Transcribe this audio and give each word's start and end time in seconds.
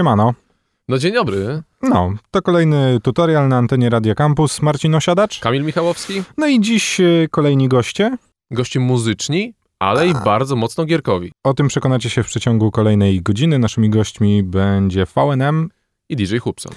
Siemano. 0.00 0.34
No 0.88 0.98
dzień 0.98 1.12
dobry. 1.12 1.62
No, 1.82 2.12
to 2.30 2.42
kolejny 2.42 2.98
tutorial 3.02 3.48
na 3.48 3.56
antenie 3.56 3.90
Radia 3.90 4.14
Campus. 4.14 4.62
Marcin 4.62 4.94
Osiadacz. 4.94 5.40
Kamil 5.40 5.64
Michałowski. 5.64 6.22
No 6.36 6.46
i 6.46 6.60
dziś 6.60 7.00
e, 7.00 7.28
kolejni 7.30 7.68
goście. 7.68 8.16
Goście 8.50 8.80
muzyczni, 8.80 9.54
ale 9.78 10.08
i 10.08 10.14
bardzo 10.24 10.56
mocno 10.56 10.84
gierkowi. 10.84 11.32
O 11.44 11.54
tym 11.54 11.68
przekonacie 11.68 12.10
się 12.10 12.22
w 12.22 12.26
przeciągu 12.26 12.70
kolejnej 12.70 13.22
godziny. 13.22 13.58
Naszymi 13.58 13.90
gośćmi 13.90 14.42
będzie 14.42 15.06
VNM. 15.06 15.68
I 16.08 16.16
DJ 16.16 16.36
Hubson. 16.36 16.72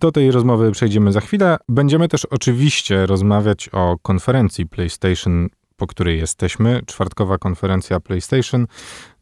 Do 0.00 0.12
tej 0.12 0.30
rozmowy 0.30 0.72
przejdziemy 0.72 1.12
za 1.12 1.20
chwilę. 1.20 1.56
Będziemy 1.68 2.08
też 2.08 2.24
oczywiście 2.24 3.06
rozmawiać 3.06 3.68
o 3.72 3.96
konferencji 4.02 4.66
PlayStation, 4.66 5.48
po 5.84 5.88
której 5.88 6.18
jesteśmy. 6.18 6.82
Czwartkowa 6.86 7.38
konferencja 7.38 8.00
PlayStation. 8.00 8.66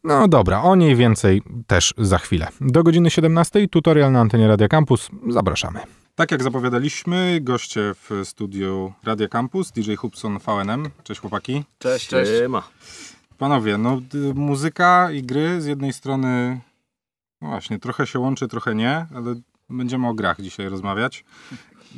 No 0.03 0.27
dobra, 0.27 0.61
o 0.61 0.75
niej 0.75 0.95
więcej 0.95 1.41
też 1.67 1.93
za 1.97 2.17
chwilę. 2.17 2.47
Do 2.61 2.83
godziny 2.83 3.09
17 3.09 3.67
tutorial 3.67 4.11
na 4.11 4.19
antenie 4.19 4.47
Radia 4.47 4.67
Campus. 4.67 5.09
Zapraszamy. 5.29 5.79
Tak 6.15 6.31
jak 6.31 6.43
zapowiadaliśmy, 6.43 7.39
goście 7.41 7.81
w 7.93 8.21
studiu 8.23 8.93
Radia 9.03 9.27
Campus, 9.27 9.71
DJ 9.71 9.95
Hubson 9.95 10.39
VNM. 10.39 10.89
Cześć 11.03 11.21
chłopaki. 11.21 11.63
Cześć, 11.79 12.07
cześć. 12.07 12.31
Siema. 12.39 12.63
Panowie, 13.37 13.77
no 13.77 14.01
muzyka 14.35 15.11
i 15.11 15.23
gry 15.23 15.61
z 15.61 15.65
jednej 15.65 15.93
strony, 15.93 16.61
no 17.41 17.47
właśnie, 17.47 17.79
trochę 17.79 18.07
się 18.07 18.19
łączy, 18.19 18.47
trochę 18.47 18.75
nie, 18.75 19.05
ale 19.15 19.35
będziemy 19.69 20.07
o 20.07 20.13
grach 20.13 20.41
dzisiaj 20.41 20.69
rozmawiać. 20.69 21.25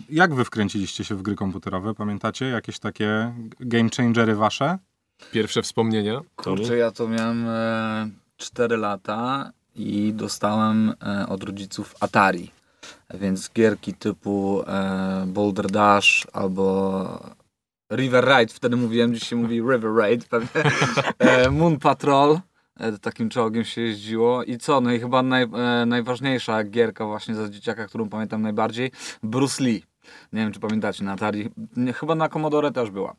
Jak 0.10 0.36
wy 0.36 0.46
wkręciliście 0.46 1.04
się 1.04 1.16
w 1.16 1.22
gry 1.22 1.36
komputerowe? 1.36 1.94
Pamiętacie 1.94 2.46
jakieś 2.46 2.80
takie 2.80 3.34
game 3.60 3.90
changery 3.98 4.36
wasze? 4.36 4.78
Pierwsze 5.32 5.62
wspomnienia. 5.62 6.22
Kurczę, 6.36 6.78
ja 6.78 6.92
to 6.92 7.08
miałem 7.08 7.48
e, 7.48 8.10
4 8.38 8.78
lata 8.78 9.52
i 9.76 10.14
dostałem 10.14 10.94
e, 11.04 11.28
od 11.28 11.44
rodziców 11.44 11.96
Atari. 12.00 12.52
Więc 13.14 13.52
gierki 13.54 13.94
typu 13.94 14.64
e, 14.68 15.26
Boulder 15.28 15.72
Dash 15.72 16.28
albo 16.34 17.36
River 17.92 18.26
Raid, 18.26 18.54
wtedy 18.54 18.76
mówiłem, 18.76 19.14
dziś 19.14 19.28
się 19.28 19.36
mówi 19.36 19.62
River 19.62 19.94
Raid 19.96 20.26
pewnie. 20.26 20.50
E, 21.20 21.52
Moon 21.52 21.80
Patrol, 21.80 22.40
takim 23.02 23.30
czołgiem 23.30 23.64
się 23.64 23.82
jeździło. 23.82 24.44
I 24.44 24.58
co, 24.58 24.82
no 24.82 24.92
i 24.92 25.00
chyba 25.00 25.24
naj, 25.24 25.44
e, 25.44 25.86
najważniejsza 25.86 26.64
gierka 26.64 27.06
właśnie 27.06 27.36
za 27.36 27.50
dzieciaka, 27.50 27.88
którą 27.88 28.10
pamiętam 28.10 28.42
najbardziej, 28.42 28.92
Bruce 29.24 29.64
Lee. 29.64 29.84
Nie 30.34 30.42
wiem, 30.42 30.52
czy 30.52 30.60
pamiętacie, 30.60 31.04
na 31.04 31.12
Atari. 31.12 31.50
Nie, 31.78 31.94
chyba 31.94 32.16
na 32.16 32.30
Commodore 32.30 32.72
też 32.72 32.92
była. 32.92 33.16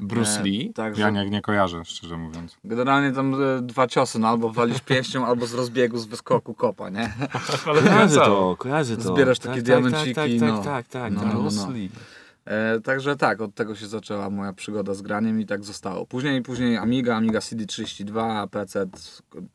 Bruce 0.00 0.40
E, 0.40 0.42
Lee. 0.42 0.72
Także 0.74 1.02
Ja 1.02 1.10
nie, 1.10 1.30
nie 1.30 1.42
kojarzę, 1.42 1.84
szczerze 1.84 2.16
mówiąc. 2.16 2.56
Generalnie 2.64 3.12
tam 3.12 3.34
e, 3.34 3.62
dwa 3.62 3.86
ciosy, 3.86 4.18
no 4.18 4.28
albo 4.28 4.50
walisz 4.50 4.80
pięścią, 4.80 5.26
albo 5.26 5.46
z 5.46 5.54
rozbiegu, 5.54 5.98
z 5.98 6.06
wyskoku 6.06 6.54
kopa, 6.54 6.90
nie? 6.90 7.12
Ale 7.66 7.82
Kojarzę 7.82 8.14
to, 8.20 8.56
kojarzę 8.58 8.96
to. 8.96 9.02
Zbierasz 9.02 9.38
takie 9.38 9.54
tak, 9.54 9.64
diamenciki, 9.64 10.14
Tak, 10.14 10.30
tak, 10.40 10.48
no. 10.48 10.56
tak, 10.62 10.64
tak, 10.64 10.86
tak. 10.88 11.12
No, 11.12 11.20
tak. 11.20 11.34
no, 11.34 11.40
Bruce 11.40 11.56
no. 11.56 11.72
E, 12.46 12.80
także 12.80 13.16
tak, 13.16 13.40
od 13.40 13.54
tego 13.54 13.74
się 13.74 13.86
zaczęła 13.86 14.30
moja 14.30 14.52
przygoda 14.52 14.94
z 14.94 15.02
graniem 15.02 15.40
i 15.40 15.46
tak 15.46 15.64
zostało. 15.64 16.06
Później, 16.06 16.42
później 16.42 16.76
Amiga, 16.76 17.16
Amiga 17.16 17.38
CD32, 17.38 18.48
PC, 18.48 18.86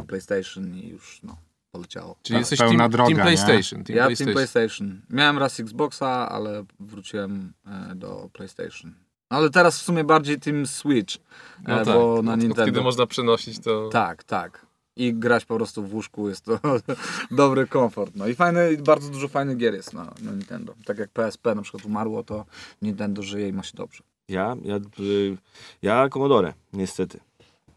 PlayStation 0.07 0.75
i 0.75 0.87
już 0.89 1.19
no, 1.23 1.37
poleciało. 1.71 2.15
Czyli 2.23 2.35
Ta 2.35 2.39
jesteś 2.39 2.59
pełna 2.59 2.77
team, 2.77 2.91
droga, 2.91 3.07
team 3.07 3.17
nie? 3.17 3.23
PlayStation. 3.23 3.83
Team 3.83 3.97
ja 3.97 4.05
PlayStation. 4.05 4.25
Team 4.25 4.33
PlayStation. 4.33 5.01
Miałem 5.09 5.37
raz 5.37 5.59
Xboxa, 5.59 6.29
ale 6.29 6.63
wróciłem 6.79 7.53
e, 7.65 7.95
do 7.95 8.29
PlayStation. 8.33 8.93
Ale 9.29 9.49
teraz 9.49 9.79
w 9.79 9.81
sumie 9.81 10.03
bardziej 10.03 10.39
Team 10.39 10.65
Switch, 10.65 11.15
e, 11.15 11.19
No 11.67 11.75
tak, 11.75 11.85
bo 11.85 12.21
na 12.21 12.33
od 12.33 12.39
Nintendo. 12.39 12.65
Kiedy 12.65 12.81
można 12.81 13.07
przenosić 13.07 13.59
to... 13.59 13.89
Tak, 13.89 14.23
tak. 14.23 14.65
I 15.01 15.13
grać 15.13 15.45
po 15.45 15.55
prostu 15.55 15.83
w 15.83 15.93
łóżku 15.93 16.29
jest 16.29 16.45
to 16.45 16.59
dobry 17.31 17.67
komfort. 17.67 18.11
No 18.15 18.27
i 18.27 18.35
fajne, 18.35 18.69
bardzo 18.85 19.09
dużo 19.09 19.27
fajnych 19.27 19.57
gier 19.57 19.73
jest 19.73 19.93
na, 19.93 20.03
na 20.21 20.31
Nintendo. 20.31 20.73
Tak 20.85 20.97
jak 20.97 21.09
PSP 21.09 21.55
na 21.55 21.61
przykład 21.61 21.85
umarło, 21.85 22.23
to 22.23 22.45
Nintendo 22.81 23.23
żyje 23.23 23.47
i 23.47 23.53
ma 23.53 23.63
się 23.63 23.71
dobrze. 23.75 24.03
Ja, 24.29 24.55
ja, 24.63 24.75
y, 24.99 25.37
ja 25.81 26.09
Commodore, 26.09 26.53
niestety. 26.73 27.19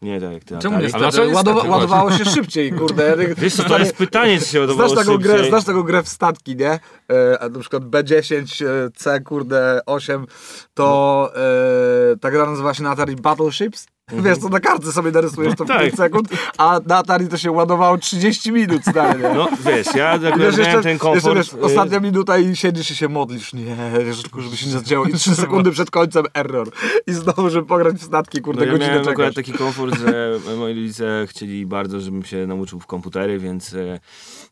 Nie 0.01 0.21
tak 0.21 0.31
jak 0.33 0.43
ty. 0.43 0.57
Czemu 0.57 0.79
nie 0.79 0.87
dlaczego 0.87 1.31
Ładowa- 1.31 1.69
Ładowało 1.69 2.11
się 2.11 2.25
szybciej, 2.25 2.71
kurde. 2.73 3.15
Wiesz 3.37 3.55
co, 3.55 3.63
to 3.63 3.79
jest 3.79 3.95
pytanie, 3.95 4.39
czy 4.39 4.45
się 4.45 4.59
ładowało 4.59 4.89
Znasz 4.89 4.99
taką, 5.05 5.17
szybciej. 5.17 5.35
grę, 5.37 5.49
znasz 5.49 5.63
taką 5.65 5.83
grę 5.83 6.03
w 6.03 6.07
statki, 6.09 6.55
nie? 6.55 6.79
E, 7.11 7.39
a 7.39 7.49
na 7.49 7.59
przykład 7.59 7.83
B10, 7.83 8.65
e, 8.65 8.89
C, 8.95 9.21
kurde, 9.21 9.81
8, 9.85 10.25
to 10.73 11.31
e, 11.35 12.17
ta 12.17 12.31
gra 12.31 12.45
nazywa 12.45 12.73
się 12.73 12.83
na 12.83 12.89
Atari 12.91 13.15
Battleships. 13.15 13.87
Wiesz, 14.11 14.37
co 14.37 14.49
na 14.49 14.59
kartce 14.59 14.91
sobie 14.91 15.11
narysujesz 15.11 15.55
to 15.55 15.65
w 15.65 15.67
tak. 15.67 15.81
5 15.81 15.95
sekund, 15.95 16.29
a 16.57 16.79
na 16.87 16.97
Atari 16.97 17.27
to 17.27 17.37
się 17.37 17.51
ładowało 17.51 17.97
30 17.97 18.51
minut, 18.51 18.81
stary, 18.81 19.23
nie? 19.23 19.33
No 19.33 19.47
wiesz, 19.65 19.95
ja 19.95 20.11
akurat 20.11 20.39
Wiesz, 20.39 20.57
miałem 20.57 20.83
ten 20.83 20.97
komfort. 20.97 21.37
Jeszcze, 21.37 21.55
wiesz, 21.57 21.65
ostatnia 21.65 21.99
minuta 21.99 22.37
i 22.37 22.55
siedzisz 22.55 22.91
i 22.91 22.95
się 22.95 23.09
modlisz. 23.09 23.53
Nie, 23.53 23.75
wiesz, 24.05 24.21
tylko 24.21 24.41
żeby 24.41 24.57
się 24.57 24.65
nie 24.65 24.71
zadziało. 24.71 25.05
I 25.05 25.13
trzy 25.13 25.35
sekundy 25.35 25.71
przed 25.71 25.91
końcem 25.91 26.25
error. 26.33 26.69
I 27.07 27.13
znowu, 27.13 27.49
żeby 27.49 27.67
pograć 27.67 27.95
w 27.95 28.03
statki, 28.03 28.41
kurde, 28.41 28.59
No 28.59 28.65
ja 28.65 28.71
godzinę 28.71 28.91
miałem 28.91 29.05
czekasz. 29.05 29.35
taki 29.35 29.53
komfort, 29.53 29.99
że 29.99 30.39
moi 30.59 30.75
rodzice 30.75 31.25
chcieli 31.29 31.65
bardzo, 31.65 31.99
żebym 31.99 32.23
się 32.23 32.47
nauczył 32.47 32.79
w 32.79 32.85
komputery, 32.85 33.39
więc 33.39 33.73
e, 33.73 33.99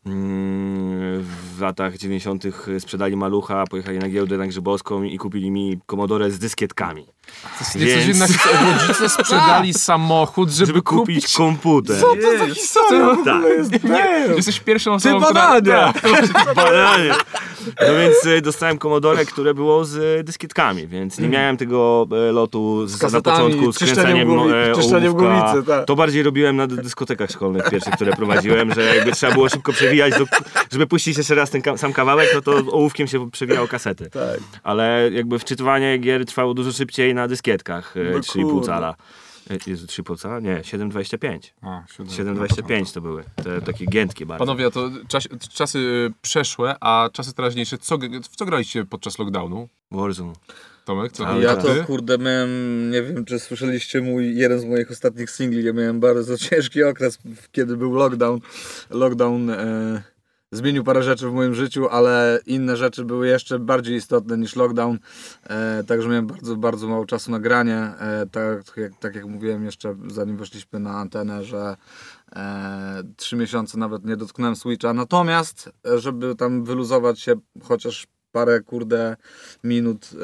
mm, 0.06 1.24
w 1.56 1.60
latach 1.60 1.98
90. 1.98 2.44
sprzedali 2.78 3.16
malucha, 3.16 3.64
pojechali 3.70 3.98
na 3.98 4.08
giełdę 4.08 4.38
na 4.38 4.46
Grzybowską 4.46 5.02
i 5.02 5.18
kupili 5.18 5.50
mi 5.50 5.80
Commodore 5.86 6.30
z 6.30 6.38
dyskietkami. 6.38 7.13
To 7.44 7.60
jest 7.60 7.74
niecoś 7.74 7.94
Więc- 8.06 8.08
jednak 8.08 8.30
rodzice 8.88 9.08
sprzedali 9.08 9.74
samochód, 9.88 10.50
żeby, 10.50 10.66
Żeby 10.66 10.82
kupić 10.82 11.32
komputer. 11.36 12.00
Co 12.00 12.16
to 12.16 12.38
za 12.38 12.54
historia 12.54 13.04
w 13.06 13.08
ogóle 13.08 13.24
Tak. 13.24 13.42
jest? 13.58 13.84
Nie, 13.84 14.34
Jesteś 14.36 14.60
pierwszą 14.60 14.90
ty 14.90 15.08
osobą, 15.16 15.24
która... 15.26 15.48
badania! 15.48 15.92
Bananie. 16.56 17.10
No 17.80 17.94
więc 18.00 18.26
e, 18.26 18.40
dostałem 18.40 18.78
Commodore, 18.78 19.24
które 19.24 19.54
było 19.54 19.84
z 19.84 20.20
e, 20.20 20.24
dyskietkami, 20.24 20.86
więc 20.86 21.18
nie 21.18 21.28
miałem 21.28 21.56
tego 21.56 22.06
e, 22.28 22.32
lotu 22.32 22.86
z, 22.86 22.92
na 22.92 22.98
kasetami, 22.98 23.36
początku 23.36 23.72
z 23.72 23.78
kręceniem 23.78 24.28
głowicy, 25.14 25.62
tak. 25.66 25.84
To 25.86 25.96
bardziej 25.96 26.22
robiłem 26.22 26.56
na 26.56 26.66
dy- 26.66 26.76
dyskotekach 26.76 27.30
szkolnych 27.30 27.70
pierwszych, 27.70 27.94
które 27.94 28.12
prowadziłem, 28.12 28.74
że 28.74 28.96
jakby 28.96 29.12
trzeba 29.12 29.32
było 29.32 29.48
szybko 29.48 29.72
przewijać, 29.72 30.18
do, 30.18 30.24
żeby 30.72 30.86
puścić 30.86 31.18
jeszcze 31.18 31.34
raz 31.34 31.50
ten 31.50 31.62
ka- 31.62 31.76
sam 31.76 31.92
kawałek, 31.92 32.28
no 32.34 32.40
to 32.40 32.52
ołówkiem 32.70 33.06
się 33.06 33.30
przewijało 33.30 33.68
kasety. 33.68 34.10
Tak. 34.10 34.38
Ale 34.62 35.10
jakby 35.12 35.38
wczytywanie 35.38 35.98
gier 35.98 36.24
trwało 36.26 36.54
dużo 36.54 36.72
szybciej 36.72 37.13
na 37.14 37.28
dyskietkach 37.28 37.96
e, 37.96 38.04
No 38.04 38.18
3,5 38.18 38.42
kurde. 38.50 38.66
cala. 38.66 38.94
E, 39.50 39.58
Jezu, 39.66 39.86
3,5 39.86 40.18
cala? 40.18 40.40
Nie, 40.40 40.56
7,25. 40.60 41.38
A, 41.62 41.82
siódem. 41.96 42.36
7,25 42.36 42.94
to 42.94 43.00
były. 43.00 43.24
Te 43.44 43.60
takie 43.62 43.86
giętkie 43.86 44.26
bardzo. 44.26 44.44
Panowie, 44.46 44.66
a 44.66 44.70
to 44.70 44.90
czas, 45.08 45.28
czasy 45.52 45.78
y, 45.78 46.12
przeszłe, 46.22 46.76
a 46.80 47.08
czasy 47.12 47.32
teraźniejsze, 47.34 47.78
co, 47.78 47.98
w 48.22 48.36
co 48.36 48.44
graliście 48.44 48.84
podczas 48.84 49.18
lockdownu? 49.18 49.68
Warzone. 49.90 50.32
Tomek, 50.84 51.12
co 51.12 51.26
Ale 51.26 51.42
Ja 51.44 51.56
tak. 51.56 51.64
to 51.64 51.84
kurde 51.84 52.18
miałem, 52.18 52.90
nie 52.90 53.02
wiem 53.02 53.24
czy 53.24 53.38
słyszeliście 53.38 54.00
mój, 54.00 54.36
jeden 54.36 54.60
z 54.60 54.64
moich 54.64 54.90
ostatnich 54.90 55.30
singli, 55.30 55.64
ja 55.64 55.72
miałem 55.72 56.00
bardzo 56.00 56.38
ciężki 56.38 56.82
okres, 56.82 57.18
kiedy 57.52 57.76
był 57.76 57.94
lockdown. 57.94 58.40
Lockdown 58.90 59.50
e, 59.50 60.02
zmienił 60.56 60.84
parę 60.84 61.02
rzeczy 61.02 61.28
w 61.28 61.32
moim 61.32 61.54
życiu, 61.54 61.88
ale 61.88 62.40
inne 62.46 62.76
rzeczy 62.76 63.04
były 63.04 63.28
jeszcze 63.28 63.58
bardziej 63.58 63.96
istotne 63.96 64.38
niż 64.38 64.56
lockdown, 64.56 64.98
e, 65.44 65.84
także 65.84 66.08
miałem 66.08 66.26
bardzo, 66.26 66.56
bardzo 66.56 66.88
mało 66.88 67.06
czasu 67.06 67.30
na 67.30 67.40
granie. 67.40 67.76
E, 67.76 68.26
tak, 68.32 68.76
jak, 68.76 68.92
tak 69.00 69.14
jak 69.14 69.24
mówiłem 69.24 69.64
jeszcze 69.64 69.96
zanim 70.06 70.36
weszliśmy 70.36 70.80
na 70.80 70.90
antenę, 70.90 71.44
że 71.44 71.76
e, 72.36 73.02
trzy 73.16 73.36
miesiące 73.36 73.78
nawet 73.78 74.04
nie 74.04 74.16
dotknąłem 74.16 74.56
Switcha, 74.56 74.92
natomiast 74.92 75.70
e, 75.86 75.98
żeby 75.98 76.34
tam 76.34 76.64
wyluzować 76.64 77.20
się 77.20 77.34
chociaż 77.62 78.06
parę 78.34 78.60
kurde 78.60 79.16
minut 79.64 80.10
e, 80.12 80.16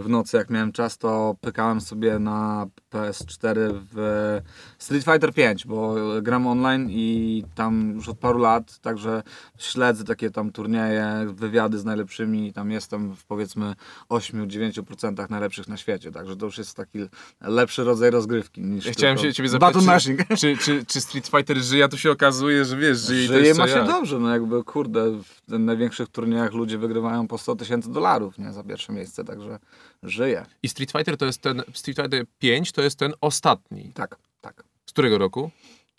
w 0.00 0.08
nocy, 0.08 0.36
jak 0.36 0.50
miałem 0.50 0.72
czas, 0.72 0.98
to 0.98 1.36
pykałem 1.40 1.80
sobie 1.80 2.18
na 2.18 2.66
PS4 2.90 3.54
w 3.94 4.40
Street 4.78 5.04
Fighter 5.04 5.34
5, 5.34 5.66
bo 5.66 5.94
gram 6.22 6.46
online 6.46 6.88
i 6.90 7.44
tam 7.54 7.92
już 7.94 8.08
od 8.08 8.18
paru 8.18 8.38
lat, 8.38 8.78
także 8.78 9.22
śledzę 9.58 10.04
takie 10.04 10.30
tam 10.30 10.52
turnieje, 10.52 11.26
wywiady 11.34 11.78
z 11.78 11.84
najlepszymi, 11.84 12.52
tam 12.52 12.70
jestem 12.70 13.16
w 13.16 13.24
powiedzmy 13.24 13.74
8-9% 14.10 15.30
najlepszych 15.30 15.68
na 15.68 15.76
świecie, 15.76 16.12
także 16.12 16.36
to 16.36 16.46
już 16.46 16.58
jest 16.58 16.76
taki 16.76 16.98
lepszy 17.40 17.84
rodzaj 17.84 18.10
rozgrywki 18.10 18.60
niż 18.60 18.86
Ja 18.86 18.92
chciałem 18.92 19.18
się 19.18 19.34
ciebie 19.34 19.48
zapytać, 19.48 20.04
czy, 20.04 20.36
czy, 20.36 20.56
czy, 20.56 20.84
czy 20.86 21.00
Street 21.00 21.26
Fighter 21.28 21.58
żyje, 21.58 21.84
a 21.84 21.88
tu 21.88 21.98
się 21.98 22.10
okazuje, 22.10 22.64
że 22.64 22.76
wiesz, 22.76 22.98
żyje 22.98 23.24
i 23.24 23.26
Żyje 23.26 23.54
ma 23.54 23.68
się 23.68 23.74
ja. 23.74 23.84
dobrze, 23.84 24.18
no 24.18 24.30
jakby 24.30 24.64
kurde, 24.64 25.20
w 25.48 25.58
największych 25.58 26.08
turniejach 26.08 26.52
ludzie 26.52 26.78
wygrywają 26.78 27.28
po 27.28 27.38
100 27.38 27.56
tysięcy 27.56 27.92
dolarów, 27.92 28.38
nie, 28.38 28.52
za 28.52 28.64
pierwsze 28.64 28.92
miejsce, 28.92 29.24
także 29.24 29.58
żyje. 30.02 30.46
I 30.62 30.68
Street 30.68 30.92
Fighter 30.92 31.16
to 31.16 31.26
jest 31.26 31.40
ten, 31.40 31.62
Street 31.72 31.98
Fighter 31.98 32.24
5 32.38 32.72
to 32.72 32.82
jest 32.82 32.98
ten 32.98 33.12
ostatni. 33.20 33.92
Tak, 33.94 34.16
tak. 34.40 34.64
Z 34.88 34.92
którego 34.92 35.18
roku? 35.18 35.50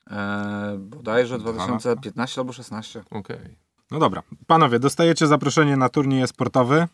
Eee, 0.07 0.77
bodajże 0.77 1.39
Dwa 1.39 1.51
2015 1.53 2.41
albo 2.41 2.53
16. 2.53 3.03
Okej. 3.11 3.37
No 3.91 3.99
dobra. 3.99 4.23
Panowie, 4.47 4.79
dostajecie 4.79 5.27
zaproszenie 5.27 5.77
na 5.77 5.89
turniej 5.89 6.27
sportowy. 6.27 6.87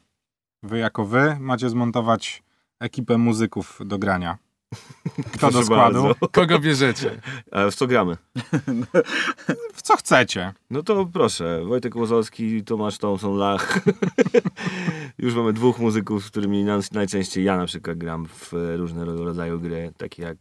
Wy 0.63 0.77
jako 0.77 1.05
wy 1.05 1.37
macie 1.39 1.69
zmontować 1.69 2.43
ekipę 2.79 3.17
muzyków 3.17 3.79
do 3.85 3.97
grania. 3.99 4.37
Kto 5.33 5.51
do 5.51 5.63
składu? 5.63 6.03
bardzo. 6.03 6.27
Kogo 6.31 6.59
bierzecie? 6.59 7.21
A 7.51 7.69
w 7.71 7.75
co 7.75 7.87
gramy? 7.87 8.17
W 9.73 9.81
co 9.81 9.97
chcecie? 9.97 10.53
No 10.69 10.83
to 10.83 11.05
proszę, 11.05 11.65
Wojtek 11.65 11.95
Łozowski, 11.95 12.63
Tomasz 12.63 12.97
Thompson, 12.97 13.37
Lach. 13.37 13.79
Już 15.17 15.35
mamy 15.35 15.53
dwóch 15.53 15.79
muzyków, 15.79 16.25
z 16.25 16.31
którymi 16.31 16.63
na- 16.63 16.79
najczęściej 16.91 17.43
ja 17.43 17.57
na 17.57 17.65
przykład 17.65 17.97
gram 17.97 18.25
w 18.25 18.51
różne 18.77 19.05
rodzaju 19.05 19.59
gry, 19.59 19.93
takie 19.97 20.23
jak 20.23 20.37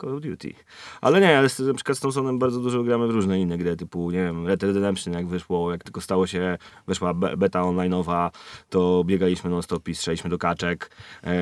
Call 0.00 0.14
of 0.14 0.20
Duty. 0.20 0.54
Ale 1.00 1.20
nie, 1.20 1.38
ale 1.38 1.48
z, 1.48 1.58
na 1.58 1.74
przykład 1.74 1.98
z 1.98 2.00
Thompsonem 2.00 2.38
bardzo 2.38 2.60
dużo 2.60 2.82
gramy 2.82 3.06
w 3.06 3.10
różne 3.10 3.40
inne 3.40 3.58
gry, 3.58 3.76
typu, 3.76 4.10
nie 4.10 4.24
wiem, 4.24 4.46
Red 4.46 4.60
Dead 4.60 4.74
Redemption 4.74 5.14
jak 5.14 5.26
wyszło, 5.26 5.72
jak 5.72 5.84
tylko 5.84 6.00
stało 6.00 6.26
się, 6.26 6.58
weszła 6.86 7.14
be 7.14 7.36
beta 7.36 7.62
online'owa, 7.62 8.30
to 8.70 9.04
biegaliśmy 9.04 9.50
non-stop 9.50 9.88
i 9.88 9.94
strzeliśmy 9.94 10.30
do 10.30 10.38
kaczek. 10.38 10.90
E, 11.24 11.34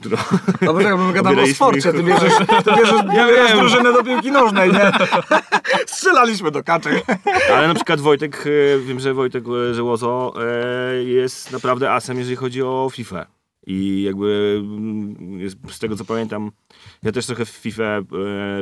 którą... 0.00 0.16
No 0.62 0.72
bo 0.72 0.98
my 0.98 1.12
gadamy 1.12 1.42
o 1.42 1.46
sporcie, 1.54 1.92
ty 1.92 2.02
bierzesz, 2.02 2.32
ty 2.38 2.70
bierzesz, 2.76 3.02
bierzesz 3.02 3.58
drużynę 3.58 3.92
do 3.92 4.04
piłki 4.04 4.30
nożnej, 4.30 4.72
nie? 4.72 4.92
Strzelaliśmy 5.86 6.50
do 6.50 6.64
kaczek. 6.64 7.04
Ale 7.54 7.68
na 7.68 7.74
przykład 7.74 8.00
Wojtek, 8.00 8.44
e, 8.46 8.78
wiem, 8.78 9.00
że 9.00 9.14
Wojtek 9.14 9.44
e, 9.70 9.74
Żełozo 9.74 10.34
e, 10.36 11.04
jest 11.04 11.52
naprawdę 11.52 11.92
asem, 11.92 12.18
jeżeli 12.18 12.36
chodzi 12.36 12.62
o 12.62 12.88
FIFA. 12.92 13.26
I 13.66 14.02
jakby 14.02 14.60
mm, 14.60 15.50
z 15.68 15.78
tego 15.78 15.96
co 15.96 16.04
pamiętam, 16.04 16.50
ja 17.02 17.12
też 17.12 17.26
trochę 17.26 17.44
w 17.44 17.48
FIFA 17.48 17.82
e, 17.84 18.04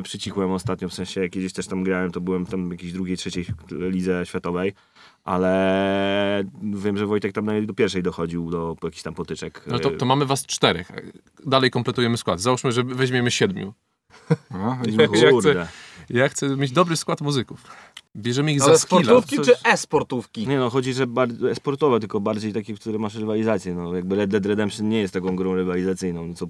przycichłem 0.03 0.51
ostatnio, 0.51 0.89
w 0.89 0.95
sensie 0.95 1.21
jak 1.21 1.31
kiedyś 1.31 1.53
też 1.53 1.67
tam 1.67 1.85
grałem, 1.85 2.11
to 2.11 2.21
byłem 2.21 2.47
tam 2.47 2.69
w 2.69 2.73
jakiejś 2.73 2.93
drugiej, 2.93 3.17
trzeciej 3.17 3.47
lidze 3.71 4.27
światowej, 4.27 4.73
ale 5.25 6.45
wiem, 6.63 6.97
że 6.97 7.07
Wojtek 7.07 7.33
tam 7.33 7.67
do 7.67 7.75
pierwszej 7.75 8.03
dochodził 8.03 8.51
do 8.51 8.77
jakichś 8.83 9.03
tam 9.03 9.15
potyczek. 9.15 9.63
No 9.67 9.79
to, 9.79 9.91
to 9.91 10.07
mamy 10.07 10.27
was 10.27 10.47
czterech. 10.47 10.93
Dalej 11.47 11.71
kompletujemy 11.71 12.17
skład. 12.17 12.41
Załóżmy, 12.41 12.73
że 12.73 12.85
weźmiemy 12.85 13.31
siedmiu. 13.31 13.75
No, 14.51 14.79
Ja, 14.87 15.03
ja, 15.03 15.09
chcę, 15.09 15.31
Kurde. 15.31 15.69
Ja 16.11 16.29
chcę 16.29 16.49
mieć 16.57 16.73
dobry 16.73 16.97
skład 16.97 17.21
muzyków. 17.21 17.63
Bierzemy 18.17 18.53
ich 18.53 18.63
Ale 18.63 18.73
za 18.73 18.79
skilla. 18.79 19.03
sportówki 19.03 19.37
coś- 19.37 19.47
czy 19.47 19.55
e-sportówki? 19.65 20.47
Nie 20.49 20.59
no, 20.59 20.71
chodzi, 20.71 20.95
że 20.95 21.07
bar- 21.07 21.29
sportowe, 21.55 22.01
tylko 22.01 22.21
bardziej 22.21 22.53
takie, 22.53 22.75
w 22.75 22.81
które 22.81 22.99
masz 22.99 23.15
rywalizację. 23.15 23.75
No, 23.75 23.95
jakby 23.95 24.17
Red 24.17 24.31
Dead 24.31 24.47
Redemption 24.47 24.89
nie 24.89 25.01
jest 25.01 25.15
taką 25.15 25.37
grą 25.37 25.55
rywalizacyjną. 25.55 26.27
No, 26.27 26.35
co, 26.35 26.47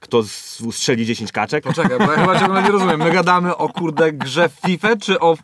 kto 0.00 0.22
z- 0.22 0.62
strzeli 0.72 1.06
10 1.06 1.32
kaczek? 1.32 1.64
Poczekaj, 1.64 1.98
bo 2.06 2.12
ja 2.12 2.20
chyba 2.20 2.40
ciągle 2.40 2.62
nie 2.62 2.70
rozumiem. 2.70 2.98
My 3.00 3.12
gadamy 3.12 3.56
o 3.56 3.68
kurde 3.68 4.12
grze 4.12 4.48
w 4.48 4.52
FIFA, 4.66 4.96
czy 4.96 5.20
o 5.20 5.36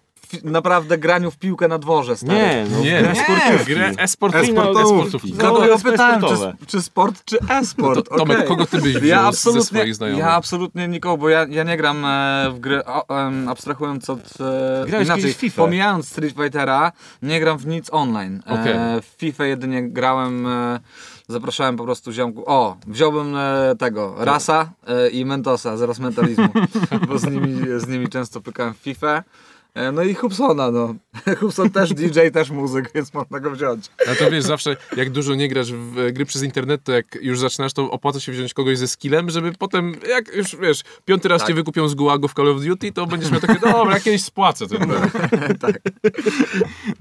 naprawdę 0.44 0.98
graniu 0.98 1.30
w 1.30 1.36
piłkę 1.38 1.68
na 1.68 1.78
dworze, 1.78 2.16
stary? 2.16 2.32
Nie, 2.34 2.66
no, 2.70 2.80
Nie, 2.80 3.02
nie, 3.02 3.14
sportówki. 3.24 3.74
grę. 3.74 3.92
E-sportowówki. 3.98 4.52
e-sportówki. 4.58 5.30
No, 5.32 5.36
Dlatego 5.38 5.66
jest 5.66 5.84
pytałem, 5.84 6.20
czy, 6.20 6.66
czy 6.66 6.82
sport, 6.82 7.24
czy 7.24 7.38
e-sport. 7.48 7.96
No 7.96 8.02
to, 8.02 8.16
Tomek, 8.16 8.36
Okej. 8.36 8.48
kogo 8.48 8.66
ty 8.66 8.78
byś 8.80 8.94
Ja 8.94 9.00
ze 9.22 9.26
absolutnie, 9.28 9.64
swoich 9.64 9.94
znajomych? 9.94 10.24
ja 10.24 10.30
absolutnie 10.32 10.88
nikogo, 10.88 11.16
bo 11.16 11.28
ja, 11.28 11.46
ja 11.50 11.62
nie 11.64 11.76
gram 11.76 12.04
e, 12.04 12.50
w 12.54 12.60
gry, 12.60 12.84
o, 12.84 13.26
em, 13.26 13.48
abstrahując 13.48 14.10
od... 14.10 14.20
E, 14.20 14.84
Grałeś 14.86 15.06
inaczej, 15.06 15.22
kiedyś 15.22 15.36
w 15.36 15.40
FIFA. 15.40 15.62
pomijając 15.62 16.08
Street 16.08 16.34
Fightera, 16.36 16.92
nie 17.22 17.40
gram 17.40 17.58
w 17.58 17.66
nic 17.66 17.88
online. 17.92 18.42
E, 18.46 18.52
Okej. 18.60 18.74
w 19.02 19.20
FIFA 19.20 19.44
jedynie 19.44 19.88
grałem, 19.88 20.46
e, 20.46 20.80
zapraszałem 21.28 21.76
po 21.76 21.84
prostu 21.84 22.12
ziomku, 22.12 22.42
o, 22.46 22.76
wziąłbym 22.86 23.36
e, 23.36 23.74
tego, 23.78 24.14
Rasa 24.18 24.70
e, 24.86 25.08
i 25.08 25.24
Mentosa, 25.24 25.76
zaraz 25.76 25.98
mentalizmu, 25.98 26.48
bo 27.08 27.18
z 27.18 27.24
nimi, 27.24 27.80
z 27.80 27.88
nimi 27.88 28.08
często 28.08 28.40
pykałem 28.40 28.74
w 28.74 28.76
FIFA. 28.76 29.22
E, 29.74 29.92
No 29.92 30.02
i 30.02 30.14
Hubsona, 30.14 30.70
no. 30.70 30.94
Hubson 31.40 31.70
też 31.70 31.94
DJ, 31.94 32.20
też 32.32 32.50
muzyk, 32.50 32.90
więc 32.94 33.14
można 33.14 33.40
go 33.40 33.50
wziąć. 33.50 33.86
A 34.12 34.14
to 34.14 34.30
wiesz, 34.30 34.44
zawsze 34.44 34.76
jak 34.96 35.10
dużo 35.10 35.34
nie 35.34 35.48
grasz 35.48 35.72
w 35.72 35.98
e, 35.98 36.12
gry 36.12 36.26
przez 36.26 36.42
internet, 36.42 36.84
to 36.84 36.92
jak 36.92 37.14
już 37.22 37.38
zaczynasz, 37.38 37.72
to 37.72 37.90
opłaca 37.90 38.20
się 38.20 38.32
wziąć 38.32 38.54
kogoś 38.54 38.78
ze 38.78 38.88
skillem, 38.88 39.30
żeby 39.30 39.52
potem, 39.52 39.94
jak 40.08 40.34
już 40.34 40.56
wiesz, 40.56 40.82
piąty 41.04 41.28
raz 41.28 41.40
Tak. 41.40 41.48
cię 41.48 41.54
wykupią 41.54 41.88
z 41.88 41.94
gułagu 41.94 42.28
w 42.28 42.34
Call 42.34 42.48
of 42.48 42.62
Duty, 42.64 42.92
to 42.92 43.06
będziesz 43.06 43.30
miał 43.30 43.40
takie, 43.40 43.60
dobra, 43.60 44.00
kiedyś 44.00 44.24
spłacę 44.24 44.66
ten 44.66 44.90
tak. 45.60 45.78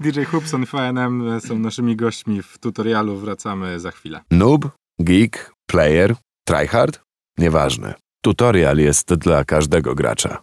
DJ 0.00 0.22
Hubson 0.22 0.62
i 0.62 0.66
FNM 0.66 1.40
są 1.40 1.58
naszymi 1.58 1.96
gośćmi 1.96 2.42
w 2.42 2.58
tutorialu. 2.58 3.16
Wracamy 3.16 3.80
za 3.80 3.90
chwilę. 3.90 4.20
Noob, 4.30 4.68
geek, 5.00 5.52
player, 5.66 6.14
tryhard? 6.48 7.00
Nieważne. 7.38 7.94
Tutorial 8.24 8.78
jest 8.78 9.14
dla 9.14 9.44
każdego 9.44 9.94
gracza. 9.94 10.42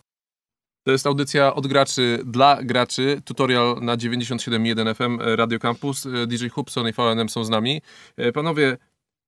To 0.87 0.91
jest 0.91 1.07
audycja 1.07 1.53
od 1.53 1.67
graczy 1.67 2.19
dla 2.25 2.63
graczy, 2.63 3.21
tutorial 3.25 3.75
na 3.81 3.97
97.1 3.97 4.95
FM 4.95 5.21
e, 5.21 5.35
Radio 5.35 5.59
Campus. 5.59 6.05
E, 6.05 6.27
DJ 6.27 6.47
Hubson 6.47 6.87
i 6.87 6.93
VNM 6.93 7.29
są 7.29 7.43
z 7.43 7.49
nami. 7.49 7.81
E, 8.17 8.31
Panowie, 8.31 8.77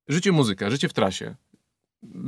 życie 0.07 0.31
muzyka, 0.31 0.69
życie 0.69 0.89
w 0.89 0.93
trasie, 0.93 1.35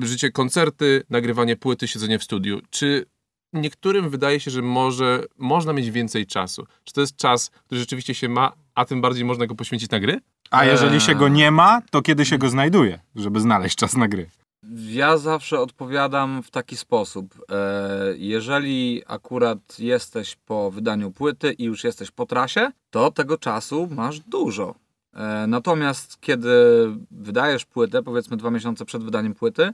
życie 0.02 0.32
koncerty, 0.32 1.04
nagrywanie 1.10 1.56
płyty, 1.56 1.88
siedzenie 1.88 2.20
w 2.20 2.24
studiu. 2.24 2.62
Czy 2.70 3.06
niektórym 3.54 4.10
wydaje 4.10 4.40
się, 4.40 4.52
że 4.52 4.62
może 4.62 5.24
można 5.38 5.74
mieć 5.74 5.92
więcej 5.92 6.26
czasu? 6.26 6.68
Czy 6.84 6.94
to 6.94 7.02
jest 7.02 7.16
czas, 7.16 7.50
który 7.50 7.82
rzeczywiście 7.82 8.16
się 8.16 8.30
ma, 8.30 8.52
a 8.76 8.86
tym 8.86 9.02
bardziej 9.02 9.26
można 9.26 9.48
go 9.48 9.56
poświęcić 9.56 9.90
na 9.90 10.00
gry? 10.00 10.20
A 10.50 10.66
jeżeli 10.66 11.02
się 11.02 11.16
go 11.16 11.28
nie 11.28 11.52
ma, 11.52 11.82
to 11.92 12.02
kiedy 12.02 12.26
się 12.26 12.38
go 12.38 12.50
znajduje, 12.50 13.00
żeby 13.16 13.40
znaleźć 13.40 13.76
czas 13.76 13.96
na 13.98 14.08
gry? 14.08 14.30
Ja 14.70 15.18
zawsze 15.18 15.60
odpowiadam 15.60 16.44
w 16.44 16.52
taki 16.52 16.78
sposób. 16.78 17.46
E, 17.52 18.14
Jeżeli 18.18 19.02
akurat 19.08 19.80
jesteś 19.80 20.36
po 20.36 20.72
wydaniu 20.72 21.12
płyty 21.12 21.54
i 21.54 21.64
już 21.64 21.84
jesteś 21.84 22.12
po 22.12 22.26
trasie, 22.26 22.72
to 22.90 23.12
tego 23.12 23.38
czasu 23.38 23.88
masz 23.92 24.20
dużo. 24.20 24.76
E, 25.14 25.48
Natomiast 25.48 26.22
kiedy 26.22 26.50
wydajesz 27.12 27.66
płytę, 27.66 28.04
powiedzmy 28.04 28.38
dwa 28.38 28.52
miesiące 28.52 28.86
przed 28.86 29.04
wydaniem 29.04 29.34
płyty, 29.36 29.74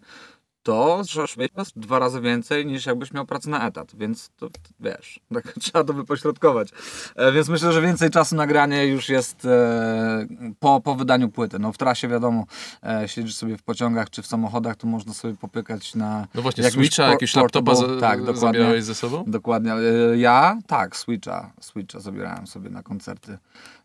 to 0.68 0.98
możesz 0.98 1.38
mieć 1.38 1.52
dwa 1.76 2.00
razy 2.00 2.22
więcej 2.22 2.66
niż 2.66 2.86
jakbyś 2.86 3.14
miał 3.14 3.26
pracę 3.26 3.50
na 3.50 3.68
etat, 3.68 3.92
więc 3.96 4.30
to 4.38 4.48
wiesz, 4.80 5.20
tak 5.34 5.54
trzeba 5.60 5.84
to 5.84 5.94
wypośrodkować. 5.94 6.70
E, 7.16 7.32
Więc 7.32 7.50
myślę, 7.50 7.74
że 7.74 7.82
więcej 7.82 8.10
czasu 8.10 8.36
na 8.36 8.48
granie 8.48 8.86
już 8.88 9.10
jest 9.10 9.46
e, 9.46 10.28
po, 10.60 10.82
po 10.82 10.96
wydaniu 10.96 11.30
płyty. 11.30 11.60
No 11.60 11.74
w 11.74 11.78
trasie 11.78 12.08
wiadomo, 12.08 12.46
e, 12.84 13.08
siedzisz 13.08 13.36
sobie 13.36 13.58
w 13.58 13.64
pociągach 13.64 14.10
czy 14.10 14.22
w 14.22 14.28
samochodach, 14.28 14.76
to 14.76 14.88
można 14.88 15.14
sobie 15.14 15.34
popykać 15.36 15.96
na 15.96 16.28
No 16.36 16.42
właśnie, 16.42 16.72
Switcha, 16.72 17.04
por- 17.04 17.12
jakiegoś 17.12 17.36
laptopa 17.36 17.76
za, 17.76 17.88
tak, 18.00 18.20
dokładnie. 18.20 18.40
zabierałeś 18.42 18.84
ze 18.84 18.96
sobą? 18.96 19.24
Dokładnie. 19.28 19.74
Ja 20.16 20.58
tak, 20.68 20.96
Switcha, 20.96 21.52
Switcha 21.62 22.00
zabierałem 22.00 22.48
sobie 22.48 22.70
na 22.70 22.84
koncerty. 22.84 23.38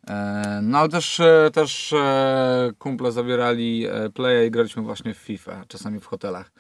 E, 0.08 0.60
No 0.62 0.78
ale 0.78 0.88
też, 0.88 1.20
e, 1.20 1.50
też 1.52 1.92
e, 1.92 2.70
kumple 2.78 3.12
zabierali 3.12 3.86
e, 3.86 4.10
playa 4.10 4.46
i 4.46 4.50
graliśmy 4.50 4.82
właśnie 4.82 5.14
w 5.14 5.18
FIFA, 5.18 5.64
czasami 5.68 6.00
w 6.00 6.06
hotelach. 6.06 6.52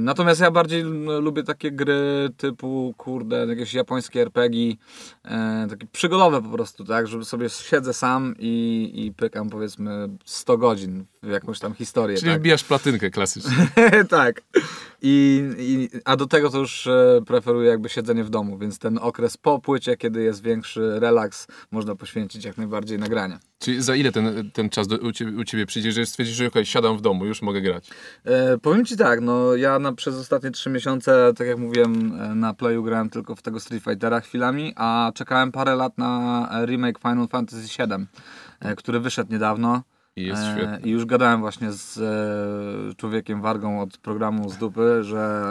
Natomiast 0.00 0.40
ja 0.40 0.50
bardziej 0.50 0.82
lubię 1.20 1.42
takie 1.42 1.72
gry 1.72 2.28
typu, 2.36 2.94
kurde, 2.96 3.46
jakieś 3.46 3.74
japońskie 3.74 4.22
RPG, 4.22 4.74
takie 5.70 5.86
przygodowe 5.92 6.42
po 6.42 6.48
prostu, 6.48 6.84
tak, 6.84 7.06
żeby 7.06 7.24
sobie 7.24 7.48
siedzę 7.48 7.94
sam 7.94 8.34
i, 8.38 8.90
i 8.94 9.12
pykam 9.12 9.50
powiedzmy 9.50 10.08
100 10.24 10.58
godzin 10.58 11.04
w 11.22 11.28
jakąś 11.28 11.58
tam 11.58 11.74
historię. 11.74 12.16
Czyli 12.16 12.30
tak. 12.30 12.40
wbijasz 12.40 12.64
platynkę 12.64 13.10
klasycznie. 13.10 13.68
tak. 14.08 14.42
I, 15.02 15.44
i, 15.58 15.88
a 16.04 16.16
do 16.16 16.26
tego 16.26 16.50
to 16.50 16.58
już 16.58 16.86
e, 16.86 17.20
preferuję 17.26 17.70
jakby 17.70 17.88
siedzenie 17.88 18.24
w 18.24 18.30
domu, 18.30 18.58
więc 18.58 18.78
ten 18.78 18.98
okres 18.98 19.36
po 19.36 19.58
płycie, 19.58 19.96
kiedy 19.96 20.22
jest 20.22 20.42
większy 20.42 21.00
relaks, 21.00 21.46
można 21.70 21.94
poświęcić 21.94 22.44
jak 22.44 22.56
najbardziej 22.56 22.98
nagrania. 22.98 23.38
Czyli 23.58 23.82
za 23.82 23.94
ile 23.94 24.12
ten, 24.12 24.50
ten 24.50 24.70
czas 24.70 24.88
do, 24.88 24.96
u, 24.96 25.12
ciebie, 25.12 25.38
u 25.38 25.44
ciebie 25.44 25.66
przyjdzie, 25.66 25.92
że 25.92 26.06
stwierdzisz, 26.06 26.36
że 26.36 26.46
okej, 26.46 26.66
siadam 26.66 26.96
w 26.96 27.00
domu, 27.00 27.26
już 27.26 27.42
mogę 27.42 27.60
grać? 27.60 27.90
E, 28.24 28.58
powiem 28.58 28.84
Ci 28.84 28.96
tak, 28.96 29.20
no 29.20 29.56
ja 29.56 29.78
na, 29.78 29.92
przez 29.92 30.16
ostatnie 30.16 30.50
trzy 30.50 30.70
miesiące, 30.70 31.32
tak 31.36 31.46
jak 31.46 31.58
mówiłem, 31.58 32.20
e, 32.20 32.34
na 32.34 32.54
Playu 32.54 32.82
grałem 32.82 33.10
tylko 33.10 33.36
w 33.36 33.42
tego 33.42 33.60
Street 33.60 33.84
Fightera 33.84 34.20
chwilami, 34.20 34.72
a 34.76 35.12
czekałem 35.14 35.52
parę 35.52 35.76
lat 35.76 35.98
na 35.98 36.48
e, 36.52 36.66
remake 36.66 36.98
Final 36.98 37.28
Fantasy 37.28 37.62
VII, 37.62 38.06
który 38.76 39.00
wyszedł 39.00 39.32
niedawno. 39.32 39.82
I 40.18 40.26
jest 40.26 40.42
E, 40.42 40.52
świetny. 40.56 40.80
I 40.88 40.90
już 40.90 41.04
gadałem 41.04 41.40
właśnie 41.40 41.72
z 41.72 41.98
e, 41.98 42.94
człowiekiem 42.94 43.42
Wargą 43.42 43.80
od 43.80 43.96
programu 43.98 44.50
z 44.50 44.56
dupy, 44.56 45.04
że 45.04 45.44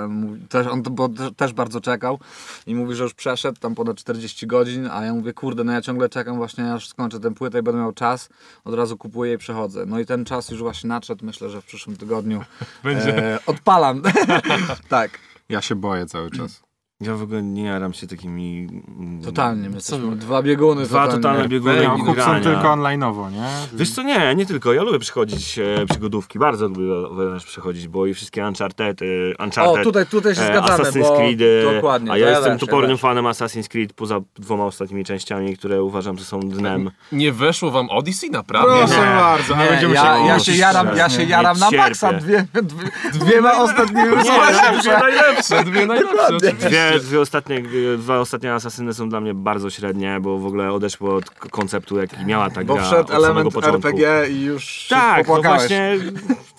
też, 0.49 0.67
on 0.67 0.81
bo 0.83 1.09
też- 1.09 1.31
też 1.37 1.53
bardzo 1.53 1.81
czekał 1.81 2.19
i 2.67 2.75
mówi, 2.75 2.95
że 2.95 3.03
już 3.03 3.13
przeszedł 3.13 3.59
tam 3.59 3.75
ponad 3.75 3.97
40 3.97 4.47
godzin, 4.47 4.87
a 4.91 5.05
ja 5.05 5.13
mówię, 5.13 5.33
kurde, 5.33 5.63
no 5.63 5.71
ja 5.71 5.81
ciągle 5.81 6.09
czekam 6.09 6.35
właśnie 6.37 6.73
aż 6.73 6.87
skończę 6.87 7.19
tę 7.19 7.33
płytę 7.33 7.59
i 7.59 7.61
będę 7.61 7.79
miał 7.81 7.91
czas, 7.93 8.29
od 8.65 8.73
razu 8.75 8.97
kupuję 8.97 9.33
i 9.33 9.37
przechodzę. 9.37 9.85
No 9.85 9.99
i 9.99 10.05
ten 10.05 10.25
czas 10.25 10.49
już 10.49 10.59
właśnie 10.59 10.87
nadszedł, 10.87 11.25
myślę, 11.25 11.49
że 11.49 11.61
w 11.61 11.65
przyszłym 11.65 11.97
tygodniu 11.97 12.43
Będzie. 12.83 13.33
e, 13.35 13.39
odpalam. 13.45 14.01
tak. 14.89 15.11
Ja 15.49 15.61
się 15.61 15.75
boję 15.75 16.05
cały 16.05 16.31
czas. 16.31 16.66
Ja 17.01 17.15
w 17.15 17.21
ogóle 17.21 17.43
nie 17.43 17.63
jaram 17.63 17.93
się 17.93 18.07
takimi... 18.07 18.67
mm, 18.99 19.21
Totalnie, 19.23 19.69
my 19.69 19.75
jesteśmy 19.75 20.15
dwa 20.15 20.41
bieguny. 20.43 20.83
Dwa 20.85 21.07
totalne 21.07 21.47
bieguny 21.47 21.87
i 22.09 22.13
grania. 22.13 22.43
tylko 22.43 22.61
online'owo, 22.67 23.31
nie? 23.31 23.47
Wiesz 23.73 23.91
co, 23.91 24.01
nie, 24.03 24.35
nie 24.35 24.45
tylko. 24.45 24.73
Ja 24.73 24.83
lubię 24.83 24.99
przychodzić 24.99 25.59
e, 25.59 25.85
przygodówki, 25.89 26.39
bardzo 26.39 26.67
lubię 26.67 26.83
wręcz 27.11 27.45
przechodzić, 27.45 27.87
bo 27.87 28.05
i 28.05 28.13
wszystkie 28.13 28.45
Uncharted, 28.47 29.01
e, 29.01 29.05
Uncharted 29.43 29.81
O, 29.81 29.83
tutaj, 29.83 30.05
tutaj 30.05 30.35
się 30.35 30.41
e, 30.41 30.45
zgadzamy, 30.47 30.83
Assassin's 30.83 31.01
bo 31.09 31.17
Creed, 31.17 31.41
e, 31.41 31.73
dokładnie. 31.75 32.11
a 32.11 32.13
to 32.13 32.19
ja 32.19 32.29
jestem 32.29 32.59
topornym 32.59 32.97
fanem 32.97 33.25
Assassin's 33.25 33.67
Creed 33.67 33.93
poza 33.93 34.19
dwoma 34.35 34.65
ostatnimi 34.65 35.05
częściami, 35.05 35.57
które 35.57 35.83
uważam, 35.83 36.17
że 36.17 36.25
są 36.25 36.39
dnem. 36.39 36.91
Nie 37.11 37.31
weszło 37.31 37.71
wam 37.71 37.89
Odyssey, 37.89 38.29
naprawdę? 38.29 38.75
Proszę 38.77 38.93
Nie. 38.99 39.15
bardzo, 39.15 39.55
Nie, 39.55 39.65
będziemy 39.69 39.93
ja, 39.93 40.17
się... 40.17 40.25
ja 40.27 40.39
się 40.39 40.51
jaram, 40.55 40.87
ja 40.97 41.09
się 41.09 41.23
jaram 41.23 41.59
na 41.59 41.71
maksa 41.71 42.13
dwie, 42.13 42.47
dwie, 42.53 42.89
dwiema 43.13 43.57
ostatnimi 43.63 44.07
Dwie 44.09 44.99
najlepsze, 44.99 45.63
dwie 45.63 45.85
najlepsze. 45.85 46.35
oczywiście. 46.37 46.86
Dwie, 46.89 46.99
dwie 46.99 47.21
ostatnie, 47.21 47.63
dwa 47.97 48.19
ostatnie 48.19 48.53
Asasyny 48.53 48.93
są 48.93 49.09
dla 49.09 49.21
mnie 49.21 49.33
bardzo 49.33 49.69
średnie, 49.69 50.17
bo 50.21 50.37
w 50.39 50.45
ogóle 50.45 50.71
odeszło 50.73 51.15
od 51.15 51.29
konceptu, 51.29 51.97
jaki 51.97 52.25
miała 52.25 52.49
ta 52.49 52.63
Bo 52.63 52.73
gra 52.73 52.83
wszedł 52.83 52.99
od 53.01 53.07
samego 53.09 53.25
element 53.25 53.53
początku. 53.53 53.87
RPG 53.87 54.27
i 54.29 54.41
już 54.41 54.63
się 54.63 54.95
Tak, 54.95 55.17
no 55.17 55.23
popłakałeś. 55.35 55.59
właśnie. 55.59 55.97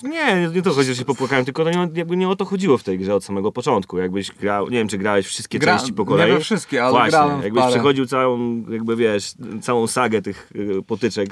Nie, 0.03 0.49
nie 0.55 0.63
to 0.63 0.71
chodzi, 0.73 0.89
że 0.89 0.97
się 0.97 1.05
popłakałem, 1.05 1.45
tylko 1.45 1.65
to 1.65 1.71
nie, 1.71 1.89
jakby 1.95 2.17
nie 2.17 2.29
o 2.29 2.37
to 2.37 2.45
chodziło 2.45 2.79
w 2.79 2.83
tej 2.83 2.99
grze 2.99 3.15
od 3.15 3.25
samego 3.25 3.53
początku. 3.53 3.99
Jakbyś 3.99 4.33
grał, 4.33 4.65
nie 4.69 4.79
wiem, 4.79 4.89
czy 4.89 4.99
grałeś 4.99 5.27
wszystkie 5.27 5.59
Gra- 5.59 5.77
części 5.77 5.93
po 5.93 6.05
kolei. 6.05 6.31
Nie 6.31 6.39
we 6.39 6.45
wszystkie, 6.45 6.83
ale 6.85 6.91
Właśnie, 6.93 7.11
grałem 7.11 7.41
w 7.41 7.45
jakbyś 7.45 7.61
parę. 7.63 7.73
przechodził 7.75 8.07
całą, 8.07 8.63
jakby 8.71 8.97
wiesz, 8.97 9.33
całą 9.63 9.87
sagę 9.87 10.23
tych 10.23 10.51
y, 10.57 10.83
potyczek. 10.87 11.29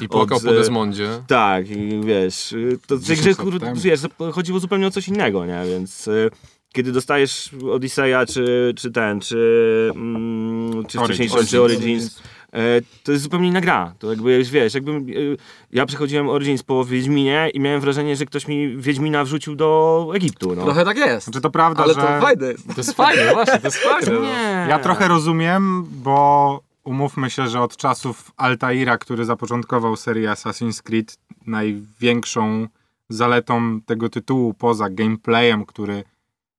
I 0.00 0.08
płakał 0.08 0.36
Od, 0.38 0.44
po 0.44 0.50
e, 0.50 0.54
Desmondzie. 0.54 1.08
Tak, 1.26 1.70
i 1.70 2.00
wiesz, 2.04 2.52
y, 2.52 2.78
to 2.86 2.96
tej 2.96 3.04
10 3.16 3.36
grze 3.36 3.58
wiesz, 3.74 4.00
chodziło 4.32 4.60
zupełnie 4.60 4.86
o 4.86 4.90
coś 4.90 5.08
innego, 5.08 5.46
nie? 5.46 5.62
Więc 5.66 6.08
y, 6.08 6.30
kiedy 6.72 6.92
dostajesz 6.92 7.50
Odyseja, 7.72 8.26
czy, 8.26 8.74
czy 8.76 8.90
ten, 8.90 9.20
czy, 9.20 9.90
mm, 9.94 10.70
czy 10.86 11.00
Origins. 11.00 11.04
wcześniejszy, 11.04 11.50
czy 11.50 11.62
Origins, 11.62 12.22
e, 12.52 12.60
to 13.02 13.12
jest 13.12 13.24
zupełnie 13.24 13.48
inna 13.48 13.60
gra. 13.60 13.94
To 13.98 14.10
jakby, 14.10 14.44
wiesz, 14.44 14.74
jakbym, 14.74 15.08
y, 15.08 15.36
ja 15.72 15.86
przechodziłem 15.86 16.28
Origins 16.28 16.62
po 16.62 16.84
Wiedźminie 16.84 17.50
i 17.54 17.60
miałem 17.60 17.80
wrażenie, 17.80 18.16
że 18.16 18.26
ktoś 18.26 18.48
mi 18.48 18.76
Wiedźmina 18.76 19.24
wrzucił 19.24 19.56
do 19.56 20.10
Egiptu, 20.14 20.54
no. 20.56 20.64
Trochę 20.64 20.84
tak 20.84 20.96
jest. 20.96 21.24
Znaczy 21.26 21.40
to 21.40 21.50
prawda, 21.50 21.82
Ale 21.82 21.94
że... 21.94 22.00
to 22.00 22.20
fajne. 22.20 22.54
To 22.54 22.74
jest 22.76 22.92
fajne, 22.92 23.32
właśnie, 23.34 23.58
to 23.58 23.66
jest 23.66 23.78
fajne. 23.78 24.12
no. 24.12 24.20
Nie. 24.20 24.66
Ja 24.68 24.78
trochę 24.78 25.08
rozumiem, 25.08 25.84
bo 25.90 26.60
umówmy 26.84 27.30
się, 27.30 27.46
że 27.48 27.60
od 27.60 27.76
czasów 27.76 28.32
Altaira, 28.36 28.98
który 28.98 29.24
zapoczątkował 29.24 29.96
serię 29.96 30.28
Assassin's 30.30 30.82
Creed, 30.82 31.18
największą 31.46 32.66
zaletą 33.08 33.80
tego 33.86 34.08
tytułu 34.08 34.54
poza 34.54 34.90
gameplayem, 34.90 35.66
który 35.66 36.04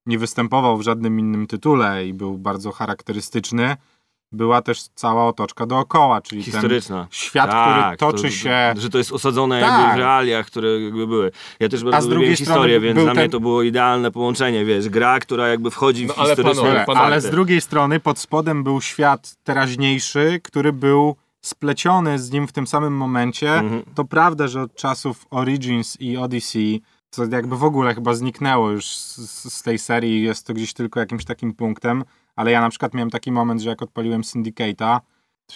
nie 0.06 0.18
występował 0.18 0.76
w 0.78 0.82
żadnym 0.82 1.20
innym 1.20 1.46
tytule 1.46 2.06
i 2.06 2.14
był 2.14 2.38
bardzo 2.38 2.72
charakterystyczny, 2.72 3.76
była 4.32 4.62
też 4.62 4.82
cała 4.94 5.28
otoczka 5.28 5.66
dookoła, 5.66 6.20
czyli 6.20 6.44
ten 6.44 6.52
Historyczna. 6.52 7.06
świat, 7.10 7.50
Tak, 7.50 7.96
który 7.96 8.12
toczy 8.12 8.22
to, 8.22 8.30
się... 8.30 8.74
Że 8.78 8.90
to 8.90 8.98
jest 8.98 9.12
osadzone 9.12 9.60
Tak. 9.60 9.70
jakby 9.80 9.94
w 9.94 9.98
realiach, 9.98 10.46
które 10.46 10.80
jakby 10.80 11.06
były. 11.06 11.30
Ja 11.60 11.68
też 11.68 11.84
bardzo 11.84 12.08
drugiej 12.08 12.30
lubiłem 12.30 12.36
historię, 12.36 12.80
więc 12.80 13.00
dla 13.00 13.12
mnie 13.12 13.22
ten- 13.22 13.30
to 13.30 13.40
było 13.40 13.62
idealne 13.62 14.10
połączenie, 14.10 14.64
wiesz, 14.64 14.88
gra, 14.88 15.20
która 15.20 15.48
jakby 15.48 15.70
wchodzi 15.70 16.06
No, 16.06 16.14
w 16.14 16.18
ale 16.18 16.28
historyczne 16.28 16.62
panowie, 16.62 16.76
Ale, 16.76 16.86
panowie. 16.86 17.06
ale 17.06 17.20
z 17.20 17.30
drugiej 17.30 17.60
strony 17.60 18.00
pod 18.00 18.18
spodem 18.18 18.64
był 18.64 18.80
świat 18.80 19.36
teraźniejszy, 19.44 20.40
który 20.44 20.72
był 20.72 21.16
spleciony 21.42 22.18
z 22.18 22.30
nim 22.30 22.46
w 22.48 22.52
tym 22.52 22.66
samym 22.66 22.96
momencie. 22.96 23.54
Mhm. 23.54 23.82
To 23.94 24.04
prawda, 24.04 24.48
że 24.48 24.62
od 24.62 24.74
czasów 24.74 25.26
Origins 25.30 26.00
i 26.00 26.16
Odyssey 26.16 26.82
to 27.10 27.24
jakby 27.24 27.56
w 27.56 27.64
ogóle 27.64 27.94
chyba 27.94 28.14
zniknęło 28.14 28.70
już 28.70 28.96
z, 28.96 29.52
z 29.54 29.62
tej 29.62 29.78
serii, 29.78 30.22
jest 30.22 30.46
to 30.46 30.54
gdzieś 30.54 30.72
tylko 30.72 31.00
jakimś 31.00 31.24
takim 31.24 31.54
punktem, 31.54 32.04
ale 32.36 32.50
ja 32.50 32.60
na 32.60 32.70
przykład 32.70 32.94
miałem 32.94 33.10
taki 33.10 33.32
moment, 33.32 33.60
że 33.60 33.70
jak 33.70 33.82
odpaliłem 33.82 34.22
Syndicate'a, 34.22 35.00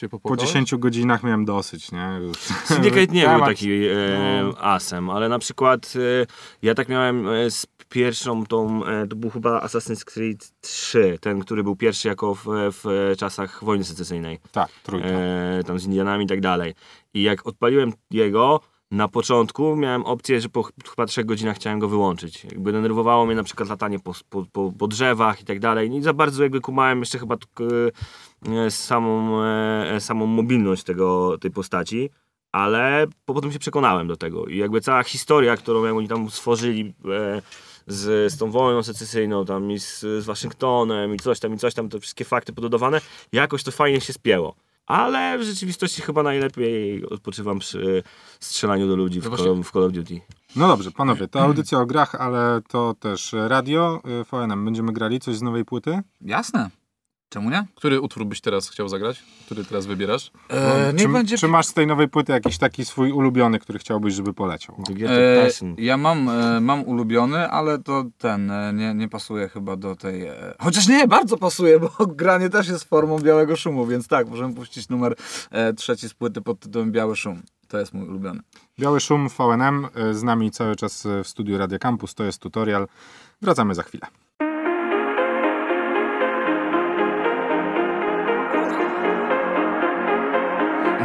po 0.00 0.08
popłakałeś? 0.08 0.52
10 0.52 0.74
godzinach 0.76 1.22
miałem 1.22 1.44
dosyć, 1.44 1.92
nie? 1.92 2.18
Już. 2.20 2.38
Syndicate 2.74 3.06
nie 3.06 3.28
był 3.28 3.40
taki 3.40 3.86
e, 3.86 3.94
no. 4.42 4.58
asem, 4.58 5.10
ale 5.10 5.28
na 5.28 5.38
przykład 5.38 5.92
e, 5.96 6.26
ja 6.62 6.74
tak 6.74 6.88
miałem 6.88 7.28
e, 7.28 7.50
z 7.50 7.66
pierwszą 7.88 8.46
tą, 8.46 8.84
e, 8.84 9.06
to 9.06 9.16
był 9.16 9.30
chyba 9.30 9.66
Assassin's 9.66 10.04
Creed 10.04 10.52
3, 10.60 11.18
ten, 11.20 11.40
który 11.40 11.64
był 11.64 11.76
pierwszy 11.76 12.08
jako 12.08 12.34
w, 12.34 12.44
w 12.48 13.12
czasach 13.18 13.64
wojny 13.64 13.84
secesyjnej. 13.84 14.38
Tak, 14.52 14.68
trójka. 14.82 15.08
e, 15.08 15.62
tam 15.66 15.78
z 15.78 15.84
Indianami 15.84 16.24
i 16.24 16.28
tak 16.28 16.40
dalej. 16.40 16.74
I 17.14 17.22
jak 17.22 17.46
odpaliłem 17.46 17.92
jego, 18.10 18.60
na 18.90 19.08
początku 19.08 19.76
miałem 19.76 20.02
opcję, 20.06 20.40
że 20.40 20.48
po 20.48 20.62
ch- 20.62 20.72
chyba 20.90 21.06
trzech 21.06 21.26
godzinach 21.26 21.56
chciałem 21.56 21.78
go 21.78 21.88
wyłączyć. 21.88 22.44
Jakby 22.44 22.72
denerwowało 22.72 23.26
mnie 23.26 23.34
na 23.34 23.42
przykład 23.44 23.68
latanie 23.68 23.98
po, 23.98 24.12
po, 24.30 24.44
po, 24.52 24.72
drzewach 24.88 25.40
i 25.40 25.44
tak 25.44 25.60
dalej. 25.60 25.90
Nie 25.90 26.02
za 26.02 26.12
bardzo 26.12 26.42
jakby 26.42 26.60
kumałem 26.60 26.98
jeszcze 27.00 27.18
chyba 27.18 27.36
e, 28.48 28.70
samą, 28.70 29.42
e, 29.42 30.00
samą 30.00 30.26
mobilność 30.26 30.82
tego, 30.84 31.38
tej 31.38 31.50
postaci. 31.50 32.10
Ale 32.52 33.06
po- 33.24 33.34
potem 33.34 33.52
się 33.52 33.58
przekonałem 33.58 34.06
do 34.08 34.16
tego. 34.16 34.46
I 34.46 34.56
jakby 34.56 34.80
cała 34.80 35.02
historia, 35.02 35.56
którą 35.56 35.96
oni 35.96 36.08
tam 36.08 36.30
stworzyli 36.30 36.94
e, 37.04 37.42
z, 37.86 38.32
z 38.32 38.38
tą 38.38 38.50
wojną 38.50 38.82
secesyjną 38.82 39.44
tam 39.44 39.70
i 39.70 39.78
z, 39.78 40.00
z 40.00 40.24
Waszyngtonem 40.24 41.14
i 41.14 41.18
coś 41.18 41.40
tam 41.40 41.54
i 41.54 41.58
coś 41.58 41.74
tam, 41.74 41.88
te 41.88 42.00
wszystkie 42.00 42.24
fakty 42.24 42.52
pododawane, 42.52 43.00
jakoś 43.32 43.62
to 43.64 43.70
fajnie 43.70 44.00
się 44.00 44.12
spięło. 44.12 44.54
Ale 44.86 45.38
w 45.38 45.42
rzeczywistości 45.42 46.02
chyba 46.02 46.22
najlepiej 46.22 47.06
odpoczywam 47.06 47.58
przy 47.58 48.02
strzelaniu 48.40 48.88
do 48.88 48.96
ludzi 48.96 49.20
w, 49.20 49.30
No 49.30 49.36
Call, 49.36 49.62
w 49.62 49.70
Call 49.70 49.84
of 49.84 49.92
Duty. 49.92 50.20
No 50.56 50.68
dobrze, 50.68 50.90
panowie, 50.90 51.28
to 51.28 51.40
audycja 51.40 51.78
o 51.78 51.86
grach, 51.86 52.14
ale 52.14 52.60
to 52.68 52.94
też 53.00 53.32
radio, 53.32 54.02
y, 54.20 54.24
VNM. 54.24 54.64
Będziemy 54.64 54.92
grali 54.92 55.20
coś 55.20 55.36
z 55.36 55.42
nowej 55.42 55.64
płyty? 55.64 56.00
Jasne. 56.20 56.70
Czemu 57.28 57.50
nie? 57.50 57.66
Który 57.74 58.00
utwór 58.00 58.26
byś 58.26 58.40
teraz 58.40 58.70
chciał 58.70 58.88
zagrać? 58.88 59.22
Który 59.44 59.64
teraz 59.64 59.86
wybierasz? 59.86 60.30
E, 60.50 60.94
czy, 60.96 61.08
będzie... 61.08 61.38
czy 61.38 61.48
masz 61.48 61.66
z 61.66 61.74
tej 61.74 61.86
nowej 61.86 62.08
płyty 62.08 62.32
jakiś 62.32 62.58
taki 62.58 62.84
swój 62.84 63.12
ulubiony, 63.12 63.58
który 63.58 63.78
chciałbyś, 63.78 64.14
żeby 64.14 64.34
poleciał? 64.34 64.76
E, 65.06 65.44
Passion. 65.44 65.74
ja 65.78 65.96
mam, 65.96 66.28
e, 66.28 66.60
mam 66.60 66.82
ulubiony, 66.82 67.50
ale 67.50 67.78
to 67.78 68.04
ten 68.18 68.50
e, 68.50 68.72
nie, 68.72 68.94
nie 68.94 69.08
pasuje 69.08 69.48
chyba 69.48 69.76
do 69.76 69.96
tej. 69.96 70.26
E, 70.26 70.54
chociaż 70.60 70.88
nie, 70.88 71.08
bardzo 71.08 71.36
pasuje, 71.36 71.80
bo 71.80 71.90
granie 72.06 72.50
też 72.50 72.68
jest 72.68 72.84
formą 72.84 73.18
białego 73.18 73.56
szumu, 73.56 73.86
więc 73.86 74.08
tak, 74.08 74.28
możemy 74.28 74.54
puścić 74.54 74.88
numer 74.88 75.14
e, 75.50 75.72
trzeci 75.72 76.08
z 76.08 76.14
płyty 76.14 76.40
pod 76.40 76.60
tytułem 76.60 76.92
Biały 76.92 77.16
Szum. 77.16 77.42
To 77.68 77.78
jest 77.78 77.94
mój 77.94 78.08
ulubiony. 78.08 78.40
Biały 78.78 79.00
Szum, 79.00 79.28
VNM, 79.28 79.88
y, 80.10 80.14
z 80.14 80.22
nami 80.22 80.50
cały 80.50 80.76
czas 80.76 81.06
w 81.24 81.28
studiu 81.28 81.58
Radio 81.58 81.78
Campus, 81.78 82.14
to 82.14 82.24
jest 82.24 82.38
tutorial. 82.38 82.88
Wracamy 83.42 83.74
za 83.74 83.82
chwilę. 83.82 84.06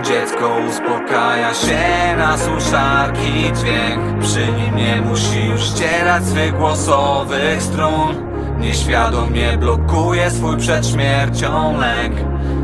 Dziecko 0.04 0.58
uspokaja 0.70 1.54
się 1.54 2.16
na 2.18 2.38
suszarki 2.38 3.52
dźwięk. 3.54 4.22
Przy 4.22 4.48
nim 4.52 4.76
nie 4.76 5.02
musi 5.02 5.46
już 5.46 5.62
ścierać 5.62 6.26
swych 6.26 6.58
głosowych 6.58 7.64
strun. 7.64 8.30
Nieświadomie 8.60 9.58
blokuje 9.58 10.32
swój 10.32 10.58
przed 10.58 10.88
śmiercią 10.88 11.80
lęk. 11.80 12.16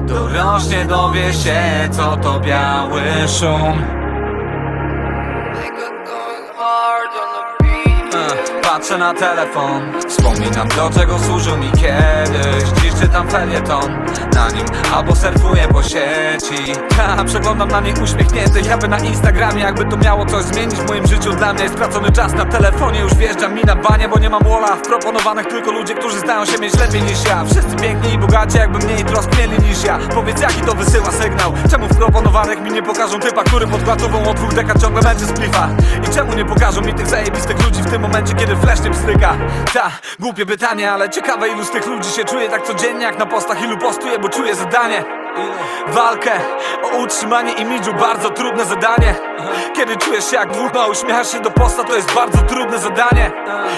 Dorośnie 0.08 0.86
dowie 0.86 1.34
się 1.34 1.62
co 1.92 2.18
to 2.18 2.40
biały 2.40 3.02
szum 3.40 3.95
Patrzę 8.76 8.98
na 8.98 9.14
telefon. 9.14 9.82
Wspominam 10.08 10.68
do 10.68 10.90
czego 11.00 11.20
służył 11.20 11.58
mi 11.58 11.72
kiedyś. 11.72 12.70
Dziś 12.82 13.02
czytam 13.02 13.28
felieton 13.28 14.06
na 14.36 14.50
nim 14.50 14.66
Albo 14.96 15.16
surfuję 15.16 15.68
po 15.68 15.84
sieci. 15.84 16.74
Ha, 16.98 17.24
Przeglądam 17.26 17.70
na 17.70 17.80
niej 17.80 17.94
uśmiechniętych 18.04 18.72
Aby 18.72 18.88
na 18.88 19.00
Instagramie 19.00 19.62
jakby 19.62 19.86
to 19.86 19.98
miało 19.98 20.26
coś 20.26 20.44
zmienić 20.44 20.76
W 20.76 20.88
moim 20.88 21.08
życiu. 21.08 21.32
Dla 21.32 21.54
mnie 21.54 21.64
jest 21.64 21.76
stracony 21.76 22.12
czas 22.12 22.34
na 22.34 22.46
telefonie. 22.46 23.00
Już 23.00 23.14
wjeżdżam 23.16 23.54
mi 23.54 23.62
na 23.64 23.76
banie, 23.76 24.10
bo 24.10 24.20
nie 24.20 24.30
mam 24.30 24.44
wola. 24.44 24.76
W 24.76 24.82
proponowanych 24.82 25.48
tylko 25.48 25.72
ludzie, 25.72 25.96
którzy 25.96 26.20
zdają 26.20 26.46
się 26.46 26.58
mieć 26.58 26.80
lepiej 26.80 27.02
niż 27.02 27.26
ja. 27.26 27.46
Wszyscy 27.46 27.76
piękni 27.76 28.14
i 28.14 28.18
bogaci, 28.18 28.58
jakby 28.58 28.80
mniej 28.80 29.06
trosk 29.06 29.30
mieli 29.38 29.70
niż 29.70 29.84
ja. 29.84 30.00
Powiedz 30.14 30.42
jaki 30.42 30.62
to 30.62 30.76
wysyła 30.76 31.12
sygnał? 31.12 31.54
Czemu 31.72 31.88
w 31.88 31.98
proponowanych 31.98 32.62
mi 32.62 32.72
nie 32.72 32.84
pokażą 32.84 33.20
typa 33.20 33.44
Który 33.44 33.68
pod 33.68 33.84
gotową 33.84 34.30
od 34.30 34.38
dwóch 34.38 34.54
dekad 34.54 34.82
ciągle 34.82 35.02
męczy 35.02 35.26
splifa 35.26 35.70
I 36.08 36.16
czemu 36.16 36.34
nie 36.34 36.46
pokażą 36.46 36.82
mi 36.82 36.94
tych 36.94 37.08
zajebistych 37.08 37.66
ludzi 37.66 37.82
W 37.82 37.92
tym 37.92 38.02
momencie, 38.02 38.34
kiedy 38.34 38.56
flash 38.66 38.82
nie 38.82 38.92
pstryka 38.92 39.36
Ta, 39.74 39.92
głupie 40.20 40.46
pytanie, 40.46 40.92
ale 40.92 41.10
ciekawe 41.10 41.50
ilu 41.50 41.64
z 41.64 41.72
tych 41.72 41.88
ludzi 41.88 42.10
się 42.10 42.24
czuje 42.24 42.50
tak 42.50 42.68
codziennie 42.68 43.04
Jak 43.04 43.20
na 43.20 43.26
postach 43.26 43.62
ilu 43.62 43.78
postuję, 43.78 44.20
bo 44.20 44.30
czuję 44.30 44.56
zadanie. 44.56 45.04
Walkę 45.88 46.32
o 46.84 46.98
utrzymanie 46.98 47.54
imidżu, 47.54 47.94
bardzo 47.94 48.30
trudne 48.30 48.66
zadanie. 48.66 49.16
Kiedy 49.76 49.98
czujesz 49.98 50.26
się 50.26 50.36
jak 50.36 50.52
dwóch, 50.52 50.72
uśmiechasz 50.92 51.32
się 51.32 51.40
do 51.40 51.52
posta, 51.52 51.84
to 51.84 51.96
jest 51.96 52.14
bardzo 52.14 52.38
trudne 52.38 52.80
zadanie. 52.80 53.32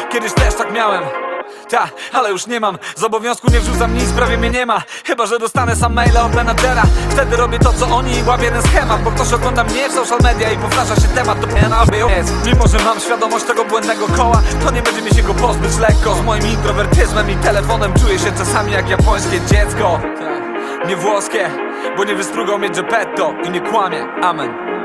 Kiedyś 0.10 0.34
też 0.34 0.56
tak 0.56 0.72
miałem 0.72 1.27
Ta, 1.70 1.90
ale 2.14 2.32
już 2.32 2.48
nie 2.48 2.60
mam. 2.60 2.78
Z 2.96 3.04
obowiązku 3.04 3.52
nie 3.52 3.60
wrzucam 3.60 3.94
nic, 3.94 4.12
prawie 4.12 4.38
mnie 4.38 4.50
nie 4.50 4.66
ma. 4.66 4.82
Chyba, 5.06 5.26
że 5.26 5.40
dostanę 5.40 5.76
sam 5.76 5.94
maila 5.94 6.26
od 6.26 6.36
menadżera. 6.36 6.84
Wtedy 7.10 7.38
robię 7.38 7.60
to, 7.60 7.74
co 7.74 7.86
oni 7.86 8.18
i 8.18 8.24
łapię 8.24 8.52
schemat 8.62 9.04
Bo 9.04 9.12
ktoś 9.12 9.34
ogląda 9.34 9.64
mnie 9.64 9.90
w 9.90 9.92
social 9.92 10.20
media 10.24 10.52
i 10.52 10.58
powtarza 10.58 10.96
się 10.96 11.08
temat 11.08 11.42
To 11.42 11.48
PNAB 11.48 11.96
jest. 12.10 12.34
Mimo, 12.46 12.68
że 12.68 12.78
mam 12.80 13.00
świadomość 13.00 13.46
tego 13.46 13.66
błędnego 13.66 14.08
koła 14.08 14.42
To 14.66 14.72
nie 14.72 14.82
będzie 14.82 15.02
mi 15.02 15.12
się 15.12 15.24
go 15.24 15.34
pozbyć 15.34 15.78
lekko. 15.78 16.16
Z 16.16 16.22
moim 16.22 16.48
introwertyzmem 16.48 17.32
i 17.32 17.36
telefonem 17.36 17.94
Czuję 17.94 18.20
się 18.20 18.32
czasami 18.32 18.72
jak 18.72 18.90
japońskie 18.90 19.42
dziecko. 19.42 20.00
Nie 20.88 20.96
włoskie, 20.96 21.50
bo 21.98 22.04
nie 22.04 22.16
wystrugał 22.16 22.60
mnie 22.60 22.70
Geppetto 22.70 23.34
I 23.48 23.50
nie 23.50 23.62
kłamie, 23.62 24.06
amen 24.24 24.77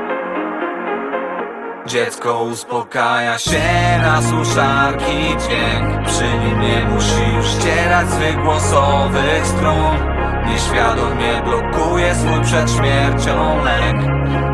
Dziecko 1.87 2.43
uspokaja 2.43 3.39
się 3.39 3.59
na 4.01 4.21
suszarki 4.21 5.37
dźwięk. 5.39 6.07
Przy 6.07 6.23
nim 6.23 6.61
nie 6.61 6.85
musi 6.85 7.35
już 7.35 7.47
ścierać 7.47 8.09
swych 8.09 8.43
głosowych 8.43 9.47
strun 9.47 10.13
Nieświadomie 10.47 11.41
blokuje 11.43 12.15
swój 12.15 12.41
przed 12.43 12.71
śmiercią 12.71 13.63
lęk. 13.63 14.01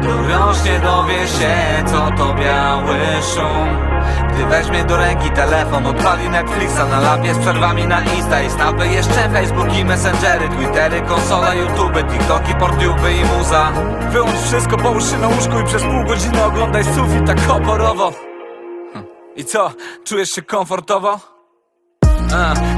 Dorośnie 0.04 0.80
dowie 0.80 1.28
się 1.28 1.84
co 1.86 2.12
to 2.18 2.34
biały 2.34 2.98
szum 3.36 3.89
Gdy 4.34 4.46
weźmie 4.46 4.84
do 4.84 4.98
ręki 4.98 5.30
telefon 5.30 5.86
Odpali 5.86 6.30
Netflixa 6.30 6.90
na 6.90 7.00
lapie 7.00 7.34
z 7.34 7.38
przerwami 7.38 7.88
na 7.88 8.02
Insta 8.02 8.42
i 8.42 8.50
Snapy 8.50 8.88
Jeszcze 8.88 9.30
Facebook 9.30 9.78
i 9.78 9.86
Messengery, 9.86 10.50
Twittery, 10.50 11.02
konsola, 11.02 11.54
YouTube, 11.54 12.12
TikToki, 12.12 12.56
portube 12.56 13.14
i 13.14 13.26
muza. 13.26 13.72
Wyłącz 14.12 14.40
wszystko, 14.40 14.78
połóż 14.78 15.12
się 15.12 15.18
na 15.18 15.28
łóżku 15.28 15.60
i 15.60 15.64
przez 15.64 15.84
pół 15.84 16.04
godziny 16.04 16.44
oglądaj 16.44 16.84
sufit 16.84 17.28
tak 17.28 17.38
oporowo. 17.50 18.12
Hm. 18.94 19.06
I 19.36 19.46
co, 19.46 19.72
czujesz 20.04 20.32
się 20.32 20.42
komfortowo? 20.42 21.20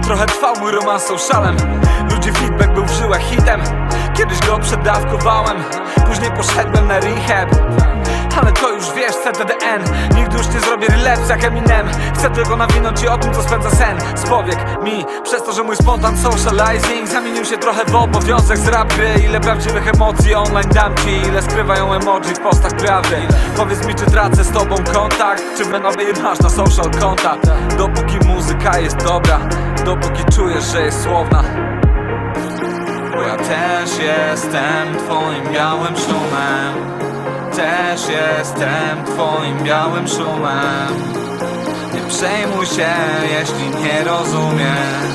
Trochę 0.03 0.25
trwał 0.25 0.55
mój 0.59 0.71
romans 0.71 1.03
z 1.03 1.07
socialem 1.07 1.57
Ludzie 2.09 2.33
feedback 2.33 2.73
był 2.73 2.85
w 2.85 2.91
żyłach 2.91 3.21
hitem. 3.21 3.61
Kiedyś 4.17 4.39
go 4.39 4.59
przedawkowałem 4.59 5.63
Później 6.11 6.31
poszedłem 6.31 6.87
na 6.87 6.99
rehab. 6.99 7.49
Ale 8.41 8.51
to 8.51 8.69
już 8.69 8.93
wiesz, 8.93 9.15
CTDN 9.15 9.83
Nigdy 10.15 10.37
już 10.37 10.47
nie 10.47 10.59
zrobię 10.59 10.87
relapse 10.87 11.33
jak 11.33 11.43
Eminem. 11.43 11.87
Chcę 12.15 12.29
tylko 12.29 12.55
nawinąć 12.55 12.99
ci 12.99 13.07
o 13.07 13.17
tym, 13.17 13.33
co 13.33 13.43
spędza 13.43 13.69
sen. 13.69 13.97
Z 14.15 14.23
powiek 14.23 14.83
mi, 14.83 15.05
przez 15.23 15.43
to, 15.43 15.51
że 15.51 15.63
mój 15.63 15.75
spontan 15.75 16.17
socializing 16.17 17.07
Zamienił 17.07 17.45
się 17.45 17.57
trochę 17.57 17.85
w 17.85 17.95
obowiązek 17.95 18.57
z 18.57 18.67
rap 18.67 18.93
gry 18.93 19.13
Ile 19.25 19.39
prawdziwych 19.39 19.87
emocji 19.87 20.35
online 20.35 20.69
dam 20.73 20.95
ci? 20.97 21.27
Ile 21.27 21.41
skrywają 21.41 21.93
emoji 21.93 22.35
w 22.35 22.39
postach 22.39 22.73
prawdy? 22.73 23.15
Powiedz 23.57 23.87
mi, 23.87 23.95
czy 23.95 24.05
tracę 24.05 24.43
z 24.43 24.51
tobą 24.51 24.75
kontakt? 24.93 25.43
Czy 25.57 25.65
menowy 25.65 26.13
masz 26.23 26.39
na 26.39 26.49
social 26.49 26.91
konta 26.99 27.37
Dopóki 27.77 28.27
muzyka 28.27 28.79
jest 28.79 28.97
dobra 28.97 29.39
Dopóki 29.85 30.23
czujesz, 30.35 30.63
że 30.63 30.81
jest 30.81 31.03
słowna 31.03 31.43
ja 33.21 33.37
też 33.37 33.89
jestem 33.99 34.97
twoim 34.97 35.53
białym 35.53 35.95
szumem. 35.97 37.01
Też 37.55 38.01
jestem 38.07 39.05
twoim 39.05 39.63
białym 39.63 40.07
szumem. 40.07 40.93
Nie 41.93 42.01
przejmuj 42.09 42.65
się, 42.65 42.93
jeśli 43.39 43.83
nie 43.83 44.03
rozumiesz. 44.03 45.11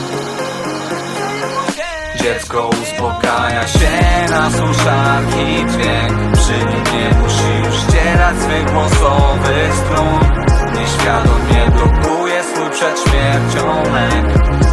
Dziecko 2.23 2.71
uspokaja 2.83 3.67
się 3.67 3.91
na 4.31 4.51
suszarki 4.51 5.67
dźwięk 5.71 6.37
Przy 6.37 6.59
nim 6.59 6.85
nie 6.95 7.19
musi 7.19 7.65
już 7.65 7.75
ścierać 7.77 8.37
swych 8.37 8.73
głosowych 8.73 9.75
strun. 9.75 10.47
Nieświadomie 10.75 11.71
blokuje 11.71 12.43
swój 12.45 12.71
przed 12.71 13.01
śmiercią 13.01 13.83
lęk 13.93 14.66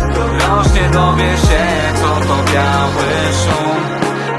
Dorośnie 0.44 0.90
dowie 0.94 1.38
się 1.38 1.64
co 2.00 2.08
to 2.28 2.36
biały 2.52 3.10
szum. 3.42 3.84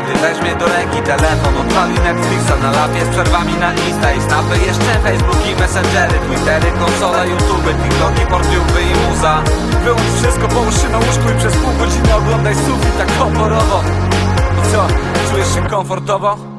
Gdy 0.05 0.19
weźmie 0.19 0.57
do 0.57 0.67
ręki 0.67 1.03
telefon 1.03 1.57
Odpali 1.57 1.95
Netflixa 1.95 2.55
na 2.63 2.71
lapie 2.71 3.05
z 3.05 3.09
przerwami 3.09 3.55
na 3.55 3.73
Insta 3.73 4.13
i 4.13 4.21
Snapy. 4.21 4.59
Jeszcze 4.67 4.93
Facebook 5.05 5.47
i 5.47 5.61
Messengery, 5.61 6.19
Twittery, 6.27 6.73
konsole, 6.81 7.29
YouTube 7.29 7.69
TikToki, 7.83 8.27
portube 8.31 8.83
i 8.83 9.09
muza. 9.09 9.43
Wyłącz 9.85 10.13
wszystko, 10.19 10.49
połóż 10.49 10.83
się 10.83 10.89
na 10.89 10.99
łóżku 10.99 11.27
i 11.35 11.39
przez 11.39 11.57
pół 11.57 11.73
godziny 11.79 12.15
oglądaj 12.15 12.55
sufit 12.55 12.99
tak 12.99 13.09
oporowo. 13.21 13.83
I 14.59 14.73
co, 14.73 14.87
czujesz 15.31 15.55
się 15.55 15.63
komfortowo? 15.63 16.54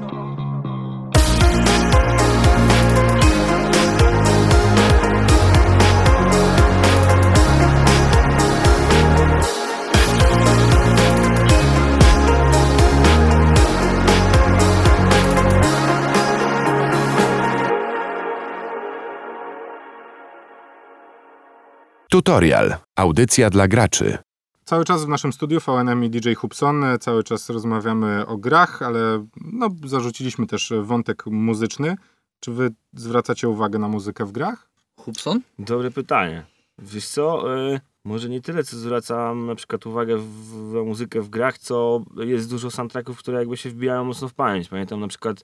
Tutorial. 22.15 22.75
Audycja 22.95 23.49
dla 23.49 23.67
graczy. 23.67 24.17
Cały 24.65 24.85
czas 24.85 25.05
w 25.05 25.07
naszym 25.07 25.33
studiu 25.33 25.59
VNM 25.59 26.03
i 26.03 26.09
DJ 26.09 26.33
Hubson, 26.33 26.83
e, 26.83 26.99
cały 26.99 27.23
czas 27.23 27.49
rozmawiamy 27.49 28.25
o 28.25 28.37
grach, 28.37 28.81
ale 28.81 29.25
no, 29.53 29.69
zarzuciliśmy 29.85 30.47
też 30.47 30.73
wątek 30.81 31.25
muzyczny. 31.25 31.95
Czy 32.39 32.51
wy 32.51 32.69
zwracacie 32.93 33.49
uwagę 33.49 33.79
na 33.79 33.87
muzykę 33.87 34.25
w 34.25 34.31
grach? 34.31 34.69
Hubson? 34.99 35.41
Dobre 35.59 35.91
pytanie. 35.91 36.45
Wiesz 36.77 37.07
co, 37.07 37.55
y, 37.57 37.79
może 38.05 38.29
nie 38.29 38.41
tyle, 38.41 38.63
co 38.63 38.77
zwracam 38.77 39.45
na 39.45 39.55
przykład 39.55 39.85
uwagę 39.85 40.17
w, 40.17 40.27
w 40.27 40.85
muzykę 40.85 41.21
w 41.21 41.29
grach, 41.29 41.57
co 41.57 42.01
jest 42.17 42.49
dużo 42.49 42.71
soundtracków, 42.71 43.17
które 43.17 43.39
jakby 43.39 43.57
się 43.57 43.69
wbijają 43.69 44.03
mocno 44.03 44.27
w 44.27 44.33
pamięć. 44.33 44.69
Pamiętam 44.69 44.99
na 44.99 45.07
przykład 45.07 45.43